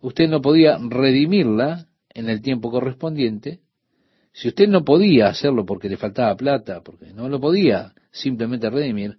usted 0.00 0.30
no 0.30 0.40
podía 0.40 0.78
redimirla 0.78 1.88
en 2.08 2.30
el 2.30 2.40
tiempo 2.40 2.70
correspondiente, 2.70 3.60
si 4.34 4.48
usted 4.48 4.68
no 4.68 4.84
podía 4.84 5.28
hacerlo 5.28 5.64
porque 5.64 5.88
le 5.88 5.96
faltaba 5.96 6.34
plata, 6.36 6.80
porque 6.82 7.12
no 7.14 7.28
lo 7.28 7.40
podía 7.40 7.94
simplemente 8.10 8.68
redimir, 8.68 9.16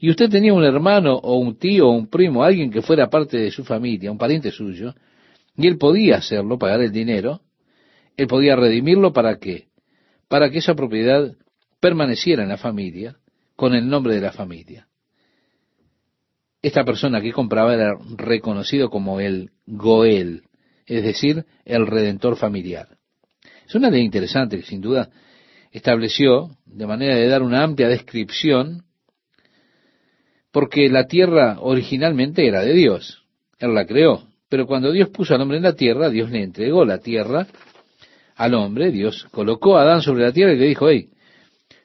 y 0.00 0.10
usted 0.10 0.28
tenía 0.28 0.52
un 0.52 0.64
hermano 0.64 1.14
o 1.14 1.38
un 1.38 1.56
tío 1.56 1.88
o 1.88 1.92
un 1.92 2.08
primo, 2.08 2.42
alguien 2.42 2.72
que 2.72 2.82
fuera 2.82 3.08
parte 3.08 3.38
de 3.38 3.52
su 3.52 3.64
familia, 3.64 4.10
un 4.10 4.18
pariente 4.18 4.50
suyo, 4.50 4.94
y 5.56 5.68
él 5.68 5.78
podía 5.78 6.16
hacerlo, 6.16 6.58
pagar 6.58 6.80
el 6.80 6.90
dinero, 6.90 7.40
él 8.16 8.26
podía 8.26 8.56
redimirlo 8.56 9.12
para 9.12 9.38
qué? 9.38 9.68
Para 10.26 10.50
que 10.50 10.58
esa 10.58 10.74
propiedad 10.74 11.36
permaneciera 11.78 12.42
en 12.42 12.48
la 12.48 12.58
familia, 12.58 13.16
con 13.54 13.74
el 13.74 13.88
nombre 13.88 14.14
de 14.14 14.20
la 14.20 14.32
familia. 14.32 14.88
Esta 16.62 16.84
persona 16.84 17.20
que 17.20 17.32
compraba 17.32 17.74
era 17.74 17.96
reconocido 18.16 18.90
como 18.90 19.20
el 19.20 19.52
Goel, 19.66 20.42
es 20.86 21.04
decir, 21.04 21.46
el 21.64 21.86
redentor 21.86 22.36
familiar. 22.36 22.97
Es 23.68 23.74
una 23.74 23.90
ley 23.90 24.02
interesante 24.02 24.56
que 24.56 24.62
sin 24.62 24.80
duda 24.80 25.10
estableció, 25.70 26.56
de 26.64 26.86
manera 26.86 27.14
de 27.16 27.28
dar 27.28 27.42
una 27.42 27.62
amplia 27.62 27.88
descripción, 27.88 28.84
porque 30.50 30.88
la 30.88 31.06
tierra 31.06 31.58
originalmente 31.60 32.46
era 32.46 32.62
de 32.62 32.72
Dios. 32.72 33.24
Él 33.58 33.74
la 33.74 33.86
creó. 33.86 34.24
Pero 34.48 34.66
cuando 34.66 34.90
Dios 34.90 35.10
puso 35.10 35.34
al 35.34 35.42
hombre 35.42 35.58
en 35.58 35.64
la 35.64 35.74
tierra, 35.74 36.08
Dios 36.08 36.30
le 36.30 36.42
entregó 36.42 36.86
la 36.86 36.98
tierra 36.98 37.46
al 38.36 38.54
hombre, 38.54 38.90
Dios 38.90 39.26
colocó 39.32 39.76
a 39.76 39.82
Adán 39.82 40.00
sobre 40.00 40.22
la 40.22 40.32
tierra 40.32 40.54
y 40.54 40.58
le 40.58 40.68
dijo, 40.68 40.88
hey, 40.88 41.10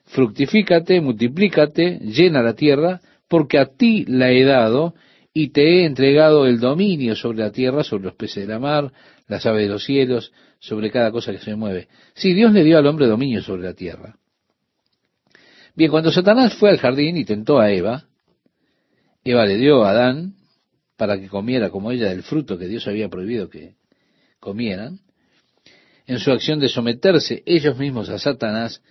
fructifícate, 0.06 1.02
multiplícate, 1.02 1.98
llena 1.98 2.42
la 2.42 2.54
tierra, 2.54 3.00
porque 3.28 3.58
a 3.58 3.66
ti 3.66 4.06
la 4.06 4.30
he 4.30 4.44
dado 4.44 4.94
y 5.34 5.50
te 5.50 5.62
he 5.62 5.84
entregado 5.84 6.46
el 6.46 6.60
dominio 6.60 7.14
sobre 7.16 7.38
la 7.38 7.50
tierra, 7.50 7.84
sobre 7.84 8.04
los 8.04 8.14
peces 8.14 8.46
de 8.46 8.52
la 8.54 8.60
mar, 8.60 8.92
las 9.26 9.44
aves 9.44 9.62
de 9.62 9.68
los 9.68 9.84
cielos, 9.84 10.32
sobre 10.64 10.90
cada 10.90 11.10
cosa 11.10 11.30
que 11.30 11.38
se 11.38 11.54
mueve. 11.54 11.88
Sí, 12.14 12.32
Dios 12.32 12.52
le 12.52 12.64
dio 12.64 12.78
al 12.78 12.86
hombre 12.86 13.06
dominio 13.06 13.42
sobre 13.42 13.64
la 13.64 13.74
tierra. 13.74 14.16
Bien, 15.74 15.90
cuando 15.90 16.10
Satanás 16.10 16.54
fue 16.54 16.70
al 16.70 16.78
jardín 16.78 17.18
y 17.18 17.24
tentó 17.24 17.58
a 17.58 17.70
Eva, 17.70 18.04
Eva 19.24 19.44
le 19.44 19.56
dio 19.56 19.84
a 19.84 19.90
Adán 19.90 20.36
para 20.96 21.20
que 21.20 21.28
comiera 21.28 21.68
como 21.68 21.90
ella 21.90 22.08
del 22.08 22.22
fruto 22.22 22.56
que 22.56 22.66
Dios 22.66 22.86
había 22.86 23.10
prohibido 23.10 23.50
que 23.50 23.74
comieran, 24.40 25.00
en 26.06 26.18
su 26.18 26.32
acción 26.32 26.60
de 26.60 26.68
someterse 26.68 27.42
ellos 27.44 27.76
mismos 27.76 28.08
a 28.08 28.18
Satanás, 28.18 28.82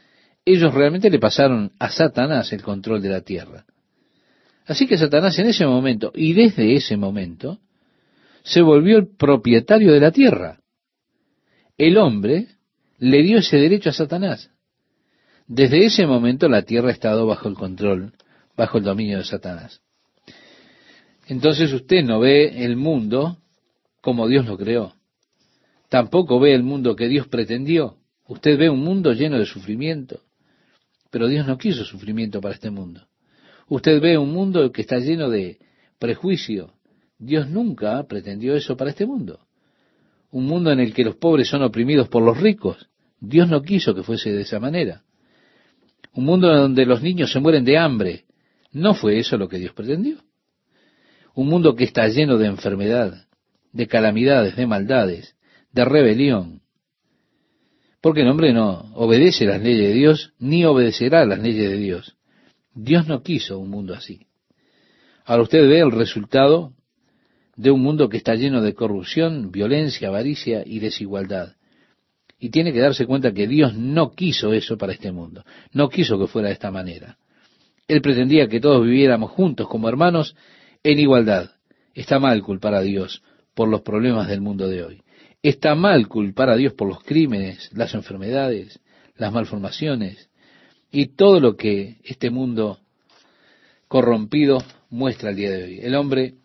ellos 0.45 0.73
realmente 0.73 1.09
le 1.09 1.19
pasaron 1.19 1.71
a 1.79 1.89
Satanás 1.89 2.53
el 2.53 2.61
control 2.61 3.01
de 3.01 3.09
la 3.09 3.21
tierra. 3.21 3.65
Así 4.65 4.85
que 4.85 4.97
Satanás 4.97 5.39
en 5.39 5.47
ese 5.47 5.65
momento, 5.65 6.11
y 6.13 6.33
desde 6.33 6.75
ese 6.75 6.97
momento, 6.97 7.59
se 8.43 8.61
volvió 8.61 8.97
el 8.97 9.15
propietario 9.15 9.91
de 9.91 9.99
la 9.99 10.11
tierra. 10.11 10.59
El 11.77 11.97
hombre 11.97 12.47
le 12.99 13.23
dio 13.23 13.39
ese 13.39 13.57
derecho 13.57 13.89
a 13.89 13.93
Satanás. 13.93 14.51
Desde 15.47 15.85
ese 15.85 16.05
momento 16.05 16.47
la 16.47 16.63
tierra 16.63 16.89
ha 16.89 16.93
estado 16.93 17.25
bajo 17.25 17.49
el 17.49 17.55
control, 17.55 18.13
bajo 18.55 18.77
el 18.77 18.83
dominio 18.83 19.17
de 19.17 19.25
Satanás. 19.25 19.81
Entonces 21.27 21.71
usted 21.73 22.03
no 22.03 22.19
ve 22.19 22.63
el 22.63 22.75
mundo 22.75 23.37
como 24.01 24.27
Dios 24.27 24.45
lo 24.45 24.57
creó. 24.57 24.93
Tampoco 25.89 26.39
ve 26.39 26.53
el 26.53 26.63
mundo 26.63 26.95
que 26.95 27.07
Dios 27.07 27.27
pretendió. 27.27 27.97
Usted 28.27 28.57
ve 28.57 28.69
un 28.69 28.79
mundo 28.79 29.13
lleno 29.13 29.37
de 29.37 29.45
sufrimiento. 29.45 30.21
Pero 31.09 31.27
Dios 31.27 31.47
no 31.47 31.57
quiso 31.57 31.85
sufrimiento 31.85 32.41
para 32.41 32.55
este 32.55 32.69
mundo. 32.69 33.07
Usted 33.67 34.01
ve 34.01 34.17
un 34.17 34.31
mundo 34.31 34.71
que 34.71 34.81
está 34.81 34.97
lleno 34.97 35.29
de 35.29 35.59
prejuicio. 35.99 36.73
Dios 37.17 37.49
nunca 37.49 38.03
pretendió 38.03 38.55
eso 38.55 38.75
para 38.75 38.89
este 38.89 39.05
mundo. 39.05 39.39
Un 40.33 40.47
mundo 40.47 40.71
en 40.71 40.79
el 40.79 40.95
que 40.95 41.03
los 41.03 41.15
pobres 41.15 41.47
son 41.47 41.61
oprimidos 41.61 42.09
por 42.09 42.23
los 42.23 42.41
ricos. 42.41 42.89
Dios 43.19 43.47
no 43.47 43.61
quiso 43.61 43.93
que 43.93 44.01
fuese 44.01 44.31
de 44.31 44.41
esa 44.41 44.59
manera. 44.59 45.03
Un 46.11 46.25
mundo 46.25 46.51
donde 46.51 46.87
los 46.87 47.03
niños 47.03 47.31
se 47.31 47.39
mueren 47.39 47.63
de 47.63 47.77
hambre. 47.77 48.25
No 48.71 48.95
fue 48.95 49.19
eso 49.19 49.37
lo 49.37 49.47
que 49.47 49.59
Dios 49.59 49.73
pretendió. 49.73 50.17
Un 51.35 51.49
mundo 51.49 51.75
que 51.75 51.83
está 51.83 52.07
lleno 52.07 52.39
de 52.39 52.47
enfermedad, 52.47 53.27
de 53.73 53.87
calamidades, 53.87 54.55
de 54.55 54.65
maldades, 54.65 55.35
de 55.71 55.85
rebelión. 55.85 56.61
Porque 58.01 58.21
el 58.21 58.27
hombre 58.27 58.53
no 58.53 58.91
obedece 58.95 59.45
las 59.45 59.61
leyes 59.61 59.89
de 59.89 59.93
Dios, 59.93 60.33
ni 60.39 60.65
obedecerá 60.65 61.27
las 61.27 61.43
leyes 61.43 61.69
de 61.69 61.77
Dios. 61.77 62.17
Dios 62.73 63.07
no 63.07 63.21
quiso 63.21 63.59
un 63.59 63.69
mundo 63.69 63.93
así. 63.93 64.25
Ahora 65.25 65.43
usted 65.43 65.69
ve 65.69 65.81
el 65.81 65.91
resultado 65.91 66.73
de 67.55 67.71
un 67.71 67.81
mundo 67.81 68.09
que 68.09 68.17
está 68.17 68.35
lleno 68.35 68.61
de 68.61 68.73
corrupción, 68.73 69.51
violencia, 69.51 70.07
avaricia 70.07 70.63
y 70.65 70.79
desigualdad. 70.79 71.55
Y 72.39 72.49
tiene 72.49 72.73
que 72.73 72.79
darse 72.79 73.05
cuenta 73.05 73.31
que 73.31 73.47
Dios 73.47 73.75
no 73.75 74.11
quiso 74.11 74.53
eso 74.53 74.77
para 74.77 74.93
este 74.93 75.11
mundo. 75.11 75.45
No 75.71 75.89
quiso 75.89 76.19
que 76.19 76.27
fuera 76.27 76.49
de 76.49 76.55
esta 76.55 76.71
manera. 76.71 77.17
Él 77.87 78.01
pretendía 78.01 78.47
que 78.47 78.59
todos 78.59 78.83
viviéramos 78.83 79.31
juntos 79.31 79.67
como 79.67 79.87
hermanos 79.87 80.35
en 80.83 80.99
igualdad. 80.99 81.51
Está 81.93 82.19
mal 82.19 82.41
culpar 82.41 82.73
a 82.73 82.81
Dios 82.81 83.21
por 83.53 83.69
los 83.69 83.81
problemas 83.81 84.27
del 84.27 84.41
mundo 84.41 84.67
de 84.67 84.83
hoy. 84.83 85.03
Está 85.41 85.75
mal 85.75 86.07
culpar 86.07 86.49
a 86.49 86.55
Dios 86.55 86.73
por 86.73 86.87
los 86.87 87.03
crímenes, 87.03 87.69
las 87.73 87.93
enfermedades, 87.93 88.79
las 89.15 89.31
malformaciones, 89.31 90.29
y 90.91 91.07
todo 91.07 91.39
lo 91.39 91.55
que 91.55 91.97
este 92.03 92.29
mundo 92.29 92.79
corrompido 93.87 94.63
muestra 94.89 95.31
el 95.31 95.35
día 95.35 95.51
de 95.51 95.63
hoy. 95.63 95.79
El 95.81 95.95
hombre 95.95 96.35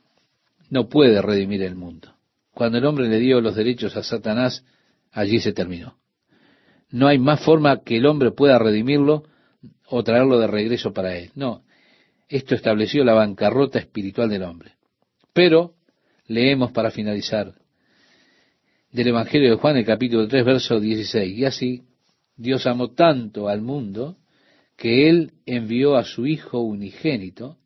no 0.71 0.89
puede 0.89 1.21
redimir 1.23 1.63
el 1.63 1.75
mundo. 1.75 2.15
Cuando 2.53 2.79
el 2.79 2.85
hombre 2.87 3.09
le 3.09 3.19
dio 3.19 3.41
los 3.41 3.55
derechos 3.55 3.97
a 3.97 4.03
Satanás, 4.03 4.65
allí 5.13 5.41
se 5.41 5.53
terminó. 5.53 5.97
No 6.91 7.07
hay 7.07 7.19
más 7.19 7.41
forma 7.41 7.83
que 7.83 7.99
el 7.99 8.07
hombre 8.07 8.31
pueda 8.33 8.59
redimirlo 8.59 9.25
o 9.87 10.03
traerlo 10.03 10.39
de 10.39 10.47
regreso 10.47 10.93
para 10.93 11.17
él. 11.17 11.31
No, 11.35 11.63
esto 12.29 12.55
estableció 12.55 13.05
la 13.05 13.15
bancarrota 13.15 13.79
espiritual 13.79 14.29
del 14.29 14.43
hombre. 14.43 14.73
Pero 15.33 15.75
leemos 16.27 16.73
para 16.73 16.91
finalizar 16.91 17.55
del 18.91 19.09
Evangelio 19.09 19.51
de 19.51 19.57
Juan, 19.57 19.77
el 19.77 19.85
capítulo 19.85 20.27
3, 20.27 20.45
verso 20.45 20.81
16. 20.81 21.39
Y 21.39 21.45
así 21.45 21.83
Dios 22.37 22.67
amó 22.67 22.93
tanto 22.93 23.49
al 23.49 23.61
mundo 23.61 24.17
que 24.77 25.09
Él 25.09 25.33
envió 25.45 25.97
a 25.97 26.05
su 26.05 26.27
Hijo 26.27 26.61
unigénito. 26.61 27.59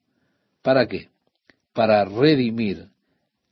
¿Para 0.63 0.87
qué? 0.87 1.11
Para 1.73 2.05
redimir 2.05 2.92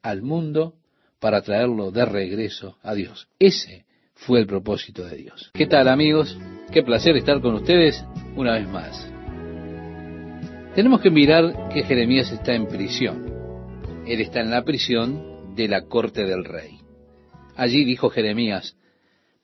al 0.02 0.22
mundo, 0.22 0.74
para 1.20 1.42
traerlo 1.42 1.90
de 1.90 2.04
regreso 2.04 2.78
a 2.82 2.94
Dios. 2.94 3.28
Ese 3.38 3.84
fue 4.14 4.40
el 4.40 4.46
propósito 4.46 5.04
de 5.04 5.16
Dios. 5.16 5.50
¿Qué 5.54 5.66
tal 5.66 5.88
amigos? 5.88 6.36
Qué 6.72 6.82
placer 6.82 7.16
estar 7.16 7.40
con 7.40 7.54
ustedes 7.54 8.04
una 8.36 8.54
vez 8.54 8.68
más. 8.68 9.10
Tenemos 10.74 11.00
que 11.00 11.10
mirar 11.10 11.68
que 11.72 11.82
Jeremías 11.82 12.30
está 12.32 12.54
en 12.54 12.66
prisión. 12.66 13.26
Él 14.06 14.20
está 14.20 14.40
en 14.40 14.50
la 14.50 14.64
prisión 14.64 15.54
de 15.54 15.68
la 15.68 15.82
corte 15.82 16.24
del 16.24 16.44
rey. 16.44 16.78
Allí 17.56 17.84
dijo 17.84 18.08
Jeremías, 18.08 18.76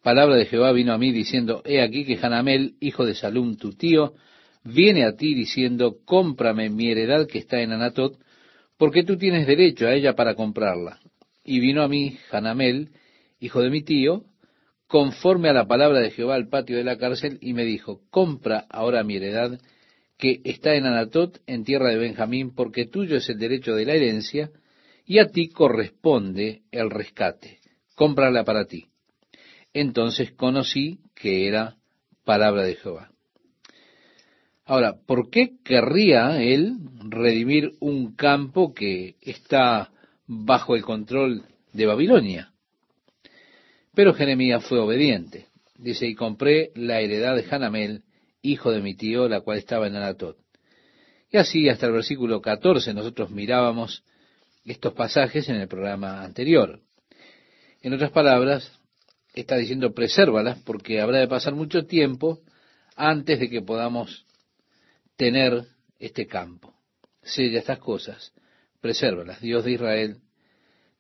palabra 0.03 0.37
de 0.37 0.47
Jehová 0.47 0.73
vino 0.73 0.93
a 0.93 0.99
mí 0.99 1.13
diciendo, 1.13 1.63
he 1.65 1.83
aquí 1.83 2.05
que 2.05 2.19
Hanamel, 2.21 2.77
hijo 2.81 3.05
de 3.05 3.15
Salum, 3.15 3.57
tu 3.57 3.73
tío, 3.73 4.15
viene 4.65 5.05
a 5.05 5.17
ti 5.17 5.35
diciendo, 5.35 5.97
cómprame 6.05 6.71
mi 6.71 6.91
heredad 6.91 7.27
que 7.27 7.39
está 7.39 7.61
en 7.61 7.73
Anatot, 7.73 8.19
porque 8.77 9.03
tú 9.03 9.16
tienes 9.16 9.47
derecho 9.47 9.87
a 9.87 9.95
ella 9.95 10.14
para 10.14 10.35
comprarla. 10.35 11.01
Y 11.45 11.61
vino 11.61 11.83
a 11.83 11.89
mí 11.89 12.18
Hanamel, 12.31 12.91
hijo 13.41 13.62
de 13.62 13.70
mi 13.70 13.83
tío, 13.83 14.24
conforme 14.87 15.49
a 15.49 15.53
la 15.53 15.66
palabra 15.66 16.01
de 16.01 16.11
Jehová 16.11 16.35
al 16.35 16.49
patio 16.49 16.77
de 16.77 16.85
la 16.85 16.99
cárcel, 16.99 17.39
y 17.41 17.53
me 17.53 17.64
dijo, 17.64 18.01
compra 18.11 18.66
ahora 18.70 19.03
mi 19.05 19.16
heredad 19.16 19.61
que 20.18 20.41
está 20.45 20.74
en 20.74 20.87
Anatot, 20.87 21.41
en 21.47 21.64
tierra 21.64 21.91
de 21.91 21.99
Benjamín, 21.99 22.55
porque 22.55 22.87
tuyo 22.87 23.16
es 23.16 23.29
el 23.29 23.39
derecho 23.39 23.74
de 23.74 23.85
la 23.85 23.95
herencia, 23.95 24.51
y 25.05 25.18
a 25.18 25.27
ti 25.27 25.49
corresponde 25.49 26.62
el 26.70 26.91
rescate. 26.91 27.61
Cómprala 27.95 28.45
para 28.45 28.64
ti 28.64 28.87
entonces 29.81 30.33
conocí 30.33 31.01
que 31.14 31.47
era 31.47 31.77
palabra 32.24 32.62
de 32.62 32.77
Jehová. 32.77 33.11
Ahora, 34.64 34.97
¿por 35.07 35.29
qué 35.29 35.59
querría 35.62 36.43
él 36.43 36.79
redimir 37.11 37.73
un 37.81 38.15
campo 38.15 38.75
que 38.75 39.17
está 39.21 39.91
bajo 40.27 40.77
el 40.77 40.83
control 40.83 41.45
de 41.73 41.87
Babilonia? 41.87 42.53
Pero 43.95 44.15
Jeremías 44.15 44.65
fue 44.65 44.79
obediente. 44.79 45.47
Dice, 45.79 46.07
y 46.07 46.15
compré 46.15 46.71
la 46.75 47.01
heredad 47.01 47.35
de 47.35 47.47
Hanamel, 47.51 48.03
hijo 48.43 48.71
de 48.71 48.81
mi 48.81 48.95
tío, 48.95 49.29
la 49.29 49.41
cual 49.41 49.59
estaba 49.59 49.87
en 49.87 49.97
Anatot. 49.97 50.37
Y 51.31 51.39
así 51.39 51.69
hasta 51.69 51.87
el 51.87 51.93
versículo 51.93 52.41
14 52.41 52.95
nosotros 52.95 53.31
mirábamos 53.31 54.05
estos 54.65 54.93
pasajes 54.95 55.49
en 55.49 55.57
el 55.57 55.69
programa 55.69 56.23
anterior. 56.23 56.81
En 57.83 57.95
otras 57.95 58.11
palabras, 58.11 58.71
está 59.35 59.57
diciendo 59.57 59.93
presérvalas 59.93 60.59
porque 60.65 61.01
habrá 61.01 61.19
de 61.19 61.29
pasar 61.29 61.55
mucho 61.55 61.87
tiempo 61.87 62.41
antes 62.97 63.39
de 63.39 63.49
que 63.49 63.63
podamos 63.63 64.27
tener 65.17 65.65
este 65.99 66.27
campo. 66.27 66.76
Sella 67.27 67.59
estas 67.59 67.81
cosas, 67.81 68.33
presérvalas. 68.81 69.41
Dios 69.41 69.64
de 69.64 69.72
Israel 69.72 70.16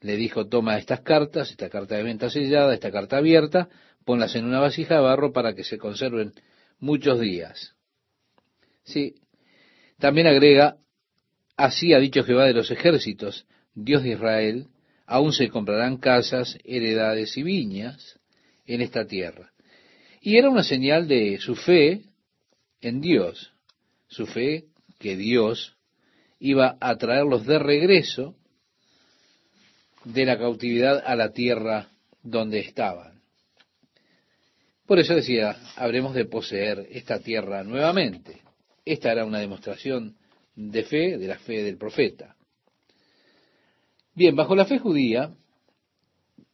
le 0.00 0.16
dijo, 0.16 0.48
toma 0.48 0.76
estas 0.76 1.00
cartas, 1.00 1.50
esta 1.50 1.70
carta 1.70 1.96
de 1.96 2.02
venta 2.02 2.28
sellada, 2.30 2.74
esta 2.74 2.90
carta 2.90 3.16
abierta, 3.16 3.68
ponlas 4.04 4.34
en 4.34 4.44
una 4.44 4.60
vasija 4.60 4.96
de 4.96 5.00
barro 5.00 5.32
para 5.32 5.54
que 5.54 5.64
se 5.64 5.78
conserven 5.78 6.32
muchos 6.78 7.20
días. 7.20 7.74
Sí, 8.82 9.14
también 9.98 10.26
agrega, 10.26 10.76
así 11.56 11.94
ha 11.94 12.00
dicho 12.00 12.24
Jehová 12.24 12.44
de 12.44 12.54
los 12.54 12.70
ejércitos, 12.70 13.46
Dios 13.74 14.02
de 14.02 14.10
Israel, 14.10 14.66
aún 15.06 15.32
se 15.32 15.48
comprarán 15.48 15.96
casas, 15.96 16.58
heredades 16.64 17.36
y 17.36 17.42
viñas 17.44 18.18
en 18.66 18.80
esta 18.80 19.06
tierra. 19.06 19.52
Y 20.20 20.38
era 20.38 20.50
una 20.50 20.64
señal 20.64 21.06
de 21.06 21.38
su 21.38 21.54
fe 21.54 22.02
en 22.80 23.00
Dios, 23.00 23.52
su 24.08 24.26
fe 24.26 24.64
que 24.98 25.16
Dios 25.16 25.75
iba 26.38 26.76
a 26.80 26.96
traerlos 26.96 27.46
de 27.46 27.58
regreso 27.58 28.34
de 30.04 30.24
la 30.24 30.38
cautividad 30.38 31.02
a 31.04 31.16
la 31.16 31.32
tierra 31.32 31.90
donde 32.22 32.60
estaban. 32.60 33.22
Por 34.86 35.00
eso 35.00 35.14
decía, 35.14 35.56
habremos 35.74 36.14
de 36.14 36.26
poseer 36.26 36.86
esta 36.90 37.18
tierra 37.18 37.64
nuevamente. 37.64 38.42
Esta 38.84 39.10
era 39.10 39.24
una 39.24 39.40
demostración 39.40 40.16
de 40.54 40.84
fe, 40.84 41.18
de 41.18 41.26
la 41.26 41.38
fe 41.38 41.64
del 41.64 41.76
profeta. 41.76 42.36
Bien, 44.14 44.36
bajo 44.36 44.54
la 44.54 44.64
fe 44.64 44.78
judía 44.78 45.34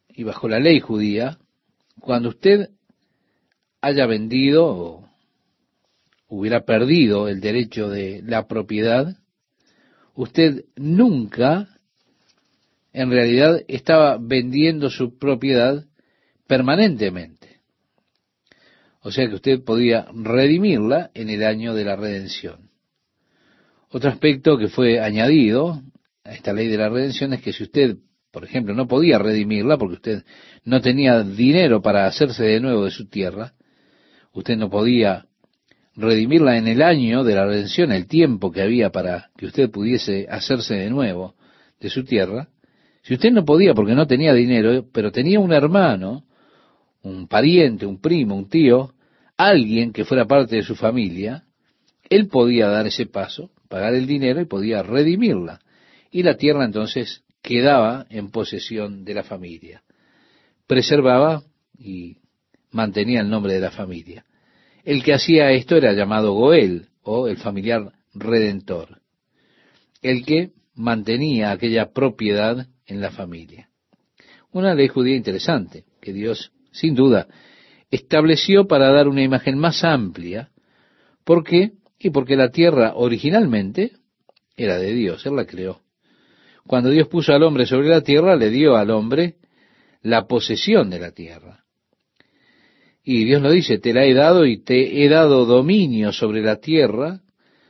y 0.09 0.23
bajo 0.23 0.49
la 0.49 0.59
ley 0.59 0.79
judía, 0.79 1.37
cuando 1.99 2.29
usted 2.29 2.71
haya 3.81 4.05
vendido 4.07 4.65
o 4.65 5.09
hubiera 6.27 6.65
perdido 6.65 7.27
el 7.27 7.39
derecho 7.39 7.89
de 7.89 8.21
la 8.23 8.47
propiedad, 8.47 9.15
usted 10.13 10.65
nunca 10.75 11.67
en 12.91 13.09
realidad 13.09 13.61
estaba 13.67 14.17
vendiendo 14.19 14.89
su 14.89 15.17
propiedad 15.17 15.85
permanentemente. 16.47 17.61
O 19.01 19.11
sea 19.11 19.27
que 19.27 19.35
usted 19.35 19.63
podía 19.63 20.07
redimirla 20.13 21.11
en 21.13 21.29
el 21.29 21.43
año 21.43 21.73
de 21.73 21.83
la 21.83 21.95
redención. 21.95 22.69
Otro 23.89 24.09
aspecto 24.09 24.57
que 24.57 24.69
fue 24.69 24.99
añadido 24.99 25.81
a 26.23 26.33
esta 26.33 26.53
ley 26.53 26.67
de 26.67 26.77
la 26.77 26.89
redención 26.89 27.33
es 27.33 27.41
que 27.41 27.51
si 27.51 27.63
usted, 27.63 27.97
por 28.31 28.45
ejemplo, 28.45 28.73
no 28.73 28.87
podía 28.87 29.19
redimirla 29.19 29.77
porque 29.77 29.95
usted 29.95 30.23
no 30.63 30.81
tenía 30.81 31.21
dinero 31.23 31.81
para 31.81 32.05
hacerse 32.05 32.43
de 32.43 32.59
nuevo 32.59 32.85
de 32.85 32.91
su 32.91 33.07
tierra, 33.09 33.53
usted 34.31 34.55
no 34.55 34.69
podía 34.69 35.27
redimirla 35.95 36.57
en 36.57 36.67
el 36.67 36.81
año 36.81 37.23
de 37.23 37.35
la 37.35 37.45
redención, 37.45 37.91
el 37.91 38.07
tiempo 38.07 38.51
que 38.51 38.61
había 38.61 38.91
para 38.91 39.29
que 39.37 39.45
usted 39.45 39.69
pudiese 39.69 40.27
hacerse 40.29 40.75
de 40.75 40.89
nuevo 40.89 41.35
de 41.79 41.89
su 41.89 42.03
tierra, 42.03 42.49
si 43.03 43.15
usted 43.15 43.31
no 43.31 43.43
podía 43.43 43.73
porque 43.73 43.95
no 43.95 44.07
tenía 44.07 44.33
dinero, 44.33 44.85
pero 44.91 45.11
tenía 45.11 45.39
un 45.39 45.51
hermano, 45.51 46.23
un 47.01 47.27
pariente, 47.27 47.85
un 47.85 47.99
primo, 47.99 48.35
un 48.35 48.47
tío, 48.47 48.93
alguien 49.35 49.91
que 49.91 50.05
fuera 50.05 50.25
parte 50.25 50.55
de 50.55 50.63
su 50.63 50.75
familia, 50.75 51.43
él 52.09 52.27
podía 52.27 52.67
dar 52.69 52.87
ese 52.87 53.05
paso, 53.05 53.51
pagar 53.67 53.93
el 53.93 54.07
dinero 54.07 54.39
y 54.39 54.45
podía 54.45 54.83
redimirla. 54.83 55.59
Y 56.11 56.23
la 56.23 56.37
tierra 56.37 56.63
entonces 56.63 57.23
quedaba 57.41 58.05
en 58.09 58.31
posesión 58.31 59.03
de 59.03 59.13
la 59.15 59.23
familia. 59.23 59.83
Preservaba 60.65 61.43
y 61.77 62.17
mantenía 62.71 63.19
el 63.19 63.29
nombre 63.29 63.53
de 63.53 63.59
la 63.59 63.71
familia. 63.71 64.25
El 64.83 65.03
que 65.03 65.13
hacía 65.13 65.51
esto 65.51 65.77
era 65.77 65.93
llamado 65.93 66.33
Goel, 66.33 66.87
o 67.03 67.27
el 67.27 67.37
familiar 67.37 67.93
redentor. 68.13 69.01
El 70.01 70.25
que 70.25 70.51
mantenía 70.75 71.51
aquella 71.51 71.91
propiedad 71.91 72.67
en 72.85 73.01
la 73.01 73.11
familia. 73.11 73.69
Una 74.51 74.75
ley 74.75 74.87
judía 74.87 75.15
interesante 75.15 75.85
que 76.01 76.13
Dios, 76.13 76.51
sin 76.71 76.95
duda, 76.95 77.27
estableció 77.91 78.67
para 78.67 78.91
dar 78.91 79.07
una 79.07 79.23
imagen 79.23 79.57
más 79.57 79.83
amplia. 79.83 80.49
¿Por 81.23 81.43
qué? 81.43 81.71
Y 81.97 82.09
porque 82.09 82.35
la 82.35 82.49
tierra 82.49 82.93
originalmente 82.95 83.93
era 84.57 84.77
de 84.77 84.93
Dios, 84.93 85.25
Él 85.25 85.35
la 85.35 85.45
creó. 85.45 85.81
Cuando 86.67 86.89
Dios 86.89 87.07
puso 87.07 87.33
al 87.33 87.43
hombre 87.43 87.65
sobre 87.65 87.89
la 87.89 88.01
tierra, 88.01 88.35
le 88.35 88.49
dio 88.49 88.75
al 88.75 88.91
hombre 88.91 89.35
la 90.01 90.27
posesión 90.27 90.89
de 90.89 90.99
la 90.99 91.11
tierra. 91.11 91.62
Y 93.03 93.25
Dios 93.25 93.41
lo 93.41 93.51
dice, 93.51 93.79
te 93.79 93.93
la 93.93 94.05
he 94.05 94.13
dado 94.13 94.45
y 94.45 94.63
te 94.63 95.03
he 95.03 95.09
dado 95.09 95.45
dominio 95.45 96.13
sobre 96.13 96.41
la 96.41 96.57
tierra, 96.57 97.21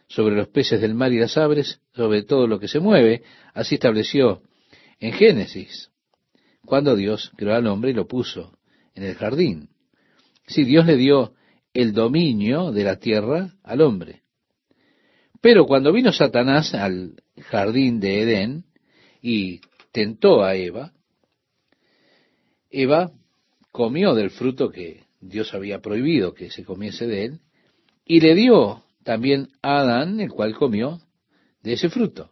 sobre 0.07 0.35
los 0.35 0.47
peces 0.49 0.79
del 0.79 0.93
mar 0.93 1.11
y 1.11 1.19
las 1.19 1.37
aves, 1.37 1.81
sobre 1.95 2.21
todo 2.21 2.45
lo 2.45 2.59
que 2.59 2.67
se 2.67 2.79
mueve. 2.79 3.23
Así 3.53 3.75
estableció 3.75 4.43
en 4.99 5.13
Génesis, 5.13 5.89
cuando 6.65 6.95
Dios 6.95 7.31
creó 7.35 7.55
al 7.55 7.65
hombre 7.65 7.91
y 7.91 7.93
lo 7.93 8.07
puso 8.07 8.57
en 8.93 9.03
el 9.03 9.15
jardín. 9.15 9.69
Sí, 10.45 10.65
Dios 10.65 10.85
le 10.85 10.97
dio 10.97 11.33
el 11.73 11.93
dominio 11.93 12.71
de 12.71 12.83
la 12.83 12.97
tierra 12.97 13.55
al 13.63 13.81
hombre. 13.81 14.21
Pero 15.41 15.65
cuando 15.65 15.91
vino 15.91 16.13
Satanás 16.13 16.73
al 16.75 17.15
jardín 17.49 17.99
de 17.99 18.21
Edén 18.21 18.65
y 19.21 19.61
tentó 19.91 20.43
a 20.43 20.55
Eva, 20.55 20.93
Eva 22.69 23.11
comió 23.71 24.13
del 24.13 24.29
fruto 24.29 24.69
que 24.69 25.03
Dios 25.27 25.53
había 25.53 25.79
prohibido 25.79 26.33
que 26.33 26.51
se 26.51 26.63
comiese 26.63 27.07
de 27.07 27.25
él, 27.25 27.39
y 28.05 28.19
le 28.19 28.35
dio 28.35 28.83
también 29.03 29.49
a 29.61 29.79
Adán, 29.79 30.19
el 30.19 30.29
cual 30.29 30.55
comió 30.55 30.99
de 31.61 31.73
ese 31.73 31.89
fruto. 31.89 32.31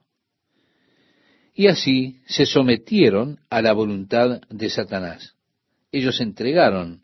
Y 1.53 1.67
así 1.67 2.21
se 2.25 2.45
sometieron 2.45 3.39
a 3.49 3.61
la 3.61 3.73
voluntad 3.73 4.41
de 4.49 4.69
Satanás. 4.69 5.35
Ellos 5.91 6.19
entregaron 6.21 7.03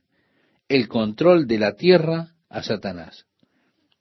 el 0.70 0.88
control 0.88 1.48
de 1.48 1.60
la 1.60 1.76
tierra 1.76 2.34
a 2.50 2.64
Satanás. 2.64 3.26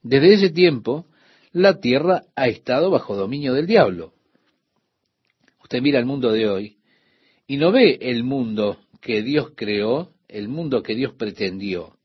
Desde 0.03 0.35
ese 0.35 0.51
tiempo, 0.51 1.07
la 1.53 1.81
tierra 1.81 2.23
ha 2.35 2.49
estado 2.49 2.91
bajo 2.91 3.17
dominio 3.17 3.55
del 3.55 3.67
diablo. 3.67 4.13
Usted 5.63 5.81
mira 5.83 5.99
el 5.99 6.07
mundo 6.07 6.31
de 6.33 6.49
hoy 6.49 6.77
y 7.47 7.57
no 7.57 7.73
ve 7.73 7.99
el 8.01 8.25
mundo 8.25 8.79
que 9.01 9.23
Dios 9.23 9.53
creó, 9.57 10.13
el 10.29 10.49
mundo 10.49 10.83
que 10.83 10.95
Dios 10.95 11.15
pretendió. 11.15 11.97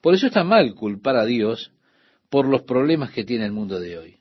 Por 0.00 0.14
eso 0.14 0.26
está 0.26 0.44
mal 0.44 0.74
culpar 0.74 1.16
a 1.16 1.24
Dios 1.24 1.72
por 2.28 2.46
los 2.46 2.62
problemas 2.62 3.10
que 3.10 3.24
tiene 3.24 3.46
el 3.46 3.52
mundo 3.52 3.80
de 3.80 3.98
hoy. 3.98 4.16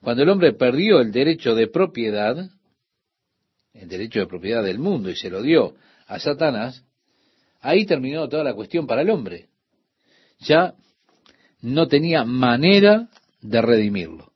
Cuando 0.00 0.22
el 0.22 0.28
hombre 0.28 0.52
perdió 0.52 1.00
el 1.00 1.10
derecho 1.12 1.54
de 1.54 1.66
propiedad, 1.66 2.50
el 3.72 3.88
derecho 3.88 4.20
de 4.20 4.26
propiedad 4.26 4.62
del 4.62 4.78
mundo 4.78 5.10
y 5.10 5.16
se 5.16 5.30
lo 5.30 5.42
dio 5.42 5.74
a 6.06 6.18
Satanás, 6.18 6.84
ahí 7.60 7.86
terminó 7.86 8.28
toda 8.28 8.44
la 8.44 8.54
cuestión 8.54 8.86
para 8.86 9.02
el 9.02 9.10
hombre. 9.10 9.48
Ya 10.40 10.74
no 11.60 11.88
tenía 11.88 12.24
manera 12.24 13.08
de 13.40 13.62
redimirlo. 13.62 14.32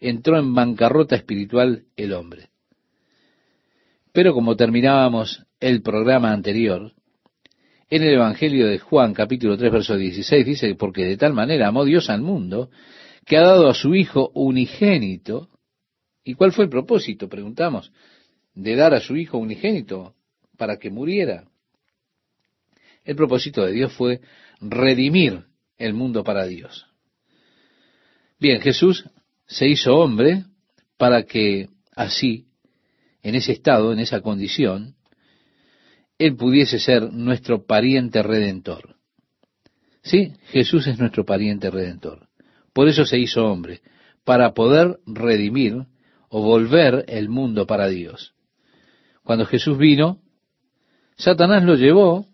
Entró 0.00 0.38
en 0.38 0.54
bancarrota 0.54 1.16
espiritual 1.16 1.84
el 1.96 2.12
hombre. 2.12 2.50
Pero 4.12 4.34
como 4.34 4.56
terminábamos 4.56 5.45
el 5.60 5.82
programa 5.82 6.32
anterior, 6.32 6.92
en 7.88 8.02
el 8.02 8.14
Evangelio 8.14 8.66
de 8.66 8.78
Juan 8.78 9.14
capítulo 9.14 9.56
3 9.56 9.72
verso 9.72 9.96
16 9.96 10.44
dice, 10.44 10.74
porque 10.74 11.04
de 11.04 11.16
tal 11.16 11.32
manera 11.32 11.68
amó 11.68 11.84
Dios 11.84 12.10
al 12.10 12.20
mundo, 12.20 12.68
que 13.24 13.36
ha 13.36 13.42
dado 13.42 13.68
a 13.68 13.74
su 13.74 13.94
Hijo 13.94 14.30
unigénito. 14.34 15.48
¿Y 16.24 16.34
cuál 16.34 16.52
fue 16.52 16.64
el 16.64 16.70
propósito? 16.70 17.28
Preguntamos, 17.28 17.92
de 18.54 18.74
dar 18.74 18.92
a 18.92 19.00
su 19.00 19.16
Hijo 19.16 19.38
unigénito 19.38 20.14
para 20.56 20.78
que 20.78 20.90
muriera. 20.90 21.44
El 23.04 23.14
propósito 23.14 23.64
de 23.64 23.72
Dios 23.72 23.92
fue 23.92 24.20
redimir 24.60 25.44
el 25.78 25.94
mundo 25.94 26.24
para 26.24 26.44
Dios. 26.46 26.86
Bien, 28.40 28.60
Jesús 28.60 29.08
se 29.46 29.68
hizo 29.68 29.96
hombre 29.96 30.44
para 30.96 31.22
que 31.22 31.68
así, 31.94 32.46
en 33.22 33.36
ese 33.36 33.52
estado, 33.52 33.92
en 33.92 34.00
esa 34.00 34.20
condición, 34.20 34.95
Él 36.18 36.36
pudiese 36.36 36.78
ser 36.78 37.12
nuestro 37.12 37.66
pariente 37.66 38.22
redentor. 38.22 38.96
Sí, 40.02 40.32
Jesús 40.48 40.86
es 40.86 40.98
nuestro 40.98 41.24
pariente 41.24 41.70
redentor. 41.70 42.28
Por 42.72 42.88
eso 42.88 43.04
se 43.04 43.18
hizo 43.18 43.44
hombre, 43.44 43.80
para 44.24 44.54
poder 44.54 44.98
redimir 45.06 45.86
o 46.28 46.42
volver 46.42 47.04
el 47.08 47.28
mundo 47.28 47.66
para 47.66 47.88
Dios. 47.88 48.34
Cuando 49.22 49.46
Jesús 49.46 49.78
vino, 49.78 50.20
Satanás 51.16 51.64
lo 51.64 51.74
llevó 51.74 52.26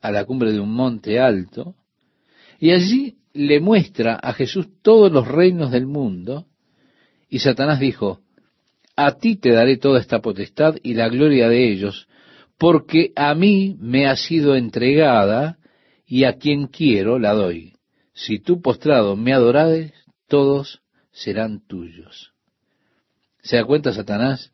a 0.00 0.10
la 0.10 0.24
cumbre 0.24 0.52
de 0.52 0.60
un 0.60 0.72
monte 0.72 1.20
alto 1.20 1.74
y 2.58 2.70
allí 2.70 3.18
le 3.32 3.60
muestra 3.60 4.14
a 4.14 4.32
Jesús 4.32 4.68
todos 4.82 5.12
los 5.12 5.26
reinos 5.28 5.70
del 5.70 5.86
mundo 5.86 6.46
y 7.28 7.40
Satanás 7.40 7.80
dijo, 7.80 8.20
a 8.96 9.18
ti 9.18 9.36
te 9.36 9.50
daré 9.50 9.76
toda 9.76 10.00
esta 10.00 10.20
potestad 10.20 10.76
y 10.82 10.94
la 10.94 11.08
gloria 11.08 11.48
de 11.48 11.72
ellos, 11.72 12.06
porque 12.58 13.12
a 13.16 13.34
mí 13.34 13.76
me 13.80 14.06
ha 14.06 14.16
sido 14.16 14.56
entregada 14.56 15.58
y 16.06 16.24
a 16.24 16.36
quien 16.36 16.66
quiero 16.66 17.18
la 17.18 17.32
doy. 17.32 17.74
Si 18.12 18.38
tú 18.38 18.60
postrado 18.62 19.16
me 19.16 19.32
adorades, 19.32 19.92
todos 20.28 20.82
serán 21.10 21.66
tuyos. 21.66 22.32
¿Se 23.42 23.56
da 23.56 23.64
cuenta 23.64 23.92
Satanás? 23.92 24.52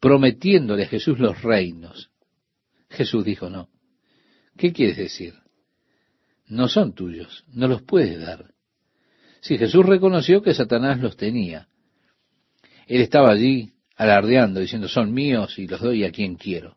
Prometiéndole 0.00 0.84
a 0.84 0.88
Jesús 0.88 1.18
los 1.18 1.42
reinos. 1.42 2.10
Jesús 2.88 3.24
dijo, 3.24 3.50
no. 3.50 3.68
¿Qué 4.56 4.72
quieres 4.72 4.96
decir? 4.96 5.34
No 6.46 6.68
son 6.68 6.94
tuyos, 6.94 7.44
no 7.48 7.66
los 7.68 7.82
puedes 7.82 8.20
dar. 8.20 8.54
Si 9.40 9.58
Jesús 9.58 9.84
reconoció 9.84 10.42
que 10.42 10.54
Satanás 10.54 11.00
los 11.00 11.16
tenía. 11.16 11.68
Él 12.86 13.00
estaba 13.00 13.30
allí 13.30 13.72
alardeando, 13.96 14.60
diciendo, 14.60 14.88
son 14.88 15.12
míos 15.12 15.58
y 15.58 15.66
los 15.66 15.80
doy 15.80 16.04
a 16.04 16.12
quien 16.12 16.36
quiero. 16.36 16.76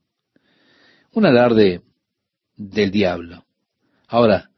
Un 1.12 1.26
alarde 1.26 1.82
del 2.56 2.92
diablo. 2.92 3.46
Ahora, 4.08 4.50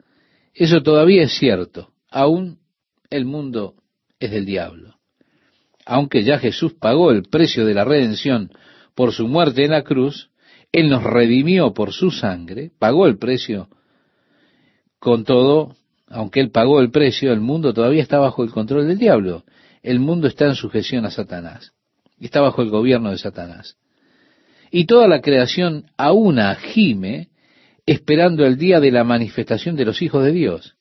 eso 0.53 0.81
todavía 0.81 1.23
es 1.23 1.33
cierto. 1.37 1.91
Aún 2.09 2.59
el 3.09 3.25
mundo 3.25 3.75
es 4.19 4.31
del 4.31 4.45
diablo. 4.45 4.95
Aunque 5.85 6.23
ya 6.23 6.37
Jesús 6.37 6.73
pagó 6.73 7.11
el 7.11 7.23
precio 7.23 7.65
de 7.65 7.73
la 7.73 7.83
redención 7.83 8.51
por 8.93 9.13
su 9.13 9.27
muerte 9.27 9.63
en 9.63 9.71
la 9.71 9.83
cruz, 9.83 10.29
Él 10.71 10.89
nos 10.89 11.03
redimió 11.03 11.73
por 11.73 11.93
su 11.93 12.11
sangre, 12.11 12.71
pagó 12.77 13.07
el 13.07 13.17
precio. 13.17 13.69
Con 14.99 15.23
todo, 15.23 15.75
aunque 16.07 16.41
Él 16.41 16.51
pagó 16.51 16.79
el 16.79 16.91
precio, 16.91 17.31
el 17.31 17.39
mundo 17.39 17.73
todavía 17.73 18.03
está 18.03 18.19
bajo 18.19 18.43
el 18.43 18.51
control 18.51 18.87
del 18.87 18.97
diablo. 18.97 19.45
El 19.81 19.99
mundo 19.99 20.27
está 20.27 20.45
en 20.45 20.55
sujeción 20.55 21.05
a 21.05 21.11
Satanás. 21.11 21.73
Está 22.19 22.41
bajo 22.41 22.61
el 22.61 22.69
gobierno 22.69 23.11
de 23.11 23.17
Satanás. 23.17 23.77
Y 24.71 24.85
toda 24.85 25.07
la 25.07 25.21
creación 25.21 25.85
aúna 25.97 26.55
gime 26.55 27.29
esperando 27.85 28.45
el 28.45 28.57
día 28.57 28.79
de 28.79 28.91
la 28.91 29.03
manifestación 29.03 29.75
de 29.75 29.85
los 29.85 30.01
hijos 30.01 30.23
de 30.23 30.31
Dios. 30.31 30.75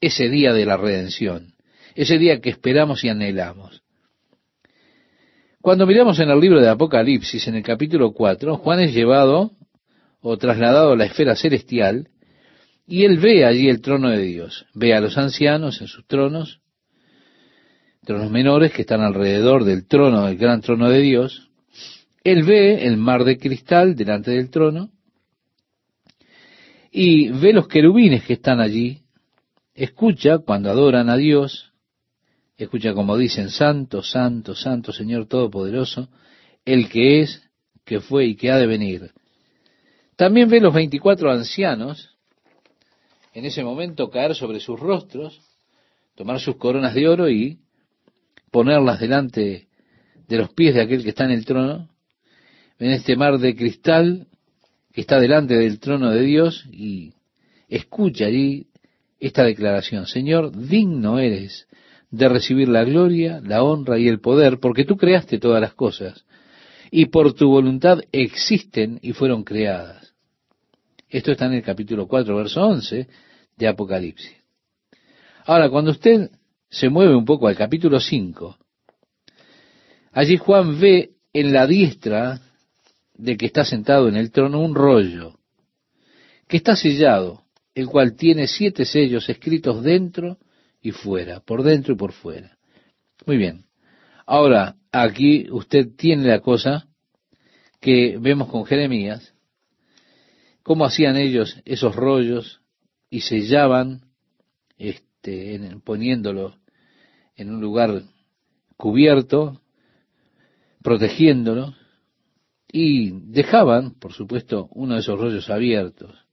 Ese 0.00 0.28
día 0.28 0.52
de 0.52 0.64
la 0.64 0.76
redención. 0.76 1.54
Ese 1.94 2.18
día 2.18 2.40
que 2.40 2.50
esperamos 2.50 3.04
y 3.04 3.08
anhelamos. 3.08 3.82
Cuando 5.60 5.86
miramos 5.86 6.20
en 6.20 6.28
el 6.28 6.38
libro 6.40 6.60
de 6.60 6.68
Apocalipsis, 6.68 7.48
en 7.48 7.54
el 7.54 7.62
capítulo 7.62 8.12
4, 8.12 8.58
Juan 8.58 8.80
es 8.80 8.92
llevado 8.92 9.52
o 10.20 10.36
trasladado 10.36 10.92
a 10.92 10.96
la 10.96 11.06
esfera 11.06 11.34
celestial 11.36 12.08
y 12.86 13.04
él 13.04 13.18
ve 13.18 13.44
allí 13.44 13.68
el 13.68 13.80
trono 13.80 14.10
de 14.10 14.22
Dios. 14.22 14.66
Ve 14.74 14.94
a 14.94 15.00
los 15.00 15.16
ancianos 15.16 15.80
en 15.80 15.86
sus 15.86 16.06
tronos, 16.06 16.60
tronos 18.04 18.30
menores 18.30 18.72
que 18.72 18.82
están 18.82 19.00
alrededor 19.00 19.64
del 19.64 19.86
trono, 19.86 20.26
del 20.26 20.36
gran 20.36 20.60
trono 20.60 20.90
de 20.90 21.00
Dios. 21.00 21.43
Él 22.24 22.42
ve 22.42 22.86
el 22.86 22.96
mar 22.96 23.22
de 23.24 23.38
cristal 23.38 23.94
delante 23.94 24.30
del 24.30 24.50
trono 24.50 24.90
y 26.90 27.28
ve 27.28 27.52
los 27.52 27.68
querubines 27.68 28.24
que 28.24 28.32
están 28.32 28.60
allí, 28.60 29.02
escucha 29.74 30.38
cuando 30.38 30.70
adoran 30.70 31.10
a 31.10 31.16
Dios, 31.16 31.72
escucha 32.56 32.94
como 32.94 33.18
dicen, 33.18 33.50
Santo, 33.50 34.02
Santo, 34.02 34.54
Santo, 34.54 34.92
Señor 34.92 35.26
Todopoderoso, 35.26 36.08
el 36.64 36.88
que 36.88 37.20
es, 37.20 37.42
que 37.84 38.00
fue 38.00 38.26
y 38.26 38.36
que 38.36 38.50
ha 38.50 38.56
de 38.56 38.66
venir. 38.66 39.12
También 40.16 40.48
ve 40.48 40.60
los 40.60 40.72
veinticuatro 40.72 41.30
ancianos 41.30 42.16
en 43.34 43.44
ese 43.44 43.64
momento 43.64 44.08
caer 44.08 44.34
sobre 44.34 44.60
sus 44.60 44.80
rostros, 44.80 45.40
tomar 46.14 46.40
sus 46.40 46.56
coronas 46.56 46.94
de 46.94 47.06
oro 47.08 47.28
y 47.28 47.58
ponerlas 48.50 49.00
delante 49.00 49.66
de 50.28 50.38
los 50.38 50.54
pies 50.54 50.74
de 50.74 50.82
aquel 50.82 51.02
que 51.02 51.10
está 51.10 51.24
en 51.24 51.32
el 51.32 51.44
trono, 51.44 51.90
en 52.78 52.90
este 52.90 53.16
mar 53.16 53.38
de 53.38 53.54
cristal 53.54 54.26
que 54.92 55.00
está 55.00 55.18
delante 55.18 55.54
del 55.54 55.80
trono 55.80 56.10
de 56.10 56.22
Dios 56.22 56.66
y 56.70 57.12
escucha 57.68 58.26
allí 58.26 58.68
esta 59.18 59.44
declaración, 59.44 60.06
Señor, 60.06 60.56
digno 60.56 61.18
eres 61.18 61.66
de 62.10 62.28
recibir 62.28 62.68
la 62.68 62.84
gloria, 62.84 63.40
la 63.42 63.62
honra 63.62 63.98
y 63.98 64.06
el 64.06 64.20
poder, 64.20 64.60
porque 64.60 64.84
tú 64.84 64.96
creaste 64.96 65.38
todas 65.38 65.60
las 65.60 65.74
cosas, 65.74 66.24
y 66.90 67.06
por 67.06 67.32
tu 67.32 67.48
voluntad 67.48 68.00
existen 68.12 69.00
y 69.02 69.12
fueron 69.12 69.42
creadas. 69.42 70.14
Esto 71.08 71.32
está 71.32 71.46
en 71.46 71.54
el 71.54 71.62
capítulo 71.62 72.06
4, 72.06 72.36
verso 72.36 72.62
11 72.62 73.08
de 73.56 73.68
Apocalipsis. 73.68 74.32
Ahora, 75.46 75.68
cuando 75.70 75.90
usted 75.90 76.30
se 76.70 76.88
mueve 76.88 77.16
un 77.16 77.24
poco 77.24 77.48
al 77.48 77.56
capítulo 77.56 77.98
5, 77.98 78.58
allí 80.12 80.36
Juan 80.36 80.80
ve 80.80 81.14
en 81.32 81.52
la 81.52 81.66
diestra 81.66 82.40
de 83.14 83.36
que 83.36 83.46
está 83.46 83.64
sentado 83.64 84.08
en 84.08 84.16
el 84.16 84.30
trono 84.30 84.60
un 84.60 84.74
rollo 84.74 85.38
que 86.48 86.56
está 86.58 86.76
sellado, 86.76 87.44
el 87.74 87.86
cual 87.86 88.16
tiene 88.16 88.46
siete 88.46 88.84
sellos 88.84 89.28
escritos 89.28 89.82
dentro 89.82 90.38
y 90.82 90.90
fuera, 90.90 91.40
por 91.40 91.62
dentro 91.62 91.94
y 91.94 91.96
por 91.96 92.12
fuera. 92.12 92.58
Muy 93.26 93.38
bien. 93.38 93.64
Ahora, 94.26 94.76
aquí 94.92 95.50
usted 95.50 95.88
tiene 95.96 96.28
la 96.28 96.40
cosa 96.40 96.86
que 97.80 98.18
vemos 98.18 98.48
con 98.48 98.64
Jeremías, 98.64 99.34
cómo 100.62 100.84
hacían 100.84 101.16
ellos 101.16 101.60
esos 101.64 101.94
rollos 101.94 102.60
y 103.10 103.20
sellaban, 103.20 104.02
este, 104.76 105.60
poniéndolo 105.84 106.56
en 107.36 107.50
un 107.50 107.60
lugar 107.60 108.02
cubierto, 108.76 109.60
protegiéndolo, 110.82 111.74
y 112.76 113.12
dejaban, 113.30 113.92
por 114.00 114.14
supuesto, 114.14 114.68
uno 114.72 114.94
de 114.94 115.00
esos 115.00 115.16
rollos 115.16 115.48
abiertos. 115.48 116.26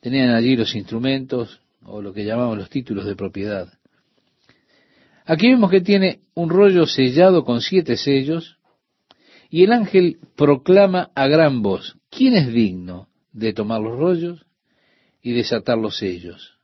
Tenían 0.00 0.30
allí 0.30 0.56
los 0.56 0.74
instrumentos 0.74 1.60
o 1.84 2.02
lo 2.02 2.12
que 2.12 2.24
llamamos 2.24 2.58
los 2.58 2.68
títulos 2.68 3.06
de 3.06 3.14
propiedad. 3.14 3.72
Aquí 5.24 5.46
vemos 5.46 5.70
que 5.70 5.80
tiene 5.80 6.22
un 6.34 6.50
rollo 6.50 6.86
sellado 6.86 7.44
con 7.44 7.60
siete 7.60 7.96
sellos 7.96 8.58
y 9.48 9.62
el 9.62 9.70
ángel 9.70 10.18
proclama 10.34 11.12
a 11.14 11.28
gran 11.28 11.62
voz, 11.62 11.98
¿quién 12.10 12.34
es 12.34 12.52
digno 12.52 13.06
de 13.30 13.52
tomar 13.52 13.80
los 13.80 13.96
rollos 13.96 14.44
y 15.22 15.34
desatar 15.34 15.78
los 15.78 15.98
sellos? 15.98 16.58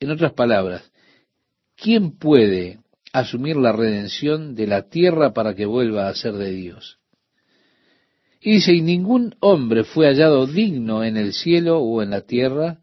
En 0.00 0.10
otras 0.10 0.32
palabras, 0.32 0.90
¿quién 1.76 2.18
puede 2.18 2.80
asumir 3.12 3.54
la 3.54 3.70
redención 3.70 4.56
de 4.56 4.66
la 4.66 4.88
tierra 4.88 5.32
para 5.32 5.54
que 5.54 5.64
vuelva 5.64 6.08
a 6.08 6.14
ser 6.16 6.32
de 6.32 6.50
Dios? 6.50 6.99
Y 8.40 8.52
dice, 8.52 8.72
y 8.72 8.80
ningún 8.80 9.34
hombre 9.40 9.84
fue 9.84 10.06
hallado 10.06 10.46
digno 10.46 11.04
en 11.04 11.18
el 11.18 11.34
cielo 11.34 11.80
o 11.80 12.02
en 12.02 12.10
la 12.10 12.22
tierra 12.22 12.80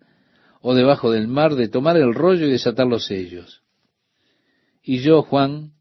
o 0.62 0.76
debajo 0.76 1.12
del 1.12 1.28
mar 1.28 1.56
de 1.56 1.68
tomar 1.68 1.98
el 1.98 2.14
rollo 2.14 2.46
y 2.46 2.52
desatar 2.52 2.86
los 2.86 3.08
sellos. 3.08 3.64
Y 4.84 5.00
yo, 5.00 5.24
Juan, 5.24 5.74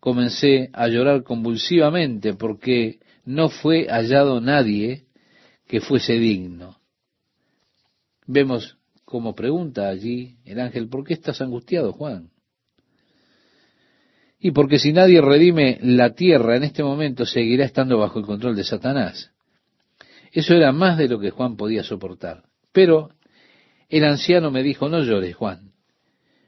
comencé 0.00 0.70
a 0.72 0.88
llorar 0.88 1.22
convulsivamente 1.22 2.32
porque 2.34 3.00
no 3.24 3.50
fue 3.50 3.86
hallado 3.88 4.40
nadie 4.40 5.04
que 5.66 5.80
fuese 5.80 6.14
digno. 6.14 6.78
Vemos 8.26 8.78
como 9.04 9.34
pregunta 9.34 9.88
allí 9.88 10.36
el 10.44 10.60
ángel, 10.60 10.88
¿por 10.88 11.04
qué 11.04 11.14
estás 11.14 11.40
angustiado, 11.40 11.92
Juan? 11.92 12.30
Y 14.38 14.50
porque 14.50 14.78
si 14.78 14.92
nadie 14.92 15.20
redime 15.20 15.78
la 15.82 16.14
tierra 16.14 16.56
en 16.56 16.64
este 16.64 16.82
momento, 16.82 17.24
seguirá 17.24 17.64
estando 17.64 17.98
bajo 17.98 18.18
el 18.18 18.26
control 18.26 18.54
de 18.54 18.64
Satanás. 18.64 19.32
Eso 20.32 20.54
era 20.54 20.72
más 20.72 20.98
de 20.98 21.08
lo 21.08 21.18
que 21.18 21.30
Juan 21.30 21.56
podía 21.56 21.82
soportar. 21.82 22.44
Pero 22.72 23.10
el 23.88 24.04
anciano 24.04 24.50
me 24.50 24.62
dijo, 24.62 24.88
no 24.88 25.02
llores, 25.02 25.34
Juan. 25.34 25.72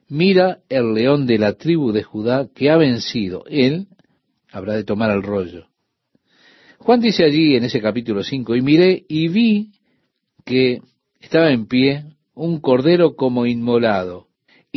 Mira 0.09 0.61
el 0.69 0.95
león 0.95 1.27
de 1.27 1.39
la 1.39 1.55
tribu 1.55 1.93
de 1.93 2.03
Judá 2.03 2.49
que 2.55 2.71
ha 2.71 2.77
vencido. 2.77 3.45
Él 3.49 3.89
habrá 4.51 4.75
de 4.75 4.85
tomar 4.85 5.11
el 5.11 5.23
rollo. 5.23 5.67
Juan 6.79 7.01
dice 7.01 7.25
allí 7.25 7.57
en 7.57 7.65
ese 7.65 7.81
capítulo 7.81 8.23
5, 8.23 8.57
y 8.57 8.63
miré 8.63 9.05
y 9.09 9.29
vi 9.29 9.73
que 10.45 10.81
estaba 11.21 11.51
en 11.51 11.67
pie 11.67 12.05
un 12.35 12.61
cordero 12.61 13.17
como 13.17 13.47
inmolado 13.47 14.28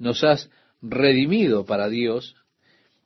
nos 0.00 0.24
has 0.24 0.50
redimido 0.82 1.64
para 1.64 1.88
Dios 1.88 2.34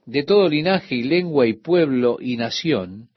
de 0.06 0.22
todo 0.22 0.48
linaje 0.48 0.94
y 0.94 1.02
lengua 1.02 1.46
y 1.46 1.54
pueblo 1.54 2.18
y 2.20 2.36
nación, 2.36 3.10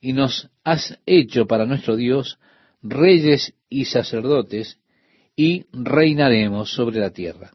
y 0.00 0.12
nos 0.12 0.50
has 0.64 0.98
hecho 1.06 1.46
para 1.46 1.66
nuestro 1.66 1.96
Dios 1.96 2.38
reyes 2.82 3.54
y 3.70 3.84
sacerdotes, 3.84 4.78
y 5.36 5.64
reinaremos 5.72 6.74
sobre 6.74 7.00
la 7.00 7.10
tierra. 7.10 7.52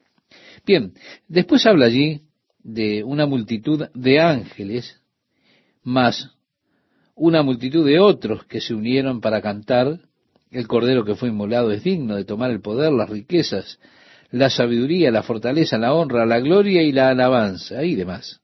Bien, 0.65 0.93
después 1.27 1.65
habla 1.65 1.85
allí 1.85 2.21
de 2.59 3.03
una 3.03 3.25
multitud 3.25 3.87
de 3.93 4.19
ángeles, 4.19 5.01
más 5.83 6.31
una 7.15 7.41
multitud 7.41 7.85
de 7.85 7.99
otros 7.99 8.45
que 8.45 8.61
se 8.61 8.73
unieron 8.73 9.21
para 9.21 9.41
cantar, 9.41 9.99
el 10.51 10.67
cordero 10.67 11.03
que 11.03 11.15
fue 11.15 11.29
inmolado 11.29 11.71
es 11.71 11.83
digno 11.83 12.15
de 12.15 12.25
tomar 12.25 12.51
el 12.51 12.61
poder, 12.61 12.93
las 12.93 13.09
riquezas, 13.09 13.79
la 14.31 14.49
sabiduría, 14.49 15.11
la 15.11 15.23
fortaleza, 15.23 15.77
la 15.77 15.93
honra, 15.93 16.25
la 16.25 16.39
gloria 16.39 16.81
y 16.81 16.91
la 16.91 17.09
alabanza 17.09 17.83
y 17.83 17.95
demás. 17.95 18.41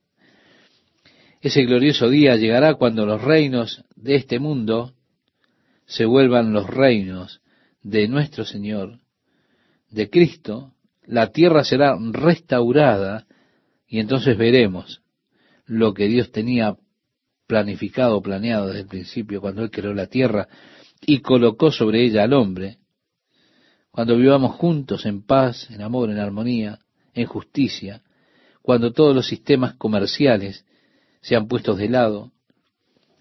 Ese 1.42 1.64
glorioso 1.66 2.10
día 2.10 2.36
llegará 2.38 2.76
cuando 2.76 3.06
los 3.06 3.22
reinos 3.22 3.84
de 3.96 4.16
este 4.16 4.40
mundo 4.40 4.94
se 5.86 6.06
vuelvan 6.06 6.54
los 6.54 6.70
reinos 6.70 7.42
de 7.82 8.08
nuestro 8.08 8.46
Señor, 8.46 9.00
de 9.90 10.10
Cristo, 10.10 10.74
la 11.06 11.32
tierra 11.32 11.64
será 11.64 11.98
restaurada 12.12 13.28
y 13.88 14.00
entonces 14.00 14.38
veremos 14.38 15.02
lo 15.66 15.94
que 15.94 16.08
Dios 16.08 16.32
tenía 16.32 16.78
planificado, 17.46 18.22
planeado 18.22 18.68
desde 18.68 18.82
el 18.82 18.88
principio, 18.88 19.42
cuando 19.42 19.64
Él 19.64 19.70
creó 19.70 19.94
la 19.94 20.08
tierra 20.08 20.48
y 21.02 21.20
colocó 21.20 21.72
sobre 21.72 22.06
ella 22.06 22.24
al 22.24 22.34
hombre, 22.34 22.78
cuando 23.94 24.18
vivamos 24.18 24.56
juntos 24.56 25.06
en 25.06 25.22
paz, 25.22 25.70
en 25.70 25.84
amor, 25.84 26.10
en 26.10 26.18
armonía, 26.18 26.80
en 27.14 27.28
justicia, 27.28 28.02
cuando 28.64 28.92
todos 28.92 29.16
los 29.16 29.28
sistemas 29.28 29.76
comerciales 29.76 30.66
sean 31.22 31.48
puestos 31.48 31.78
de 31.78 31.90
lado. 31.90 32.32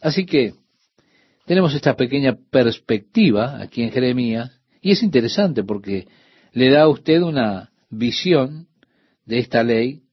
Así 0.00 0.24
que 0.24 0.54
tenemos 1.44 1.74
esta 1.74 1.94
pequeña 1.94 2.38
perspectiva 2.50 3.60
aquí 3.60 3.82
en 3.82 3.90
Jeremías, 3.92 4.62
y 4.80 4.92
es 4.92 5.02
interesante 5.02 5.62
porque 5.62 6.08
le 6.52 6.70
da 6.70 6.84
a 6.84 6.88
usted 6.88 7.20
una 7.20 7.70
visión 7.90 8.66
de 9.26 9.40
esta 9.40 9.62
ley. 9.62 10.04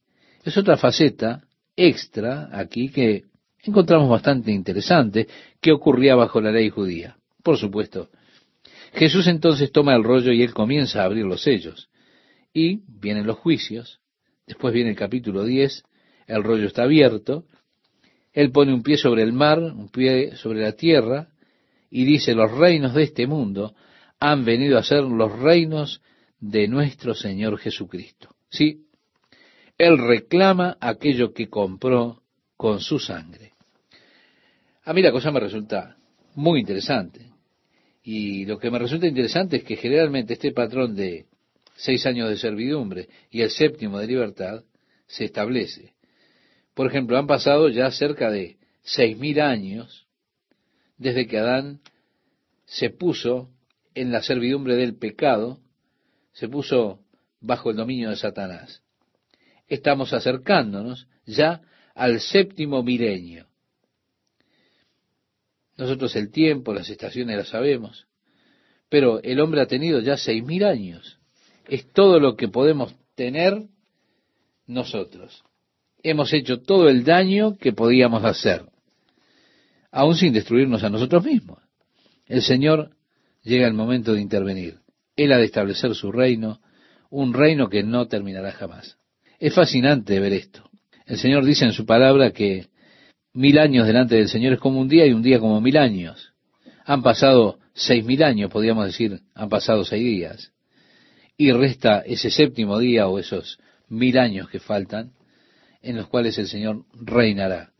Es 0.44 0.58
otra 0.58 0.76
faceta 0.76 1.42
extra 1.74 2.50
aquí 2.52 2.90
que 2.90 3.24
encontramos 3.62 4.10
bastante 4.10 4.52
interesante 4.52 5.26
que 5.58 5.72
ocurría 5.72 6.16
bajo 6.16 6.38
la 6.38 6.52
ley 6.52 6.68
judía. 6.68 7.16
Por 7.42 7.56
supuesto, 7.56 8.10
Jesús 8.92 9.26
entonces 9.26 9.72
toma 9.72 9.94
el 9.94 10.04
rollo 10.04 10.32
y 10.32 10.42
él 10.42 10.52
comienza 10.52 11.02
a 11.02 11.04
abrir 11.04 11.24
los 11.24 11.42
sellos. 11.42 11.88
Y 12.52 12.80
vienen 12.88 13.26
los 13.26 13.38
juicios. 13.38 14.00
Después 14.46 14.74
viene 14.74 14.90
el 14.90 14.96
capítulo 14.96 15.44
10. 15.44 15.84
El 16.26 16.42
rollo 16.42 16.66
está 16.66 16.82
abierto. 16.82 17.44
Él 18.32 18.50
pone 18.52 18.72
un 18.72 18.82
pie 18.82 18.96
sobre 18.96 19.22
el 19.22 19.32
mar, 19.32 19.58
un 19.58 19.88
pie 19.88 20.36
sobre 20.36 20.60
la 20.60 20.72
tierra, 20.72 21.28
y 21.90 22.04
dice, 22.04 22.34
los 22.34 22.50
reinos 22.52 22.94
de 22.94 23.02
este 23.02 23.26
mundo 23.26 23.74
han 24.20 24.44
venido 24.44 24.78
a 24.78 24.82
ser 24.82 25.02
los 25.02 25.36
reinos 25.38 26.00
de 26.38 26.68
nuestro 26.68 27.14
Señor 27.14 27.58
Jesucristo. 27.58 28.34
Sí, 28.48 28.86
Él 29.76 29.98
reclama 29.98 30.76
aquello 30.80 31.32
que 31.32 31.48
compró 31.48 32.22
con 32.56 32.80
su 32.80 32.98
sangre. 32.98 33.52
A 34.84 34.92
mí 34.92 35.02
la 35.02 35.12
cosa 35.12 35.30
me 35.30 35.40
resulta 35.40 35.96
muy 36.34 36.60
interesante. 36.60 37.29
Y 38.12 38.44
lo 38.44 38.58
que 38.58 38.72
me 38.72 38.80
resulta 38.80 39.06
interesante 39.06 39.58
es 39.58 39.62
que 39.62 39.76
generalmente 39.76 40.32
este 40.32 40.50
patrón 40.50 40.96
de 40.96 41.26
seis 41.76 42.04
años 42.06 42.28
de 42.28 42.38
servidumbre 42.38 43.08
y 43.30 43.42
el 43.42 43.50
séptimo 43.50 44.00
de 44.00 44.08
libertad 44.08 44.64
se 45.06 45.26
establece. 45.26 45.94
Por 46.74 46.88
ejemplo, 46.88 47.16
han 47.16 47.28
pasado 47.28 47.68
ya 47.68 47.88
cerca 47.92 48.28
de 48.28 48.56
seis 48.82 49.16
mil 49.16 49.40
años 49.40 50.08
desde 50.98 51.28
que 51.28 51.38
Adán 51.38 51.82
se 52.64 52.90
puso 52.90 53.48
en 53.94 54.10
la 54.10 54.22
servidumbre 54.22 54.74
del 54.74 54.96
pecado, 54.96 55.60
se 56.32 56.48
puso 56.48 56.98
bajo 57.38 57.70
el 57.70 57.76
dominio 57.76 58.10
de 58.10 58.16
Satanás. 58.16 58.82
Estamos 59.68 60.12
acercándonos 60.12 61.06
ya 61.26 61.60
al 61.94 62.18
séptimo 62.18 62.82
milenio. 62.82 63.49
Nosotros 65.80 66.14
el 66.14 66.30
tiempo, 66.30 66.74
las 66.74 66.90
estaciones 66.90 67.38
las 67.38 67.48
sabemos, 67.48 68.06
pero 68.90 69.22
el 69.22 69.40
hombre 69.40 69.62
ha 69.62 69.66
tenido 69.66 70.00
ya 70.00 70.18
seis 70.18 70.44
mil 70.44 70.62
años. 70.62 71.18
Es 71.66 71.90
todo 71.90 72.20
lo 72.20 72.36
que 72.36 72.48
podemos 72.48 72.94
tener 73.14 73.62
nosotros. 74.66 75.42
Hemos 76.02 76.34
hecho 76.34 76.60
todo 76.60 76.90
el 76.90 77.02
daño 77.02 77.56
que 77.56 77.72
podíamos 77.72 78.22
hacer, 78.24 78.66
aún 79.90 80.16
sin 80.16 80.34
destruirnos 80.34 80.84
a 80.84 80.90
nosotros 80.90 81.24
mismos. 81.24 81.60
El 82.26 82.42
Señor 82.42 82.90
llega 83.42 83.66
el 83.66 83.72
momento 83.72 84.12
de 84.12 84.20
intervenir. 84.20 84.80
Él 85.16 85.32
ha 85.32 85.38
de 85.38 85.46
establecer 85.46 85.94
su 85.94 86.12
reino, 86.12 86.60
un 87.08 87.32
reino 87.32 87.70
que 87.70 87.82
no 87.82 88.06
terminará 88.06 88.52
jamás. 88.52 88.98
Es 89.38 89.54
fascinante 89.54 90.20
ver 90.20 90.34
esto. 90.34 90.68
El 91.06 91.16
Señor 91.16 91.46
dice 91.46 91.64
en 91.64 91.72
su 91.72 91.86
palabra 91.86 92.32
que 92.32 92.66
mil 93.32 93.58
años 93.58 93.86
delante 93.86 94.16
del 94.16 94.28
Señor 94.28 94.54
es 94.54 94.58
como 94.58 94.80
un 94.80 94.88
día 94.88 95.06
y 95.06 95.12
un 95.12 95.22
día 95.22 95.38
como 95.38 95.60
mil 95.60 95.76
años. 95.76 96.32
Han 96.84 97.02
pasado 97.02 97.58
seis 97.72 98.04
mil 98.04 98.22
años, 98.22 98.50
podríamos 98.50 98.86
decir, 98.86 99.20
han 99.34 99.48
pasado 99.48 99.84
seis 99.84 100.04
días. 100.04 100.52
Y 101.36 101.52
resta 101.52 102.00
ese 102.00 102.30
séptimo 102.30 102.78
día 102.78 103.08
o 103.08 103.18
esos 103.18 103.58
mil 103.88 104.18
años 104.18 104.48
que 104.48 104.60
faltan, 104.60 105.12
en 105.82 105.96
los 105.96 106.08
cuales 106.08 106.38
el 106.38 106.48
Señor 106.48 106.84
reinará. 106.92 107.70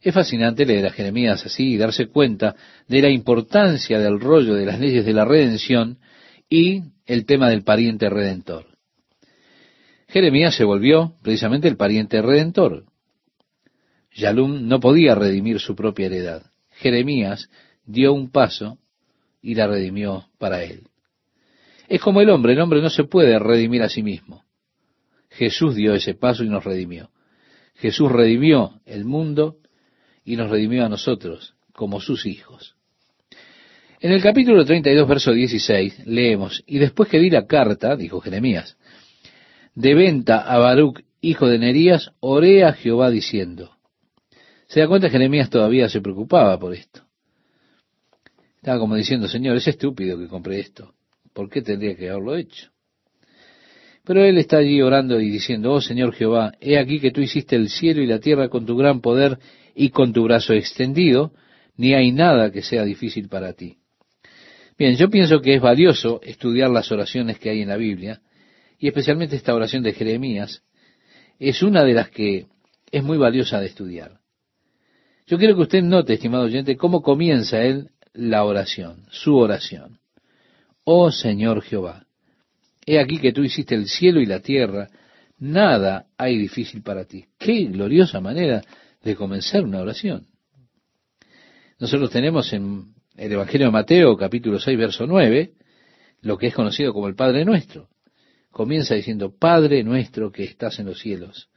Es 0.00 0.12
fascinante 0.14 0.66
leer 0.66 0.86
a 0.86 0.90
Jeremías 0.90 1.46
así 1.46 1.74
y 1.74 1.76
darse 1.76 2.06
cuenta 2.06 2.56
de 2.88 3.02
la 3.02 3.10
importancia 3.10 4.00
del 4.00 4.18
rollo 4.18 4.54
de 4.54 4.66
las 4.66 4.80
leyes 4.80 5.04
de 5.04 5.12
la 5.12 5.24
redención 5.24 5.98
y 6.50 6.82
el 7.06 7.24
tema 7.24 7.48
del 7.48 7.62
pariente 7.62 8.10
redentor. 8.10 8.66
Jeremías 10.08 10.56
se 10.56 10.64
volvió 10.64 11.14
precisamente 11.22 11.68
el 11.68 11.76
pariente 11.76 12.20
redentor. 12.20 12.84
Yalum 14.14 14.68
no 14.68 14.80
podía 14.80 15.14
redimir 15.14 15.60
su 15.60 15.74
propia 15.74 16.06
heredad. 16.06 16.42
Jeremías 16.70 17.48
dio 17.84 18.12
un 18.12 18.30
paso 18.30 18.78
y 19.40 19.54
la 19.54 19.66
redimió 19.66 20.26
para 20.38 20.62
él. 20.62 20.88
Es 21.88 22.00
como 22.00 22.20
el 22.20 22.30
hombre, 22.30 22.52
el 22.52 22.60
hombre 22.60 22.80
no 22.80 22.90
se 22.90 23.04
puede 23.04 23.38
redimir 23.38 23.82
a 23.82 23.88
sí 23.88 24.02
mismo. 24.02 24.44
Jesús 25.30 25.74
dio 25.74 25.94
ese 25.94 26.14
paso 26.14 26.44
y 26.44 26.48
nos 26.48 26.64
redimió. 26.64 27.10
Jesús 27.74 28.10
redimió 28.12 28.80
el 28.84 29.04
mundo 29.04 29.56
y 30.24 30.36
nos 30.36 30.50
redimió 30.50 30.84
a 30.84 30.88
nosotros 30.88 31.54
como 31.72 32.00
sus 32.00 32.26
hijos. 32.26 32.76
En 34.00 34.12
el 34.12 34.22
capítulo 34.22 34.64
32, 34.64 35.08
verso 35.08 35.32
16, 35.32 36.06
leemos, 36.06 36.62
y 36.66 36.78
después 36.78 37.08
que 37.08 37.18
di 37.18 37.30
la 37.30 37.46
carta, 37.46 37.96
dijo 37.96 38.20
Jeremías, 38.20 38.76
de 39.74 39.94
venta 39.94 40.40
a 40.40 40.58
Baruch, 40.58 41.04
hijo 41.20 41.46
de 41.46 41.58
Nerías, 41.58 42.10
oré 42.20 42.64
a 42.64 42.72
Jehová 42.72 43.10
diciendo, 43.10 43.76
se 44.72 44.80
da 44.80 44.88
cuenta 44.88 45.08
que 45.08 45.12
Jeremías 45.12 45.50
todavía 45.50 45.86
se 45.90 46.00
preocupaba 46.00 46.58
por 46.58 46.72
esto. 46.72 47.02
Estaba 48.56 48.78
como 48.78 48.96
diciendo, 48.96 49.28
Señor, 49.28 49.56
es 49.58 49.68
estúpido 49.68 50.18
que 50.18 50.28
compré 50.28 50.60
esto. 50.60 50.94
¿Por 51.34 51.50
qué 51.50 51.60
tendría 51.60 51.94
que 51.94 52.08
haberlo 52.08 52.34
hecho? 52.36 52.70
Pero 54.02 54.24
él 54.24 54.38
está 54.38 54.56
allí 54.56 54.80
orando 54.80 55.20
y 55.20 55.28
diciendo, 55.28 55.74
oh 55.74 55.82
Señor 55.82 56.14
Jehová, 56.14 56.54
he 56.58 56.78
aquí 56.78 57.00
que 57.00 57.10
tú 57.10 57.20
hiciste 57.20 57.54
el 57.54 57.68
cielo 57.68 58.00
y 58.00 58.06
la 58.06 58.18
tierra 58.18 58.48
con 58.48 58.64
tu 58.64 58.74
gran 58.74 59.02
poder 59.02 59.38
y 59.74 59.90
con 59.90 60.14
tu 60.14 60.24
brazo 60.24 60.54
extendido, 60.54 61.34
ni 61.76 61.92
hay 61.92 62.10
nada 62.10 62.50
que 62.50 62.62
sea 62.62 62.84
difícil 62.84 63.28
para 63.28 63.52
ti. 63.52 63.76
Bien, 64.78 64.96
yo 64.96 65.10
pienso 65.10 65.42
que 65.42 65.54
es 65.54 65.60
valioso 65.60 66.18
estudiar 66.22 66.70
las 66.70 66.90
oraciones 66.90 67.38
que 67.38 67.50
hay 67.50 67.60
en 67.60 67.68
la 67.68 67.76
Biblia, 67.76 68.22
y 68.78 68.88
especialmente 68.88 69.36
esta 69.36 69.54
oración 69.54 69.82
de 69.82 69.92
Jeremías, 69.92 70.62
es 71.38 71.62
una 71.62 71.84
de 71.84 71.92
las 71.92 72.08
que 72.08 72.46
es 72.90 73.04
muy 73.04 73.18
valiosa 73.18 73.60
de 73.60 73.66
estudiar. 73.66 74.21
Yo 75.26 75.38
quiero 75.38 75.54
que 75.54 75.62
usted 75.62 75.82
note, 75.82 76.14
estimado 76.14 76.44
oyente, 76.44 76.76
cómo 76.76 77.02
comienza 77.02 77.62
él 77.62 77.90
la 78.12 78.44
oración, 78.44 79.06
su 79.10 79.36
oración. 79.36 79.98
Oh 80.84 81.10
Señor 81.10 81.62
Jehová, 81.62 82.06
he 82.84 82.98
aquí 82.98 83.18
que 83.18 83.32
tú 83.32 83.42
hiciste 83.42 83.74
el 83.74 83.86
cielo 83.86 84.20
y 84.20 84.26
la 84.26 84.40
tierra, 84.40 84.88
nada 85.38 86.06
hay 86.18 86.36
difícil 86.38 86.82
para 86.82 87.04
ti. 87.04 87.24
Qué 87.38 87.64
gloriosa 87.66 88.20
manera 88.20 88.62
de 89.02 89.16
comenzar 89.16 89.64
una 89.64 89.80
oración. 89.80 90.26
Nosotros 91.78 92.10
tenemos 92.10 92.52
en 92.52 92.94
el 93.16 93.32
Evangelio 93.32 93.66
de 93.66 93.72
Mateo, 93.72 94.16
capítulo 94.16 94.58
6, 94.58 94.78
verso 94.78 95.06
9, 95.06 95.52
lo 96.22 96.38
que 96.38 96.48
es 96.48 96.54
conocido 96.54 96.92
como 96.92 97.08
el 97.08 97.14
Padre 97.14 97.44
Nuestro. 97.44 97.88
Comienza 98.50 98.94
diciendo, 98.94 99.34
Padre 99.36 99.82
nuestro 99.82 100.30
que 100.30 100.44
estás 100.44 100.78
en 100.78 100.86
los 100.86 101.00
cielos, 101.00 101.48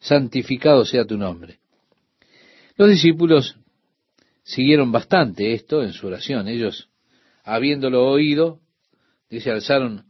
santificado 0.00 0.84
sea 0.84 1.04
tu 1.04 1.18
nombre. 1.18 1.58
Los 2.78 2.90
discípulos 2.90 3.56
siguieron 4.44 4.92
bastante 4.92 5.52
esto 5.52 5.82
en 5.82 5.92
su 5.92 6.06
oración. 6.06 6.46
Ellos 6.46 6.88
habiéndolo 7.42 8.08
oído, 8.08 8.60
dice, 9.28 9.50
alzaron 9.50 10.04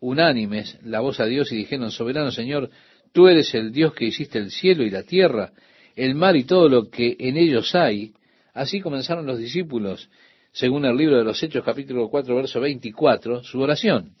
unánimes 0.00 0.78
la 0.82 0.98
voz 0.98 1.20
a 1.20 1.26
Dios 1.26 1.52
y 1.52 1.56
dijeron, 1.56 1.92
soberano 1.92 2.32
Señor, 2.32 2.70
tú 3.12 3.28
eres 3.28 3.54
el 3.54 3.70
Dios 3.70 3.94
que 3.94 4.06
hiciste 4.06 4.38
el 4.38 4.50
cielo 4.50 4.82
y 4.82 4.90
la 4.90 5.04
tierra, 5.04 5.52
el 5.94 6.16
mar 6.16 6.36
y 6.36 6.42
todo 6.42 6.68
lo 6.68 6.90
que 6.90 7.16
en 7.20 7.36
ellos 7.36 7.72
hay. 7.76 8.14
Así 8.52 8.80
comenzaron 8.80 9.24
los 9.24 9.38
discípulos, 9.38 10.10
según 10.50 10.86
el 10.86 10.96
libro 10.96 11.18
de 11.18 11.24
los 11.24 11.40
Hechos 11.40 11.62
capítulo 11.64 12.08
4, 12.08 12.34
verso 12.34 12.58
24, 12.58 13.44
su 13.44 13.60
oración. 13.60 14.16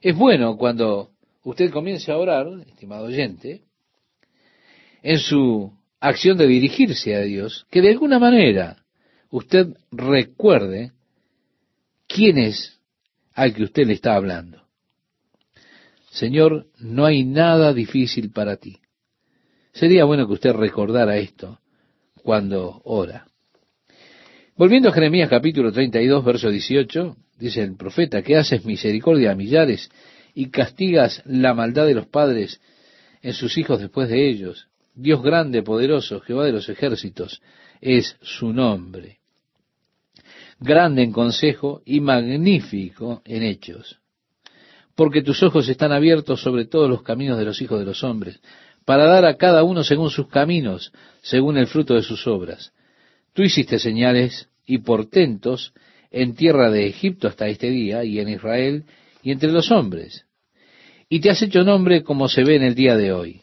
Es 0.00 0.16
bueno 0.16 0.56
cuando 0.56 1.10
usted 1.42 1.72
comience 1.72 2.12
a 2.12 2.16
orar, 2.16 2.46
estimado 2.64 3.06
oyente, 3.06 3.62
en 5.02 5.18
su 5.18 5.72
acción 6.00 6.36
de 6.38 6.46
dirigirse 6.46 7.14
a 7.14 7.20
Dios, 7.20 7.66
que 7.70 7.82
de 7.82 7.90
alguna 7.90 8.18
manera 8.18 8.84
usted 9.30 9.68
recuerde 9.90 10.92
quién 12.06 12.38
es 12.38 12.78
al 13.34 13.54
que 13.54 13.64
usted 13.64 13.86
le 13.86 13.94
está 13.94 14.14
hablando. 14.14 14.62
Señor, 16.10 16.66
no 16.78 17.04
hay 17.04 17.24
nada 17.24 17.74
difícil 17.74 18.30
para 18.30 18.56
ti. 18.56 18.78
Sería 19.72 20.04
bueno 20.04 20.26
que 20.26 20.32
usted 20.32 20.52
recordara 20.52 21.18
esto 21.18 21.60
cuando 22.22 22.80
ora. 22.84 23.26
Volviendo 24.56 24.88
a 24.88 24.92
Jeremías 24.92 25.28
capítulo 25.28 25.70
32, 25.70 26.24
verso 26.24 26.48
18, 26.48 27.14
dice 27.38 27.62
el 27.62 27.76
profeta, 27.76 28.22
que 28.22 28.36
haces 28.36 28.64
misericordia 28.64 29.32
a 29.32 29.34
millares 29.34 29.90
y 30.34 30.48
castigas 30.48 31.22
la 31.26 31.52
maldad 31.52 31.86
de 31.86 31.94
los 31.94 32.06
padres 32.06 32.58
en 33.20 33.34
sus 33.34 33.58
hijos 33.58 33.80
después 33.80 34.08
de 34.08 34.30
ellos. 34.30 34.68
Dios 34.96 35.22
grande, 35.22 35.62
poderoso, 35.62 36.20
Jehová 36.20 36.46
de 36.46 36.52
los 36.52 36.70
ejércitos, 36.70 37.42
es 37.82 38.16
su 38.22 38.54
nombre. 38.54 39.18
Grande 40.58 41.02
en 41.02 41.12
consejo 41.12 41.82
y 41.84 42.00
magnífico 42.00 43.20
en 43.26 43.42
hechos. 43.42 43.98
Porque 44.94 45.20
tus 45.20 45.42
ojos 45.42 45.68
están 45.68 45.92
abiertos 45.92 46.40
sobre 46.40 46.64
todos 46.64 46.88
los 46.88 47.02
caminos 47.02 47.36
de 47.36 47.44
los 47.44 47.60
hijos 47.60 47.78
de 47.78 47.84
los 47.84 48.02
hombres, 48.02 48.40
para 48.86 49.04
dar 49.04 49.26
a 49.26 49.36
cada 49.36 49.64
uno 49.64 49.84
según 49.84 50.08
sus 50.08 50.28
caminos, 50.28 50.92
según 51.20 51.58
el 51.58 51.66
fruto 51.66 51.92
de 51.92 52.02
sus 52.02 52.26
obras. 52.26 52.72
Tú 53.34 53.42
hiciste 53.42 53.78
señales 53.78 54.48
y 54.64 54.78
portentos 54.78 55.74
en 56.10 56.34
tierra 56.34 56.70
de 56.70 56.86
Egipto 56.86 57.28
hasta 57.28 57.48
este 57.48 57.68
día, 57.68 58.02
y 58.02 58.18
en 58.18 58.30
Israel, 58.30 58.84
y 59.22 59.30
entre 59.30 59.52
los 59.52 59.70
hombres. 59.70 60.24
Y 61.10 61.20
te 61.20 61.28
has 61.28 61.42
hecho 61.42 61.64
nombre 61.64 62.02
como 62.02 62.28
se 62.28 62.44
ve 62.44 62.56
en 62.56 62.62
el 62.62 62.74
día 62.74 62.96
de 62.96 63.12
hoy 63.12 63.42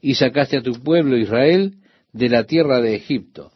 y 0.00 0.14
sacaste 0.14 0.56
a 0.56 0.62
tu 0.62 0.72
pueblo 0.82 1.16
Israel 1.16 1.76
de 2.12 2.28
la 2.28 2.44
tierra 2.44 2.80
de 2.80 2.94
Egipto. 2.94 3.52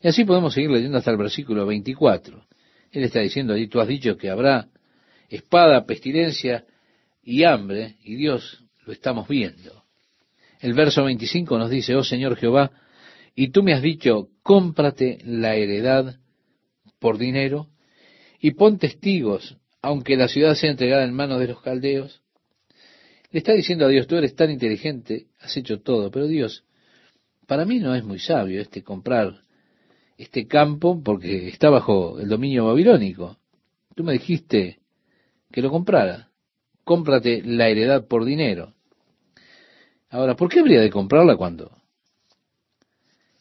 Y 0.00 0.08
así 0.08 0.24
podemos 0.24 0.54
seguir 0.54 0.70
leyendo 0.70 0.98
hasta 0.98 1.10
el 1.10 1.16
versículo 1.16 1.66
24. 1.66 2.46
Él 2.92 3.04
está 3.04 3.20
diciendo 3.20 3.54
allí, 3.54 3.68
tú 3.68 3.80
has 3.80 3.88
dicho 3.88 4.16
que 4.16 4.30
habrá 4.30 4.68
espada, 5.28 5.84
pestilencia 5.86 6.64
y 7.22 7.44
hambre, 7.44 7.96
y 8.02 8.16
Dios 8.16 8.64
lo 8.84 8.92
estamos 8.92 9.28
viendo. 9.28 9.84
El 10.60 10.74
verso 10.74 11.04
25 11.04 11.58
nos 11.58 11.70
dice, 11.70 11.94
oh 11.94 12.04
Señor 12.04 12.36
Jehová, 12.36 12.72
y 13.34 13.48
tú 13.48 13.62
me 13.62 13.72
has 13.72 13.82
dicho, 13.82 14.28
cómprate 14.42 15.18
la 15.24 15.54
heredad 15.54 16.16
por 16.98 17.16
dinero, 17.16 17.68
y 18.40 18.52
pon 18.52 18.78
testigos, 18.78 19.56
aunque 19.82 20.16
la 20.16 20.28
ciudad 20.28 20.54
sea 20.54 20.70
entregada 20.70 21.04
en 21.04 21.14
manos 21.14 21.40
de 21.40 21.48
los 21.48 21.62
caldeos. 21.62 22.19
Le 23.30 23.38
está 23.38 23.52
diciendo 23.52 23.86
a 23.86 23.88
Dios, 23.88 24.06
tú 24.06 24.16
eres 24.16 24.34
tan 24.34 24.50
inteligente, 24.50 25.26
has 25.40 25.56
hecho 25.56 25.80
todo, 25.80 26.10
pero 26.10 26.26
Dios, 26.26 26.64
para 27.46 27.64
mí 27.64 27.78
no 27.78 27.94
es 27.94 28.04
muy 28.04 28.18
sabio 28.18 28.60
este 28.60 28.82
comprar 28.82 29.42
este 30.18 30.46
campo 30.46 31.00
porque 31.02 31.48
está 31.48 31.70
bajo 31.70 32.20
el 32.20 32.28
dominio 32.28 32.66
babilónico. 32.66 33.38
Tú 33.94 34.04
me 34.04 34.12
dijiste 34.12 34.80
que 35.50 35.62
lo 35.62 35.70
comprara. 35.70 36.28
Cómprate 36.84 37.42
la 37.42 37.68
heredad 37.68 38.06
por 38.06 38.24
dinero. 38.24 38.74
Ahora, 40.10 40.36
¿por 40.36 40.50
qué 40.50 40.60
habría 40.60 40.80
de 40.80 40.90
comprarla 40.90 41.36
cuando 41.36 41.70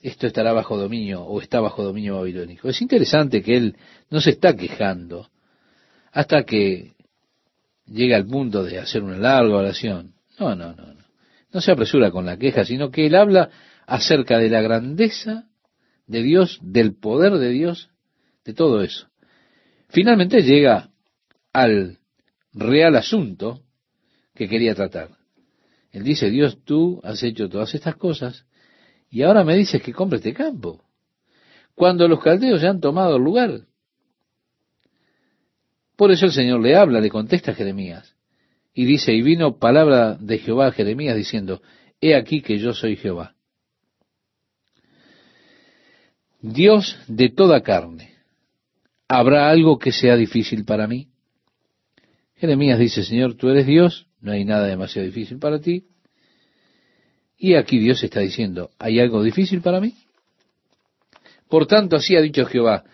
esto 0.02 0.28
estará 0.28 0.54
bajo 0.54 0.78
dominio 0.78 1.24
o 1.24 1.42
está 1.42 1.60
bajo 1.60 1.84
dominio 1.84 2.18
babilónico? 2.18 2.70
Es 2.70 2.82
interesante 2.82 3.42
que 3.42 3.58
él 3.58 3.76
no 4.10 4.22
se 4.22 4.32
está 4.32 4.56
quejando 4.56 5.30
hasta 6.12 6.44
que 6.44 6.94
llega 7.92 8.16
al 8.16 8.26
punto 8.26 8.64
de 8.64 8.80
hacer 8.80 9.04
una 9.04 9.18
larga 9.18 9.56
oración. 9.56 10.14
No, 10.40 10.56
no, 10.56 10.74
no, 10.74 10.94
no. 10.94 11.06
No 11.52 11.62
se 11.62 11.72
apresura 11.72 12.12
con 12.12 12.26
la 12.26 12.38
queja, 12.38 12.64
sino 12.64 12.92
que 12.92 13.08
él 13.08 13.16
habla 13.16 13.50
acerca 13.88 14.38
de 14.38 14.50
la 14.50 14.62
grandeza 14.62 15.48
de 16.06 16.22
Dios, 16.22 16.60
del 16.62 16.96
poder 16.96 17.34
de 17.34 17.50
Dios, 17.50 17.90
de 18.46 18.54
todo 18.54 18.82
eso. 18.82 19.08
Finalmente 19.90 20.42
llega 20.42 20.90
al 21.52 21.98
real 22.54 22.96
asunto 22.96 23.62
que 24.36 24.48
quería 24.48 24.76
tratar. 24.76 25.10
Él 25.92 26.04
dice, 26.04 26.30
Dios, 26.30 26.64
tú 26.64 27.02
has 27.04 27.24
hecho 27.24 27.50
todas 27.50 27.74
estas 27.74 27.96
cosas 27.96 28.46
y 29.10 29.24
ahora 29.24 29.44
me 29.44 29.56
dices 29.56 29.82
que 29.82 29.94
compre 29.94 30.18
este 30.18 30.34
campo. 30.34 30.84
Cuando 31.74 32.08
los 32.08 32.22
caldeos 32.22 32.62
ya 32.62 32.70
han 32.70 32.80
tomado 32.80 33.16
el 33.16 33.24
lugar, 33.24 33.62
por 36.00 36.14
eso 36.14 36.28
el 36.28 36.32
Señor 36.32 36.62
le 36.62 36.78
habla, 36.78 37.02
le 37.02 37.10
contesta 37.10 37.54
Jeremías. 37.54 38.16
Y 38.74 38.86
dice, 38.86 39.12
y 39.12 39.22
vino 39.22 39.58
palabra 39.60 40.16
de 40.16 40.38
Jehová 40.38 40.68
a 40.68 40.72
Jeremías 40.72 41.14
diciendo, 41.14 41.62
he 42.00 42.16
aquí 42.16 42.42
que 42.42 42.58
yo 42.58 42.74
soy 42.74 42.96
Jehová. 42.96 43.36
Dios 46.40 46.98
de 47.10 47.28
toda 47.28 47.60
carne. 47.64 48.14
¿Habrá 49.10 49.50
algo 49.50 49.78
que 49.78 49.92
sea 49.92 50.16
difícil 50.16 50.64
para 50.64 50.88
mí? 50.88 51.10
Jeremías 52.36 52.80
dice, 52.80 53.04
Señor, 53.04 53.36
tú 53.36 53.50
eres 53.50 53.68
Dios, 53.68 54.08
no 54.22 54.32
hay 54.32 54.46
nada 54.46 54.68
demasiado 54.68 55.06
difícil 55.06 55.38
para 55.38 55.60
ti. 55.60 55.84
Y 57.38 57.56
aquí 57.56 57.78
Dios 57.78 58.02
está 58.02 58.22
diciendo, 58.22 58.72
¿hay 58.80 59.02
algo 59.02 59.22
difícil 59.22 59.60
para 59.60 59.82
mí? 59.82 59.96
Por 61.50 61.68
tanto, 61.68 61.98
así 61.98 62.16
ha 62.16 62.22
dicho 62.22 62.46
Jehová, 62.46 62.86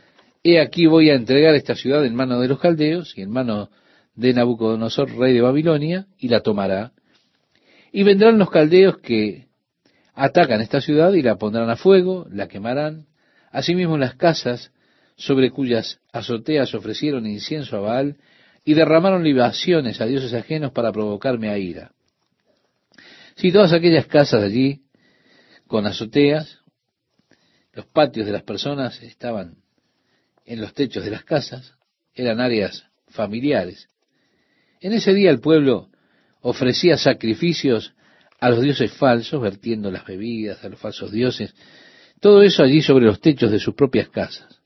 he 0.46 0.60
aquí 0.60 0.86
voy 0.86 1.10
a 1.10 1.16
entregar 1.16 1.56
esta 1.56 1.74
ciudad 1.76 2.06
en 2.06 2.14
manos 2.14 2.40
de 2.40 2.48
los 2.48 2.60
caldeos 2.60 3.18
y 3.18 3.24
en 3.24 3.32
manos 3.32 3.70
de 4.14 4.32
Nabucodonosor, 4.32 5.18
rey 5.18 5.34
de 5.34 5.42
Babilonia, 5.42 6.06
y 6.20 6.28
la 6.28 6.42
tomará. 6.42 6.92
Y 7.92 8.04
vendrán 8.04 8.38
los 8.38 8.52
caldeos 8.52 9.00
que 9.00 9.48
atacan 10.14 10.62
esta 10.62 10.82
ciudad 10.82 11.14
y 11.14 11.24
la 11.24 11.38
pondrán 11.38 11.72
a 11.72 11.76
fuego, 11.76 12.28
la 12.30 12.48
quemarán. 12.48 13.08
Asimismo 13.52 13.98
las 13.98 14.14
casas 14.16 14.72
sobre 15.16 15.50
cuyas 15.50 16.00
azoteas 16.14 16.76
ofrecieron 16.76 17.26
incienso 17.26 17.78
a 17.78 17.80
Baal 17.80 18.18
y 18.64 18.76
derramaron 18.76 19.24
libaciones 19.24 20.00
a 20.00 20.06
dioses 20.06 20.34
ajenos 20.36 20.72
para 20.74 20.92
provocarme 20.92 21.50
a 21.50 21.58
ira. 21.58 21.92
Si 23.36 23.52
todas 23.52 23.74
aquellas 23.74 24.06
casas 24.06 24.44
allí, 24.44 24.84
con 25.66 25.88
azoteas, 25.88 26.60
los 27.74 27.88
patios 27.88 28.28
de 28.28 28.32
las 28.32 28.44
personas 28.44 29.02
estaban 29.02 29.65
en 30.46 30.62
los 30.62 30.74
techos 30.74 31.04
de 31.04 31.12
las 31.12 31.24
casas, 31.24 31.74
eran 32.14 32.40
áreas 32.40 32.86
familiares. 33.08 33.90
En 34.80 34.94
ese 34.94 35.14
día 35.14 35.32
el 35.32 35.40
pueblo 35.40 35.90
ofrecía 36.42 36.98
sacrificios 36.98 37.94
a 38.40 38.50
los 38.50 38.62
dioses 38.62 38.92
falsos, 38.94 39.42
vertiendo 39.42 39.90
las 39.90 40.06
bebidas 40.06 40.64
a 40.64 40.70
los 40.70 40.80
falsos 40.80 41.12
dioses, 41.12 41.54
todo 42.20 42.44
eso 42.44 42.64
allí 42.64 42.82
sobre 42.82 43.06
los 43.06 43.20
techos 43.20 43.52
de 43.52 43.60
sus 43.60 43.76
propias 43.76 44.10
casas. 44.10 44.62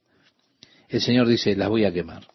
El 0.87 1.01
Señor 1.01 1.27
dice, 1.27 1.55
las 1.55 1.69
voy 1.69 1.85
a 1.85 1.93
quemar. 1.93 2.27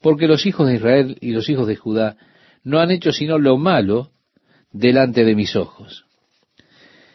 Porque 0.00 0.26
los 0.26 0.46
hijos 0.46 0.66
de 0.66 0.76
Israel 0.76 1.18
y 1.20 1.32
los 1.32 1.48
hijos 1.48 1.66
de 1.66 1.76
Judá 1.76 2.16
no 2.62 2.80
han 2.80 2.90
hecho 2.90 3.12
sino 3.12 3.38
lo 3.38 3.56
malo 3.56 4.10
delante 4.72 5.24
de 5.24 5.34
mis 5.34 5.56
ojos. 5.56 6.04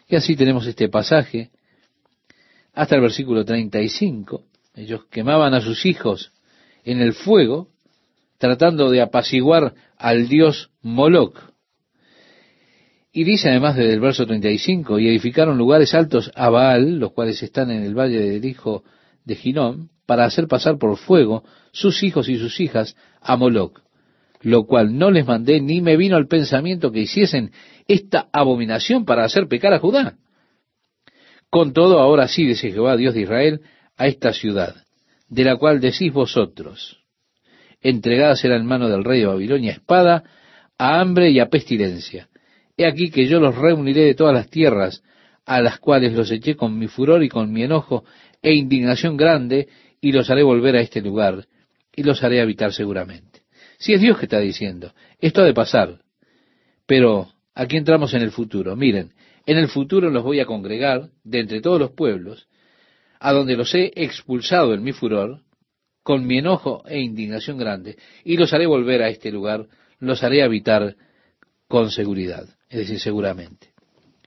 Y 0.07 0.15
así 0.15 0.35
tenemos 0.35 0.67
este 0.67 0.89
pasaje 0.89 1.51
hasta 2.73 2.95
el 2.95 3.01
versículo 3.01 3.45
35, 3.45 4.45
ellos 4.75 5.05
quemaban 5.09 5.53
a 5.53 5.61
sus 5.61 5.85
hijos 5.85 6.31
en 6.83 7.01
el 7.01 7.13
fuego, 7.13 7.69
tratando 8.37 8.89
de 8.89 9.01
apaciguar 9.01 9.73
al 9.97 10.27
dios 10.27 10.71
Moloch. 10.81 11.37
Y 13.11 13.23
dice 13.23 13.49
además 13.49 13.75
desde 13.75 13.93
el 13.93 13.99
verso 13.99 14.25
35, 14.25 14.99
y 14.99 15.07
edificaron 15.07 15.57
lugares 15.57 15.93
altos 15.93 16.31
a 16.35 16.49
Baal, 16.49 16.97
los 16.97 17.13
cuales 17.13 17.41
están 17.43 17.69
en 17.69 17.83
el 17.83 17.93
valle 17.93 18.19
del 18.19 18.43
hijo 18.43 18.83
de 19.23 19.35
Ginón, 19.35 19.89
para 20.05 20.25
hacer 20.25 20.47
pasar 20.47 20.77
por 20.77 20.97
fuego 20.97 21.43
sus 21.71 22.03
hijos 22.03 22.27
y 22.27 22.37
sus 22.37 22.59
hijas 22.59 22.95
a 23.21 23.37
Moloch, 23.37 23.79
lo 24.41 24.65
cual 24.65 24.97
no 24.97 25.11
les 25.11 25.25
mandé 25.25 25.61
ni 25.61 25.79
me 25.79 25.95
vino 25.95 26.17
al 26.17 26.27
pensamiento 26.27 26.91
que 26.91 27.01
hiciesen 27.01 27.51
esta 27.87 28.27
abominación 28.33 29.05
para 29.05 29.23
hacer 29.23 29.47
pecar 29.47 29.73
a 29.73 29.79
Judá. 29.79 30.17
Con 31.49 31.71
todo, 31.71 31.99
ahora 31.99 32.27
sí, 32.27 32.45
dice 32.45 32.71
Jehová, 32.71 32.97
Dios 32.97 33.13
de 33.13 33.21
Israel, 33.21 33.61
a 33.97 34.07
esta 34.07 34.33
ciudad, 34.33 34.75
de 35.29 35.43
la 35.43 35.57
cual 35.57 35.79
decís 35.79 36.11
vosotros, 36.11 36.99
entregada 37.81 38.35
será 38.35 38.55
en 38.55 38.65
mano 38.65 38.89
del 38.89 39.03
rey 39.03 39.21
de 39.21 39.27
Babilonia 39.27 39.73
espada, 39.73 40.23
a 40.77 40.99
hambre 40.99 41.29
y 41.31 41.39
a 41.39 41.49
pestilencia. 41.49 42.29
He 42.77 42.85
aquí 42.85 43.11
que 43.11 43.27
yo 43.27 43.39
los 43.39 43.55
reuniré 43.55 44.01
de 44.05 44.15
todas 44.15 44.33
las 44.33 44.49
tierras, 44.49 45.03
a 45.45 45.61
las 45.61 45.79
cuales 45.79 46.13
los 46.13 46.31
eché 46.31 46.55
con 46.55 46.77
mi 46.77 46.87
furor 46.87 47.23
y 47.23 47.29
con 47.29 47.51
mi 47.51 47.63
enojo 47.63 48.05
e 48.41 48.53
indignación 48.53 49.17
grande, 49.17 49.67
y 50.01 50.11
los 50.11 50.29
haré 50.29 50.43
volver 50.43 50.75
a 50.75 50.81
este 50.81 51.01
lugar, 51.01 51.45
y 51.95 52.03
los 52.03 52.23
haré 52.23 52.41
habitar 52.41 52.73
seguramente. 52.73 53.41
Si 53.77 53.93
es 53.93 54.01
Dios 54.01 54.17
que 54.17 54.25
está 54.25 54.39
diciendo, 54.39 54.93
esto 55.19 55.41
ha 55.41 55.45
de 55.45 55.53
pasar, 55.53 55.99
pero 56.85 57.29
aquí 57.53 57.77
entramos 57.77 58.13
en 58.13 58.21
el 58.21 58.31
futuro. 58.31 58.75
Miren, 58.75 59.13
en 59.45 59.57
el 59.57 59.67
futuro 59.67 60.09
los 60.09 60.23
voy 60.23 60.39
a 60.39 60.45
congregar 60.45 61.09
de 61.23 61.39
entre 61.39 61.61
todos 61.61 61.79
los 61.79 61.91
pueblos, 61.91 62.47
a 63.23 63.31
donde 63.31 63.55
los 63.55 63.73
he 63.73 63.93
expulsado 63.95 64.73
en 64.73 64.83
mi 64.83 64.91
furor, 64.91 65.39
con 66.03 66.27
mi 66.27 66.39
enojo 66.39 66.83
e 66.85 66.99
indignación 66.99 67.57
grande, 67.57 67.95
y 68.25 68.35
los 68.35 68.51
haré 68.51 68.65
volver 68.65 69.01
a 69.01 69.07
este 69.07 69.31
lugar, 69.31 69.67
los 69.99 70.21
haré 70.23 70.43
habitar 70.43 70.97
con 71.69 71.89
seguridad, 71.89 72.43
es 72.69 72.79
decir, 72.79 72.99
seguramente. 72.99 73.69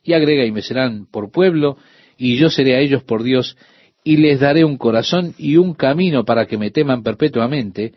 Y 0.03 0.15
agrega, 0.15 0.47
y 0.47 0.51
me 0.51 0.63
serán 0.63 1.05
por 1.05 1.31
pueblo, 1.31 1.77
y 2.17 2.39
yo 2.39 2.49
seré 2.49 2.75
a 2.75 2.81
ellos 2.81 3.03
por 3.03 3.23
Dios, 3.23 3.59
y 4.03 4.17
les 4.17 4.41
daré 4.41 4.65
un 4.65 4.79
corazón 4.79 5.35
y 5.37 5.59
un 5.59 5.75
camino 5.75 6.25
para 6.25 6.47
que 6.47 6.57
me 6.57 6.71
teman 6.71 7.03
perpetuamente, 7.03 7.93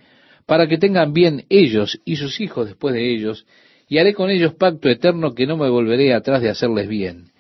para 0.46 0.68
que 0.68 0.78
tengan 0.78 1.14
bien 1.14 1.46
ellos 1.48 2.02
y 2.04 2.18
sus 2.18 2.42
hijos 2.42 2.68
después 2.68 2.94
de 2.94 3.10
ellos, 3.10 3.46
y 3.88 4.00
haré 4.00 4.14
con 4.14 4.30
ellos 4.30 4.54
pacto 4.56 4.90
eterno 4.90 5.34
que 5.34 5.48
no 5.48 5.56
me 5.56 5.70
volveré 5.70 6.14
atrás 6.14 6.42
de 6.42 6.50
hacerles 6.50 6.90
bien, 6.90 7.32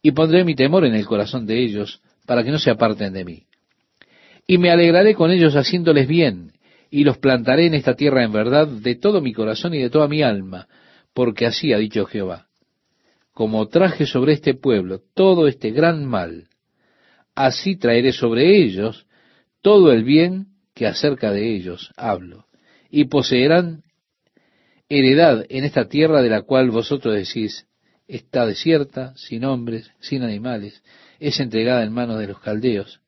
y 0.00 0.12
pondré 0.12 0.44
mi 0.44 0.54
temor 0.54 0.84
en 0.84 0.94
el 0.94 1.06
corazón 1.06 1.44
de 1.44 1.60
ellos, 1.60 2.00
para 2.30 2.44
que 2.44 2.52
no 2.52 2.60
se 2.60 2.70
aparten 2.70 3.12
de 3.12 3.24
mí. 3.24 3.42
Y 4.46 4.58
me 4.58 4.70
alegraré 4.70 5.16
con 5.16 5.32
ellos 5.32 5.56
haciéndoles 5.56 6.06
bien, 6.06 6.52
y 6.88 7.02
los 7.02 7.18
plantaré 7.18 7.66
en 7.66 7.74
esta 7.74 7.96
tierra 7.96 8.22
en 8.22 8.30
verdad 8.30 8.68
de 8.68 8.94
todo 8.94 9.20
mi 9.20 9.32
corazón 9.32 9.74
y 9.74 9.78
de 9.78 9.90
toda 9.90 10.06
mi 10.06 10.22
alma, 10.22 10.68
porque 11.12 11.44
así 11.44 11.72
ha 11.72 11.78
dicho 11.78 12.06
Jehová. 12.06 12.46
Como 13.32 13.66
traje 13.66 14.06
sobre 14.06 14.34
este 14.34 14.54
pueblo 14.54 15.00
todo 15.12 15.48
este 15.48 15.72
gran 15.72 16.06
mal, 16.06 16.46
así 17.34 17.74
traeré 17.74 18.12
sobre 18.12 18.62
ellos 18.62 19.08
todo 19.60 19.90
el 19.90 20.04
bien 20.04 20.50
que 20.72 20.86
acerca 20.86 21.32
de 21.32 21.52
ellos 21.52 21.90
hablo, 21.96 22.46
y 22.90 23.06
poseerán 23.06 23.82
heredad 24.88 25.46
en 25.48 25.64
esta 25.64 25.88
tierra 25.88 26.22
de 26.22 26.30
la 26.30 26.42
cual 26.42 26.70
vosotros 26.70 27.12
decís, 27.12 27.66
está 28.06 28.46
desierta, 28.46 29.16
sin 29.16 29.44
hombres, 29.44 29.90
sin 29.98 30.22
animales, 30.22 30.80
es 31.20 31.38
entregada 31.38 31.84
en 31.84 31.92
manos 31.92 32.18
de 32.18 32.26
los 32.26 32.40
caldeos. 32.40 33.00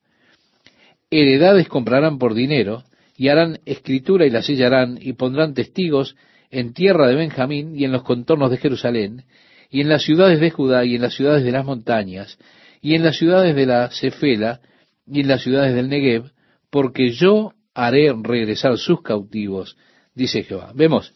Heredades 1.10 1.68
comprarán 1.68 2.18
por 2.18 2.34
dinero, 2.34 2.84
y 3.16 3.28
harán 3.28 3.60
escritura 3.66 4.26
y 4.26 4.30
la 4.30 4.42
sellarán, 4.42 4.98
y 5.00 5.14
pondrán 5.14 5.54
testigos 5.54 6.16
en 6.50 6.72
tierra 6.74 7.08
de 7.08 7.14
Benjamín 7.14 7.74
y 7.74 7.84
en 7.84 7.92
los 7.92 8.02
contornos 8.02 8.50
de 8.50 8.58
Jerusalén, 8.58 9.24
y 9.70 9.80
en 9.80 9.88
las 9.88 10.02
ciudades 10.02 10.40
de 10.40 10.50
Judá 10.50 10.84
y 10.84 10.94
en 10.94 11.02
las 11.02 11.14
ciudades 11.14 11.44
de 11.44 11.52
las 11.52 11.64
montañas, 11.64 12.38
y 12.80 12.94
en 12.94 13.02
las 13.02 13.16
ciudades 13.16 13.54
de 13.56 13.66
la 13.66 13.90
Cefela 13.90 14.60
y 15.06 15.20
en 15.20 15.28
las 15.28 15.42
ciudades 15.42 15.74
del 15.74 15.88
Negev, 15.88 16.30
porque 16.70 17.10
yo 17.10 17.52
haré 17.74 18.12
regresar 18.22 18.76
sus 18.76 19.02
cautivos, 19.02 19.76
dice 20.14 20.42
Jehová. 20.42 20.72
Vemos, 20.74 21.14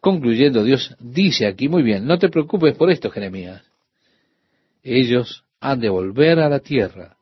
concluyendo, 0.00 0.64
Dios 0.64 0.94
dice 1.00 1.46
aquí, 1.46 1.68
muy 1.68 1.82
bien, 1.82 2.06
no 2.06 2.18
te 2.18 2.28
preocupes 2.28 2.76
por 2.76 2.90
esto, 2.90 3.10
Jeremías. 3.10 3.62
Ellos 4.82 5.44
han 5.60 5.80
de 5.80 5.88
volver 5.88 6.38
a 6.38 6.48
la 6.48 6.60
tierra. 6.60 7.16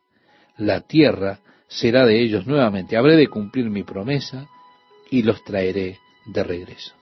La 0.56 0.80
tierra 0.82 1.40
será 1.68 2.06
de 2.06 2.20
ellos 2.20 2.46
nuevamente. 2.46 2.96
Habré 2.96 3.16
de 3.16 3.28
cumplir 3.28 3.70
mi 3.70 3.82
promesa 3.82 4.46
y 5.10 5.22
los 5.22 5.42
traeré 5.44 5.98
de 6.26 6.44
regreso. 6.44 6.94